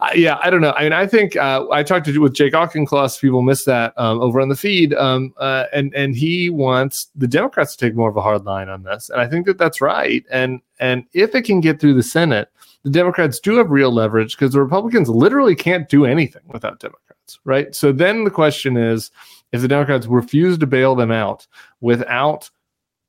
uh, 0.00 0.10
yeah, 0.14 0.38
I 0.42 0.48
don't 0.48 0.62
know. 0.62 0.72
I 0.72 0.84
mean, 0.84 0.94
I 0.94 1.06
think 1.06 1.36
uh, 1.36 1.66
I 1.70 1.82
talked 1.82 2.06
to 2.06 2.18
with 2.18 2.32
Jake 2.32 2.54
Auchincloss. 2.54 3.18
People 3.18 3.42
miss 3.42 3.64
that 3.64 3.92
um, 3.98 4.20
over 4.20 4.40
on 4.40 4.48
the 4.48 4.56
feed, 4.56 4.94
um, 4.94 5.34
uh, 5.36 5.66
and 5.74 5.94
and 5.94 6.16
he 6.16 6.48
wants 6.48 7.10
the 7.14 7.28
Democrats 7.28 7.76
to 7.76 7.86
take 7.86 7.94
more 7.94 8.08
of 8.08 8.16
a 8.16 8.22
hard 8.22 8.44
line 8.44 8.70
on 8.70 8.82
this, 8.82 9.10
and 9.10 9.20
I 9.20 9.28
think 9.28 9.44
that 9.46 9.58
that's 9.58 9.82
right. 9.82 10.24
And 10.30 10.60
and 10.78 11.04
if 11.12 11.34
it 11.34 11.42
can 11.42 11.60
get 11.60 11.80
through 11.80 11.94
the 11.94 12.02
Senate, 12.02 12.48
the 12.82 12.90
Democrats 12.90 13.38
do 13.38 13.56
have 13.56 13.70
real 13.70 13.92
leverage 13.92 14.36
because 14.36 14.54
the 14.54 14.62
Republicans 14.62 15.10
literally 15.10 15.54
can't 15.54 15.88
do 15.88 16.06
anything 16.06 16.42
without 16.46 16.80
Democrats, 16.80 17.38
right? 17.44 17.74
So 17.74 17.92
then 17.92 18.24
the 18.24 18.30
question 18.30 18.78
is 18.78 19.10
if 19.52 19.60
the 19.60 19.68
Democrats 19.68 20.06
refuse 20.06 20.56
to 20.58 20.66
bail 20.66 20.94
them 20.94 21.10
out 21.10 21.46
without 21.82 22.48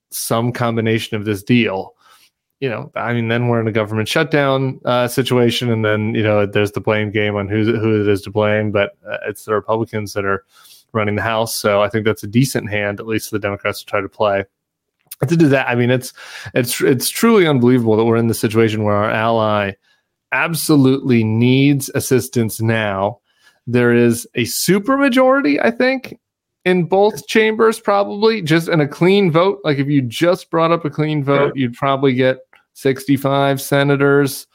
some 0.10 0.52
combination 0.52 1.16
of 1.16 1.24
this 1.24 1.42
deal, 1.42 1.96
you 2.62 2.70
know, 2.70 2.92
I 2.96 3.12
mean, 3.14 3.28
then 3.28 3.48
we're 3.48 3.60
in 3.60 3.68
a 3.68 3.72
government 3.72 4.08
shutdown 4.08 4.80
uh, 4.86 5.08
situation, 5.08 5.72
and 5.72 5.84
then 5.84 6.14
you 6.14 6.22
know, 6.22 6.46
there's 6.46 6.72
the 6.72 6.80
blame 6.80 7.10
game 7.10 7.36
on 7.36 7.50
who 7.50 7.76
who 7.78 8.00
it 8.00 8.08
is 8.08 8.22
to 8.22 8.32
blame, 8.32 8.72
but 8.72 8.92
uh, 9.06 9.18
it's 9.28 9.46
the 9.46 9.54
Republicans 9.54 10.14
that 10.14 10.26
are 10.26 10.46
running 10.94 11.16
the 11.16 11.24
House, 11.24 11.56
so 11.56 11.82
I 11.82 11.90
think 11.90 12.06
that's 12.06 12.24
a 12.24 12.28
decent 12.28 12.70
hand, 12.70 13.00
at 13.00 13.08
least 13.08 13.30
for 13.30 13.36
the 13.36 13.42
Democrats 13.42 13.80
to 13.80 13.86
try 13.88 14.00
to 14.00 14.08
play. 14.08 14.46
To 15.28 15.36
do 15.36 15.48
that, 15.50 15.68
I 15.70 15.76
mean, 15.76 15.90
it's 15.90 16.14
it's 16.54 16.80
it's 16.82 17.10
truly 17.10 17.48
unbelievable 17.48 17.98
that 17.98 18.06
we're 18.06 18.16
in 18.16 18.28
the 18.28 18.34
situation 18.36 18.84
where 18.84 18.96
our 18.96 19.10
ally 19.10 19.74
absolutely 20.32 21.24
needs 21.24 21.90
assistance 21.96 22.62
now. 22.62 23.20
There 23.66 23.94
is 23.94 24.28
a 24.36 24.44
supermajority, 24.44 25.64
I 25.64 25.72
think, 25.72 26.20
in 26.66 26.84
both 26.86 27.28
chambers, 27.28 27.80
probably 27.80 28.42
just 28.42 28.68
in 28.68 28.82
a 28.82 28.88
clean 28.88 29.32
vote. 29.32 29.62
Like 29.64 29.80
if 29.80 29.88
you 29.88 30.02
just 30.02 30.52
brought 30.52 30.72
up 30.72 30.86
a 30.86 30.90
clean 30.92 31.24
vote, 31.24 31.56
you'd 31.56 31.74
probably 31.74 32.14
get 32.14 32.40
65 32.74 33.62
senators, 33.62 34.48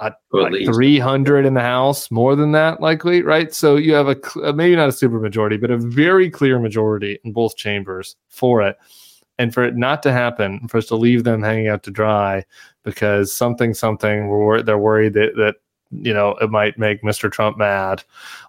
uh, 0.00 0.10
like 0.32 0.52
least. 0.52 0.72
300 0.72 1.44
in 1.44 1.54
the 1.54 1.60
House, 1.60 2.10
more 2.10 2.34
than 2.34 2.52
that, 2.52 2.80
likely, 2.80 3.22
right? 3.22 3.54
So 3.54 3.76
you 3.76 3.92
have 3.94 4.08
a 4.08 4.16
uh, 4.42 4.52
maybe 4.52 4.74
not 4.74 4.88
a 4.88 4.92
supermajority, 4.92 5.60
but 5.60 5.70
a 5.70 5.76
very 5.76 6.30
clear 6.30 6.58
majority 6.58 7.18
in 7.24 7.32
both 7.32 7.56
chambers 7.56 8.16
for 8.28 8.62
it. 8.62 8.78
And 9.38 9.54
for 9.54 9.64
it 9.64 9.76
not 9.76 10.02
to 10.02 10.12
happen, 10.12 10.68
for 10.68 10.78
us 10.78 10.86
to 10.86 10.96
leave 10.96 11.24
them 11.24 11.42
hanging 11.42 11.68
out 11.68 11.82
to 11.84 11.90
dry 11.90 12.44
because 12.82 13.32
something, 13.32 13.72
something, 13.72 14.28
we're, 14.28 14.62
they're 14.62 14.78
worried 14.78 15.14
that, 15.14 15.34
that, 15.36 15.56
you 15.90 16.12
know, 16.12 16.36
it 16.42 16.50
might 16.50 16.78
make 16.78 17.02
Mr. 17.02 17.32
Trump 17.32 17.56
mad 17.56 18.04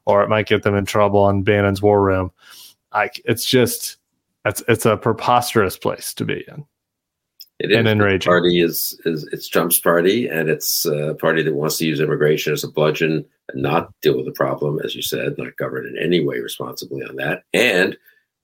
or 0.06 0.22
it 0.22 0.30
might 0.30 0.48
get 0.48 0.64
them 0.64 0.76
in 0.76 0.86
trouble 0.86 1.22
on 1.22 1.44
Bannon's 1.44 1.82
war 1.82 2.02
room. 2.02 2.32
Like, 2.94 3.22
it's 3.24 3.46
just, 3.46 3.98
it's, 4.44 4.62
it's 4.68 4.86
a 4.86 4.98
preposterous 4.98 5.78
place 5.78 6.14
to 6.16 6.26
be 6.26 6.44
in. 6.50 6.66
It 7.64 7.72
and 7.72 7.88
enraging. 7.88 8.30
party 8.30 8.62
is, 8.62 9.00
is 9.06 9.28
it's 9.32 9.48
Trump's 9.48 9.80
party, 9.80 10.28
and 10.28 10.50
it's 10.50 10.86
a 10.86 11.16
party 11.16 11.44
that 11.44 11.54
wants 11.56 11.78
to 11.78 11.86
use 11.86 12.00
immigration 12.00 12.54
as 12.54 12.64
a 12.64 12.68
bludgeon 12.72 13.26
and 13.50 13.62
not 13.62 13.94
deal 14.02 14.16
with 14.18 14.26
the 14.26 14.32
problem, 14.32 14.80
as 14.84 14.96
you 14.96 15.02
said, 15.02 15.36
not 15.38 15.56
govern 15.58 15.86
in 15.88 15.98
any 16.02 16.24
way 16.26 16.40
responsibly 16.40 17.04
on 17.04 17.16
that, 17.18 17.44
and 17.54 17.98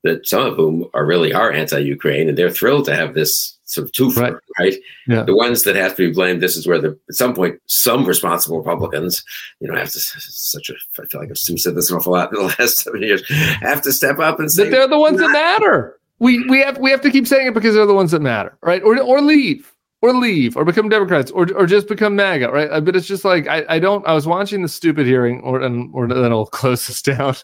that 0.04 0.26
some 0.28 0.46
of 0.46 0.56
whom 0.56 0.86
are 0.94 1.06
really 1.06 1.34
are 1.34 1.52
anti-Ukraine, 1.52 2.30
and 2.30 2.38
they're 2.38 2.52
thrilled 2.52 2.86
to 2.86 2.96
have 2.96 3.14
this 3.16 3.58
sort 3.64 3.86
of 3.86 3.92
twofer, 3.92 4.22
Right. 4.22 4.34
right? 4.60 4.76
Yeah. 5.08 5.24
The 5.24 5.36
ones 5.36 5.64
that 5.64 5.76
have 5.76 5.96
to 5.98 6.08
be 6.08 6.14
blamed. 6.14 6.42
This 6.42 6.56
is 6.56 6.66
where 6.68 6.80
the 6.80 6.98
at 7.10 7.16
some 7.16 7.34
point 7.34 7.60
some 7.68 8.06
responsible 8.06 8.60
Republicans, 8.60 9.26
you 9.60 9.68
know, 9.68 9.76
have 9.76 9.92
to 9.92 10.00
such 10.00 10.70
a. 10.70 10.74
I 11.02 11.06
feel 11.08 11.20
like 11.20 11.30
I've 11.32 11.38
said 11.38 11.76
this 11.76 11.90
an 11.92 11.98
awful 11.98 12.14
lot 12.14 12.32
in 12.32 12.40
the 12.40 12.46
last 12.60 12.78
seven 12.84 13.02
years. 13.02 13.28
Have 13.30 13.82
to 13.82 13.92
step 13.92 14.20
up 14.20 14.40
and 14.40 14.50
say 14.52 14.66
That 14.66 14.72
they're 14.72 14.88
the 14.88 15.00
ones 15.00 15.18
that 15.18 15.32
matter. 15.32 16.00
We 16.20 16.44
we 16.50 16.60
have 16.60 16.78
we 16.80 16.90
have 16.92 17.02
to 17.02 17.12
keep 17.12 17.28
saying 17.28 17.48
it 17.48 17.54
because 17.54 17.76
they're 17.76 17.86
the 17.86 17.94
ones 17.94 18.12
that 18.12 18.22
matter, 18.22 18.58
right? 18.62 18.82
Or 18.82 19.00
or 19.00 19.22
leave, 19.22 19.74
or 20.02 20.14
leave, 20.14 20.58
or 20.58 20.66
become 20.66 20.90
Democrats, 20.90 21.30
or 21.32 21.48
or 21.56 21.66
just 21.68 21.88
become 21.88 22.16
MAGA, 22.16 22.50
right? 22.52 22.70
Uh, 22.72 22.82
But 22.82 22.96
it's 22.96 23.08
just 23.08 23.24
like 23.24 23.48
I, 23.48 23.66
I 23.70 23.80
don't. 23.80 24.06
I 24.08 24.14
was 24.14 24.26
watching 24.26 24.62
the 24.64 24.68
stupid 24.68 25.06
hearing, 25.06 25.42
or 25.42 25.62
and 25.62 25.92
or 25.94 26.08
then 26.08 26.32
I'll 26.32 26.46
close 26.62 26.88
this 26.88 27.02
down. 27.02 27.36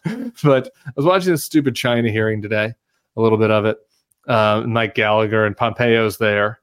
but 0.43 0.71
I 0.87 0.91
was 0.95 1.05
watching 1.05 1.31
the 1.33 1.37
stupid 1.37 1.75
China 1.75 2.09
hearing 2.09 2.41
today, 2.41 2.73
a 3.15 3.21
little 3.21 3.37
bit 3.37 3.51
of 3.51 3.65
it. 3.65 3.77
Uh, 4.27 4.63
Mike 4.65 4.95
Gallagher 4.95 5.45
and 5.45 5.55
Pompeo's 5.55 6.17
there, 6.17 6.59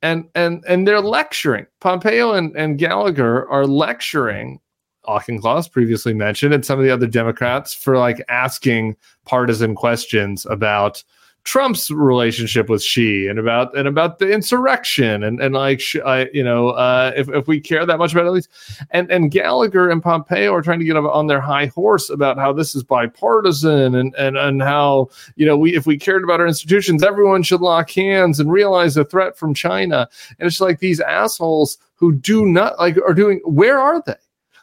and 0.00 0.28
and 0.34 0.64
and 0.66 0.88
they're 0.88 1.00
lecturing. 1.00 1.66
Pompeo 1.80 2.32
and 2.32 2.56
and 2.56 2.78
Gallagher 2.78 3.48
are 3.50 3.66
lecturing. 3.66 4.58
Auchincloss 5.06 5.66
previously 5.66 6.14
mentioned, 6.14 6.54
and 6.54 6.64
some 6.64 6.78
of 6.78 6.84
the 6.84 6.90
other 6.92 7.08
Democrats 7.08 7.74
for 7.74 7.98
like 7.98 8.22
asking 8.28 8.96
partisan 9.26 9.74
questions 9.74 10.46
about 10.46 11.02
Trump's 11.44 11.90
relationship 11.90 12.68
with 12.68 12.82
Xi 12.82 13.26
and 13.26 13.38
about 13.38 13.76
and 13.76 13.88
about 13.88 14.18
the 14.20 14.30
insurrection 14.30 15.24
and 15.24 15.40
and 15.40 15.54
like 15.54 15.80
sh- 15.80 15.96
I, 16.04 16.28
you 16.32 16.44
know 16.44 16.70
uh, 16.70 17.12
if 17.16 17.28
if 17.28 17.48
we 17.48 17.60
care 17.60 17.84
that 17.84 17.98
much 17.98 18.12
about 18.12 18.26
at 18.26 18.32
least 18.32 18.48
and 18.90 19.10
and 19.10 19.30
Gallagher 19.30 19.90
and 19.90 20.02
Pompeo 20.02 20.54
are 20.54 20.62
trying 20.62 20.78
to 20.78 20.84
get 20.84 20.96
on 20.96 21.26
their 21.26 21.40
high 21.40 21.66
horse 21.66 22.10
about 22.10 22.38
how 22.38 22.52
this 22.52 22.74
is 22.74 22.84
bipartisan 22.84 23.94
and 23.96 24.14
and 24.14 24.36
and 24.36 24.62
how 24.62 25.08
you 25.34 25.44
know 25.44 25.58
we 25.58 25.74
if 25.74 25.84
we 25.84 25.98
cared 25.98 26.22
about 26.22 26.40
our 26.40 26.46
institutions 26.46 27.02
everyone 27.02 27.42
should 27.42 27.60
lock 27.60 27.90
hands 27.90 28.38
and 28.38 28.52
realize 28.52 28.94
the 28.94 29.04
threat 29.04 29.36
from 29.36 29.52
China. 29.54 30.08
And 30.38 30.46
it's 30.46 30.60
like 30.60 30.78
these 30.78 31.00
assholes 31.00 31.78
who 31.96 32.12
do 32.12 32.46
not 32.46 32.78
like 32.78 32.96
are 32.98 33.14
doing 33.14 33.40
where 33.44 33.78
are 33.78 34.02
they? 34.06 34.14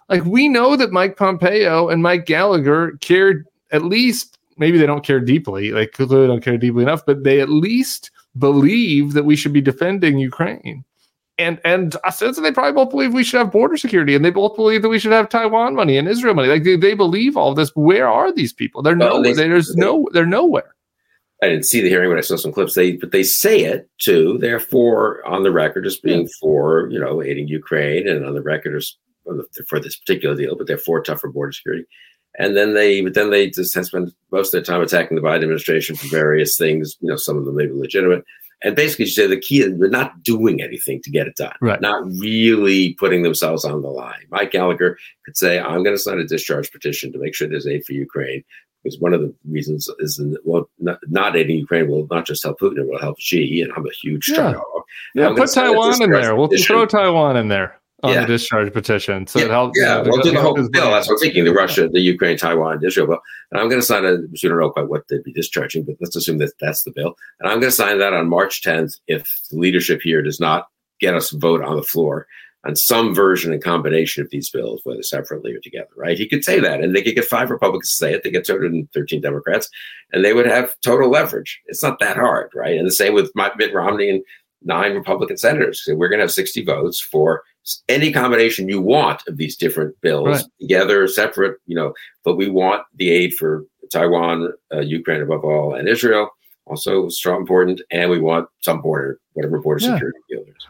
Like 0.07 0.25
we 0.25 0.49
know 0.49 0.75
that 0.75 0.91
Mike 0.91 1.17
Pompeo 1.17 1.89
and 1.89 2.01
Mike 2.01 2.25
Gallagher 2.25 2.97
cared 3.01 3.45
at 3.71 3.83
least 3.83 4.38
maybe 4.59 4.77
they 4.77 4.85
don't 4.85 5.03
care 5.05 5.19
deeply, 5.19 5.71
like 5.71 5.93
clearly 5.93 6.27
don't 6.27 6.43
care 6.43 6.57
deeply 6.57 6.83
enough, 6.83 7.05
but 7.05 7.23
they 7.23 7.39
at 7.41 7.49
least 7.49 8.11
believe 8.37 9.13
that 9.13 9.23
we 9.25 9.35
should 9.35 9.53
be 9.53 9.61
defending 9.61 10.19
Ukraine. 10.19 10.83
And 11.37 11.59
and 11.63 11.95
ostensibly 12.05 12.49
they 12.49 12.53
probably 12.53 12.73
both 12.73 12.89
believe 12.91 13.13
we 13.13 13.23
should 13.23 13.37
have 13.37 13.51
border 13.51 13.77
security, 13.77 14.13
and 14.13 14.25
they 14.25 14.29
both 14.29 14.55
believe 14.57 14.81
that 14.81 14.89
we 14.89 14.99
should 14.99 15.13
have 15.13 15.29
Taiwan 15.29 15.73
money 15.73 15.97
and 15.97 16.07
Israel 16.07 16.33
money. 16.33 16.49
Like 16.49 16.63
they, 16.65 16.75
they 16.75 16.93
believe 16.95 17.37
all 17.37 17.53
this. 17.55 17.71
Where 17.75 18.09
are 18.09 18.31
these 18.33 18.51
people? 18.51 18.81
They're 18.81 18.97
Well, 18.97 19.21
no. 19.21 19.23
they- 19.23 19.33
there's 19.33 19.73
they- 19.73 19.79
no. 19.79 20.07
They're 20.11 20.25
nowhere. 20.25 20.75
I 21.41 21.47
didn't 21.47 21.65
see 21.67 21.79
the 21.79 21.87
hearing, 21.87 22.09
but 22.11 22.17
I 22.17 22.21
saw 22.21 22.35
some 22.35 22.51
clips. 22.51 22.73
They 22.75 22.97
but 22.97 23.11
they 23.11 23.23
say 23.23 23.61
it 23.61 23.89
too. 23.99 24.37
They're 24.41 24.59
for 24.59 25.25
on 25.25 25.43
the 25.43 25.51
record 25.51 25.85
as 25.85 25.95
being 25.97 26.27
for 26.41 26.89
you 26.91 26.99
know 26.99 27.23
aiding 27.23 27.47
Ukraine, 27.47 28.09
and 28.09 28.25
on 28.25 28.33
the 28.33 28.41
record 28.41 28.75
as 28.75 28.97
for 29.69 29.79
this 29.79 29.95
particular 29.97 30.35
deal, 30.35 30.57
but 30.57 30.67
they're 30.67 30.77
for 30.77 31.01
tougher 31.01 31.29
border 31.29 31.53
security. 31.53 31.85
And 32.39 32.55
then 32.57 32.73
they 32.73 33.01
but 33.01 33.13
then 33.13 33.29
they 33.29 33.49
just 33.49 33.75
have 33.75 33.85
spent 33.85 34.13
most 34.31 34.47
of 34.47 34.51
their 34.53 34.61
time 34.73 34.81
attacking 34.81 35.15
the 35.15 35.21
Biden 35.21 35.43
administration 35.43 35.95
for 35.95 36.07
various 36.07 36.57
things. 36.57 36.97
You 37.01 37.09
know, 37.09 37.17
some 37.17 37.37
of 37.37 37.45
them 37.45 37.55
maybe 37.55 37.73
legitimate. 37.73 38.23
And 38.61 38.75
basically, 38.75 39.05
say 39.05 39.27
the 39.27 39.39
key 39.39 39.61
is 39.61 39.77
they're 39.79 39.89
not 39.89 40.21
doing 40.23 40.61
anything 40.61 41.01
to 41.03 41.09
get 41.09 41.27
it 41.27 41.35
done. 41.37 41.55
Right. 41.61 41.79
Not 41.79 42.03
really 42.05 42.93
putting 42.95 43.21
themselves 43.21 43.63
on 43.63 43.81
the 43.81 43.89
line. 43.89 44.25
Mike 44.31 44.51
Gallagher 44.51 44.97
could 45.25 45.37
say, 45.37 45.59
"I'm 45.59 45.83
going 45.83 45.95
to 45.95 46.01
sign 46.01 46.19
a 46.19 46.25
discharge 46.25 46.71
petition 46.71 47.13
to 47.13 47.19
make 47.19 47.35
sure 47.35 47.47
there's 47.47 47.67
aid 47.67 47.85
for 47.85 47.93
Ukraine." 47.93 48.43
because 48.83 48.99
one 48.99 49.13
of 49.13 49.21
the 49.21 49.33
reasons 49.49 49.89
is 49.99 50.21
well, 50.45 50.69
not, 50.79 50.99
not 51.07 51.35
aiding 51.35 51.57
Ukraine 51.57 51.89
will 51.89 52.07
not 52.09 52.25
just 52.25 52.43
help 52.43 52.59
Putin, 52.59 52.79
it 52.79 52.87
will 52.87 52.99
help 52.99 53.19
Xi, 53.19 53.61
and 53.61 53.71
I'm 53.75 53.85
a 53.85 53.91
huge 54.01 54.29
Yeah. 54.29 54.35
China. 54.35 54.61
Yeah, 55.15 55.33
put 55.35 55.51
Taiwan 55.51 56.01
in 56.01 56.11
there. 56.11 56.35
We'll 56.35 56.49
throw 56.57 56.85
Taiwan 56.85 57.37
in 57.37 57.47
there. 57.47 57.78
On 58.03 58.13
Yeah. 58.13 58.21
the 58.21 58.27
discharge 58.27 58.71
petition. 58.73 59.27
So 59.27 59.39
yeah, 59.39 59.45
it 59.45 59.51
helps. 59.51 59.79
yeah. 59.79 59.95
uh, 59.97 60.03
well, 60.07 60.21
do 60.21 60.31
the 60.31 60.41
whole 60.41 60.53
bill. 60.53 60.91
That's 60.91 61.07
what 61.07 61.15
I'm 61.15 61.19
thinking. 61.19 61.45
The 61.45 61.53
Russia, 61.53 61.89
the 61.89 61.99
Ukraine, 61.99 62.37
Taiwan, 62.37 62.83
Israel 62.83 63.07
bill. 63.07 63.19
And 63.51 63.59
I'm 63.59 63.67
going 63.69 63.81
to 63.81 63.85
sign 63.85 64.05
a. 64.05 64.17
We 64.17 64.49
don't 64.49 64.59
know 64.59 64.69
quite 64.69 64.89
what 64.89 65.07
they'd 65.09 65.23
be 65.23 65.33
discharging, 65.33 65.83
but 65.83 65.95
let's 65.99 66.15
assume 66.15 66.37
that 66.39 66.53
that's 66.59 66.83
the 66.83 66.91
bill. 66.91 67.15
And 67.39 67.49
I'm 67.49 67.59
going 67.59 67.71
to 67.71 67.75
sign 67.75 67.99
that 67.99 68.13
on 68.13 68.29
March 68.29 68.61
10th 68.61 68.99
if 69.07 69.27
the 69.51 69.57
leadership 69.57 70.01
here 70.01 70.21
does 70.21 70.39
not 70.39 70.67
get 70.99 71.13
us 71.15 71.31
a 71.31 71.37
vote 71.37 71.63
on 71.63 71.75
the 71.75 71.83
floor 71.83 72.27
on 72.65 72.75
some 72.75 73.15
version 73.15 73.53
and 73.53 73.63
combination 73.63 74.21
of 74.21 74.29
these 74.31 74.49
bills, 74.49 74.81
whether 74.83 75.01
separately 75.01 75.53
or 75.53 75.59
together. 75.59 75.87
Right? 75.95 76.17
He 76.17 76.27
could 76.27 76.43
say 76.43 76.59
that, 76.59 76.81
and 76.81 76.93
they 76.95 77.01
could 77.01 77.15
get 77.15 77.25
five 77.25 77.49
Republicans 77.49 77.89
to 77.91 77.95
say 77.95 78.13
it. 78.13 78.23
They 78.23 78.31
get 78.31 78.45
213 78.45 79.21
Democrats, 79.21 79.69
and 80.11 80.23
they 80.25 80.33
would 80.33 80.45
have 80.45 80.73
total 80.83 81.09
leverage. 81.09 81.59
It's 81.67 81.83
not 81.83 81.99
that 81.99 82.17
hard, 82.17 82.51
right? 82.53 82.77
And 82.77 82.85
the 82.87 82.91
same 82.91 83.13
with 83.13 83.31
Mitt 83.35 83.73
Romney 83.73 84.09
and 84.09 84.21
nine 84.61 84.93
Republican 84.93 85.37
senators. 85.37 85.85
So 85.85 85.95
we're 85.95 86.09
going 86.09 86.19
to 86.19 86.23
have 86.23 86.31
60 86.31 86.65
votes 86.65 86.99
for 86.99 87.43
any 87.87 88.11
combination 88.11 88.69
you 88.69 88.81
want 88.81 89.21
of 89.27 89.37
these 89.37 89.55
different 89.55 89.99
bills 90.01 90.27
Right. 90.27 90.43
together, 90.59 91.07
separate, 91.07 91.57
you 91.65 91.75
know, 91.75 91.93
but 92.23 92.35
we 92.35 92.49
want 92.49 92.83
the 92.95 93.09
aid 93.11 93.33
for 93.33 93.65
Taiwan, 93.91 94.53
uh, 94.73 94.79
Ukraine 94.79 95.21
above 95.21 95.43
all, 95.43 95.73
and 95.73 95.87
Israel, 95.87 96.29
also 96.65 97.09
strong 97.09 97.41
important, 97.41 97.81
and 97.91 98.09
we 98.11 98.19
want 98.19 98.47
some 98.61 98.81
border, 98.81 99.19
whatever 99.33 99.59
border 99.59 99.83
Yeah. 99.83 99.93
security 99.93 100.19
deal 100.29 100.43
there 100.43 100.53
is. 100.57 100.67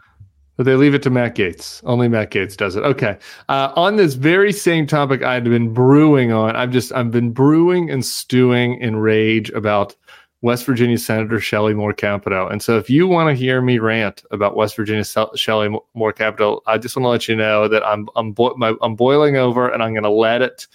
But 0.56 0.64
they 0.66 0.74
leave 0.74 0.92
it 0.94 1.02
to 1.04 1.10
Matt 1.10 1.36
Gaetz. 1.36 1.80
Only 1.84 2.06
Matt 2.08 2.30
Gaetz 2.30 2.54
does 2.56 2.76
it. 2.76 2.82
Okay. 2.84 3.16
Uh, 3.48 3.72
on 3.76 3.96
this 3.96 4.12
very 4.14 4.52
same 4.52 4.86
topic, 4.86 5.22
I'd 5.22 5.44
been 5.44 5.72
brewing 5.72 6.32
on. 6.32 6.54
I've 6.54 6.70
just 6.70 6.92
I've 6.92 7.10
been 7.10 7.30
brewing 7.30 7.90
and 7.90 8.04
stewing 8.04 8.78
in 8.80 8.96
rage 8.96 9.48
about 9.50 9.94
West 10.42 10.64
Virginia 10.64 10.96
Senator 10.96 11.38
Shelley 11.38 11.74
Moore 11.74 11.92
Capito. 11.92 12.48
And 12.48 12.62
so, 12.62 12.78
if 12.78 12.88
you 12.88 13.06
want 13.06 13.28
to 13.28 13.34
hear 13.34 13.60
me 13.60 13.78
rant 13.78 14.22
about 14.30 14.56
West 14.56 14.76
Virginia 14.76 15.04
Se- 15.04 15.36
Shelley 15.36 15.68
Moore 15.94 16.12
Capito, 16.12 16.60
I 16.66 16.78
just 16.78 16.96
want 16.96 17.04
to 17.04 17.08
let 17.10 17.28
you 17.28 17.36
know 17.36 17.68
that 17.68 17.84
I'm 17.84 18.08
I'm 18.16 18.32
bo- 18.32 18.54
my, 18.56 18.74
I'm 18.80 18.96
boiling 18.96 19.36
over, 19.36 19.68
and 19.68 19.82
I'm 19.82 19.92
going 19.92 20.04
to 20.04 20.10
let 20.10 20.42
it. 20.42 20.66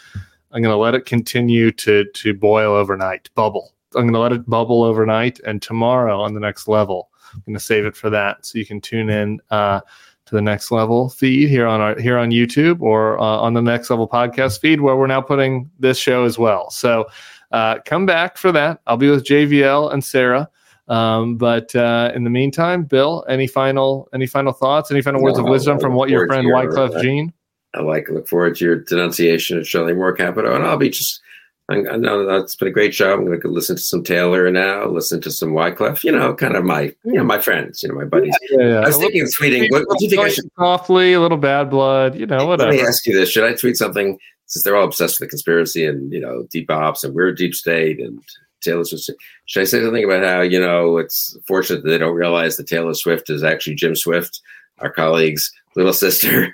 I'm 0.52 0.62
going 0.62 0.74
to 0.74 0.78
let 0.78 0.96
it 0.96 1.06
continue 1.06 1.72
to 1.72 2.06
to 2.06 2.34
boil 2.34 2.74
overnight, 2.74 3.30
bubble. 3.36 3.74
I'm 3.96 4.04
going 4.04 4.14
to 4.14 4.20
let 4.20 4.34
it 4.34 4.50
bubble 4.50 4.84
overnight, 4.84 5.40
and 5.46 5.62
tomorrow 5.62 6.20
on 6.20 6.34
the 6.34 6.40
next 6.40 6.68
level, 6.68 7.10
I'm 7.34 7.42
going 7.46 7.58
to 7.58 7.64
save 7.64 7.86
it 7.86 7.96
for 7.96 8.10
that, 8.12 8.46
so 8.46 8.60
you 8.60 8.66
can 8.66 8.82
tune 8.82 9.10
in 9.10 9.40
uh, 9.50 9.82
to 10.26 10.36
the 10.36 10.42
next 10.42 10.72
level 10.72 11.10
feed 11.10 11.50
here 11.50 11.68
on 11.68 11.82
our 11.82 12.00
here 12.00 12.18
on 12.18 12.30
YouTube 12.30 12.82
or 12.82 13.20
uh, 13.20 13.24
on 13.24 13.54
the 13.54 13.62
next 13.62 13.90
level 13.90 14.08
podcast 14.08 14.60
feed, 14.60 14.82
where 14.82 14.96
we're 14.96 15.08
now 15.08 15.22
putting 15.22 15.70
this 15.80 15.98
show 15.98 16.24
as 16.24 16.38
well. 16.38 16.70
So 16.70 17.08
uh, 17.56 17.80
come 17.86 18.06
back 18.06 18.38
for 18.38 18.52
that. 18.52 18.82
I'll 18.86 18.98
be 18.98 19.10
with 19.10 19.24
JVL 19.24 19.94
and 19.94 20.04
Sarah. 20.04 20.50
Um, 20.90 21.38
but 21.38 21.74
uh, 21.74 22.12
in 22.14 22.26
the 22.26 22.30
meantime, 22.30 22.84
Bill, 22.84 23.26
any 23.30 23.48
final 23.48 24.10
any 24.14 24.28
final 24.28 24.52
thoughts? 24.52 24.92
Any 24.92 25.02
final 25.02 25.22
words 25.22 25.40
of 25.40 25.46
No, 25.46 25.52
wisdom 25.52 25.80
from 25.80 25.94
what 25.94 26.10
your 26.10 26.28
friend 26.28 26.48
Wyclef 26.48 26.96
uh, 26.96 27.02
Jean? 27.02 27.32
I 27.74 27.82
like 27.82 28.10
look 28.10 28.28
forward 28.28 28.58
to 28.58 28.66
your 28.66 28.76
denunciation 28.82 29.58
of 29.58 29.66
Shelley 29.68 29.94
Moore 29.94 30.14
Capito, 30.14 30.54
and 30.54 30.66
I'll 30.66 30.78
be 30.78 30.90
just. 30.90 31.22
I, 31.68 31.78
I 31.78 31.96
know 31.96 32.28
that's 32.28 32.56
been 32.56 32.68
a 32.68 32.72
great 32.72 32.94
show. 32.94 33.12
I'm 33.12 33.26
going 33.26 33.42
to 33.42 33.48
listen 33.48 33.76
to 33.76 33.82
some 33.82 34.04
Taylor 34.04 34.52
now, 34.52 34.86
listen 34.86 35.20
to 35.22 35.32
some 35.32 35.54
Wyclef. 35.54 36.04
You 36.04 36.12
know, 36.12 36.36
kind 36.36 36.56
of 36.56 36.64
my 36.64 36.94
you 37.06 37.14
know 37.14 37.24
my 37.24 37.40
friends, 37.40 37.82
you 37.82 37.90
know 37.90 37.96
my 37.96 38.06
buddies. 38.06 38.36
Yeah, 38.52 38.68
yeah. 38.68 38.80
I 38.82 38.88
was 38.88 38.98
thinking 38.98 39.22
of 39.22 39.30
tweeting. 39.30 39.72
What, 39.72 39.88
what 39.88 39.98
do 39.98 40.04
you 40.04 40.12
think 40.12 40.22
I 40.22 40.30
should? 40.30 40.46
softly, 40.60 41.14
a 41.14 41.22
little 41.22 41.40
bad 41.40 41.72
blood, 41.72 42.16
you 42.16 42.28
know, 42.28 42.46
whatever. 42.46 42.70
Let 42.72 42.82
me 42.82 42.86
ask 42.86 43.08
you 43.08 43.18
this: 43.18 43.32
Should 43.32 43.46
I 43.46 43.54
tweet 43.56 43.78
something 43.78 44.20
since 44.48 44.64
they're 44.64 44.76
all 44.76 44.86
obsessed 44.86 45.20
with 45.20 45.28
the 45.28 45.32
conspiracy 45.32 45.86
and 45.86 46.12
you 46.12 46.20
know 46.20 46.48
deep 46.52 46.70
ops 46.70 47.04
and 47.04 47.14
we're 47.14 47.32
deep 47.32 47.56
state 47.56 48.00
and 48.00 48.22
Taylor 48.62 48.84
Swift? 48.84 49.12
Should 49.46 49.62
I 49.62 49.66
say 49.66 49.84
something 49.84 50.04
about 50.04 50.24
how 50.24 50.42
you 50.42 50.60
know 50.60 50.98
it's 50.98 51.38
fortunate 51.48 51.84
that 51.84 51.90
they 51.90 51.98
don't 51.98 52.16
realize 52.16 52.58
that 52.58 52.68
Taylor 52.68 52.94
Swift 52.94 53.30
is 53.30 53.44
actually 53.44 53.76
Jim 53.76 53.96
Swift, 53.96 54.42
our 54.80 54.90
colleague's 54.90 55.52
little 55.76 55.94
sister? 55.94 56.54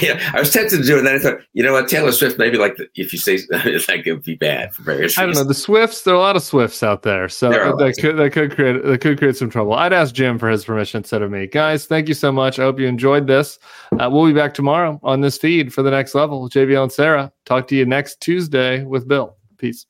Yeah, 0.00 0.30
I 0.34 0.40
was 0.40 0.52
tempted 0.52 0.78
to 0.78 0.82
do 0.82 0.96
it, 0.96 0.98
and 0.98 1.06
then 1.06 1.14
I 1.14 1.18
thought, 1.18 1.38
you 1.52 1.62
know 1.62 1.72
what, 1.72 1.88
Taylor 1.88 2.10
Swift 2.10 2.38
maybe 2.38 2.58
like 2.58 2.76
the, 2.76 2.88
if 2.96 3.12
you 3.12 3.18
say 3.18 3.38
like 3.88 4.06
it 4.06 4.12
would 4.12 4.24
be 4.24 4.34
bad 4.34 4.74
for 4.74 4.82
various 4.82 5.16
reasons. 5.16 5.18
I 5.18 5.26
don't 5.26 5.34
know 5.34 5.48
the 5.48 5.54
Swifts. 5.54 6.02
There 6.02 6.14
are 6.14 6.16
a 6.16 6.20
lot 6.20 6.36
of 6.36 6.42
Swifts 6.42 6.82
out 6.82 7.02
there, 7.02 7.28
so 7.28 7.50
There 7.50 7.72
that 7.76 7.96
could 8.00 8.16
that 8.16 8.32
could 8.32 8.54
create 8.54 8.82
that 8.84 9.00
could 9.00 9.18
create 9.18 9.36
some 9.36 9.48
trouble. 9.48 9.74
I'd 9.74 9.92
ask 9.92 10.14
Jim 10.14 10.38
for 10.38 10.48
his 10.48 10.64
permission 10.64 10.98
instead 10.98 11.22
of 11.22 11.30
me, 11.30 11.46
guys. 11.46 11.86
Thank 11.86 12.08
you 12.08 12.14
so 12.14 12.32
much. 12.32 12.58
I 12.58 12.62
hope 12.62 12.80
you 12.80 12.88
enjoyed 12.88 13.26
this. 13.26 13.58
Uh, 13.92 14.08
we'll 14.10 14.26
be 14.26 14.32
back 14.32 14.54
tomorrow 14.54 14.98
on 15.02 15.20
this 15.20 15.38
feed 15.38 15.72
for 15.72 15.82
the 15.82 15.90
next 15.90 16.14
level. 16.14 16.48
JVL 16.48 16.84
and 16.84 16.92
Sarah 16.92 17.32
talk 17.44 17.68
to 17.68 17.76
you 17.76 17.86
next 17.86 18.20
Tuesday 18.20 18.84
with 18.84 19.06
Bill. 19.06 19.36
Peace. 19.58 19.86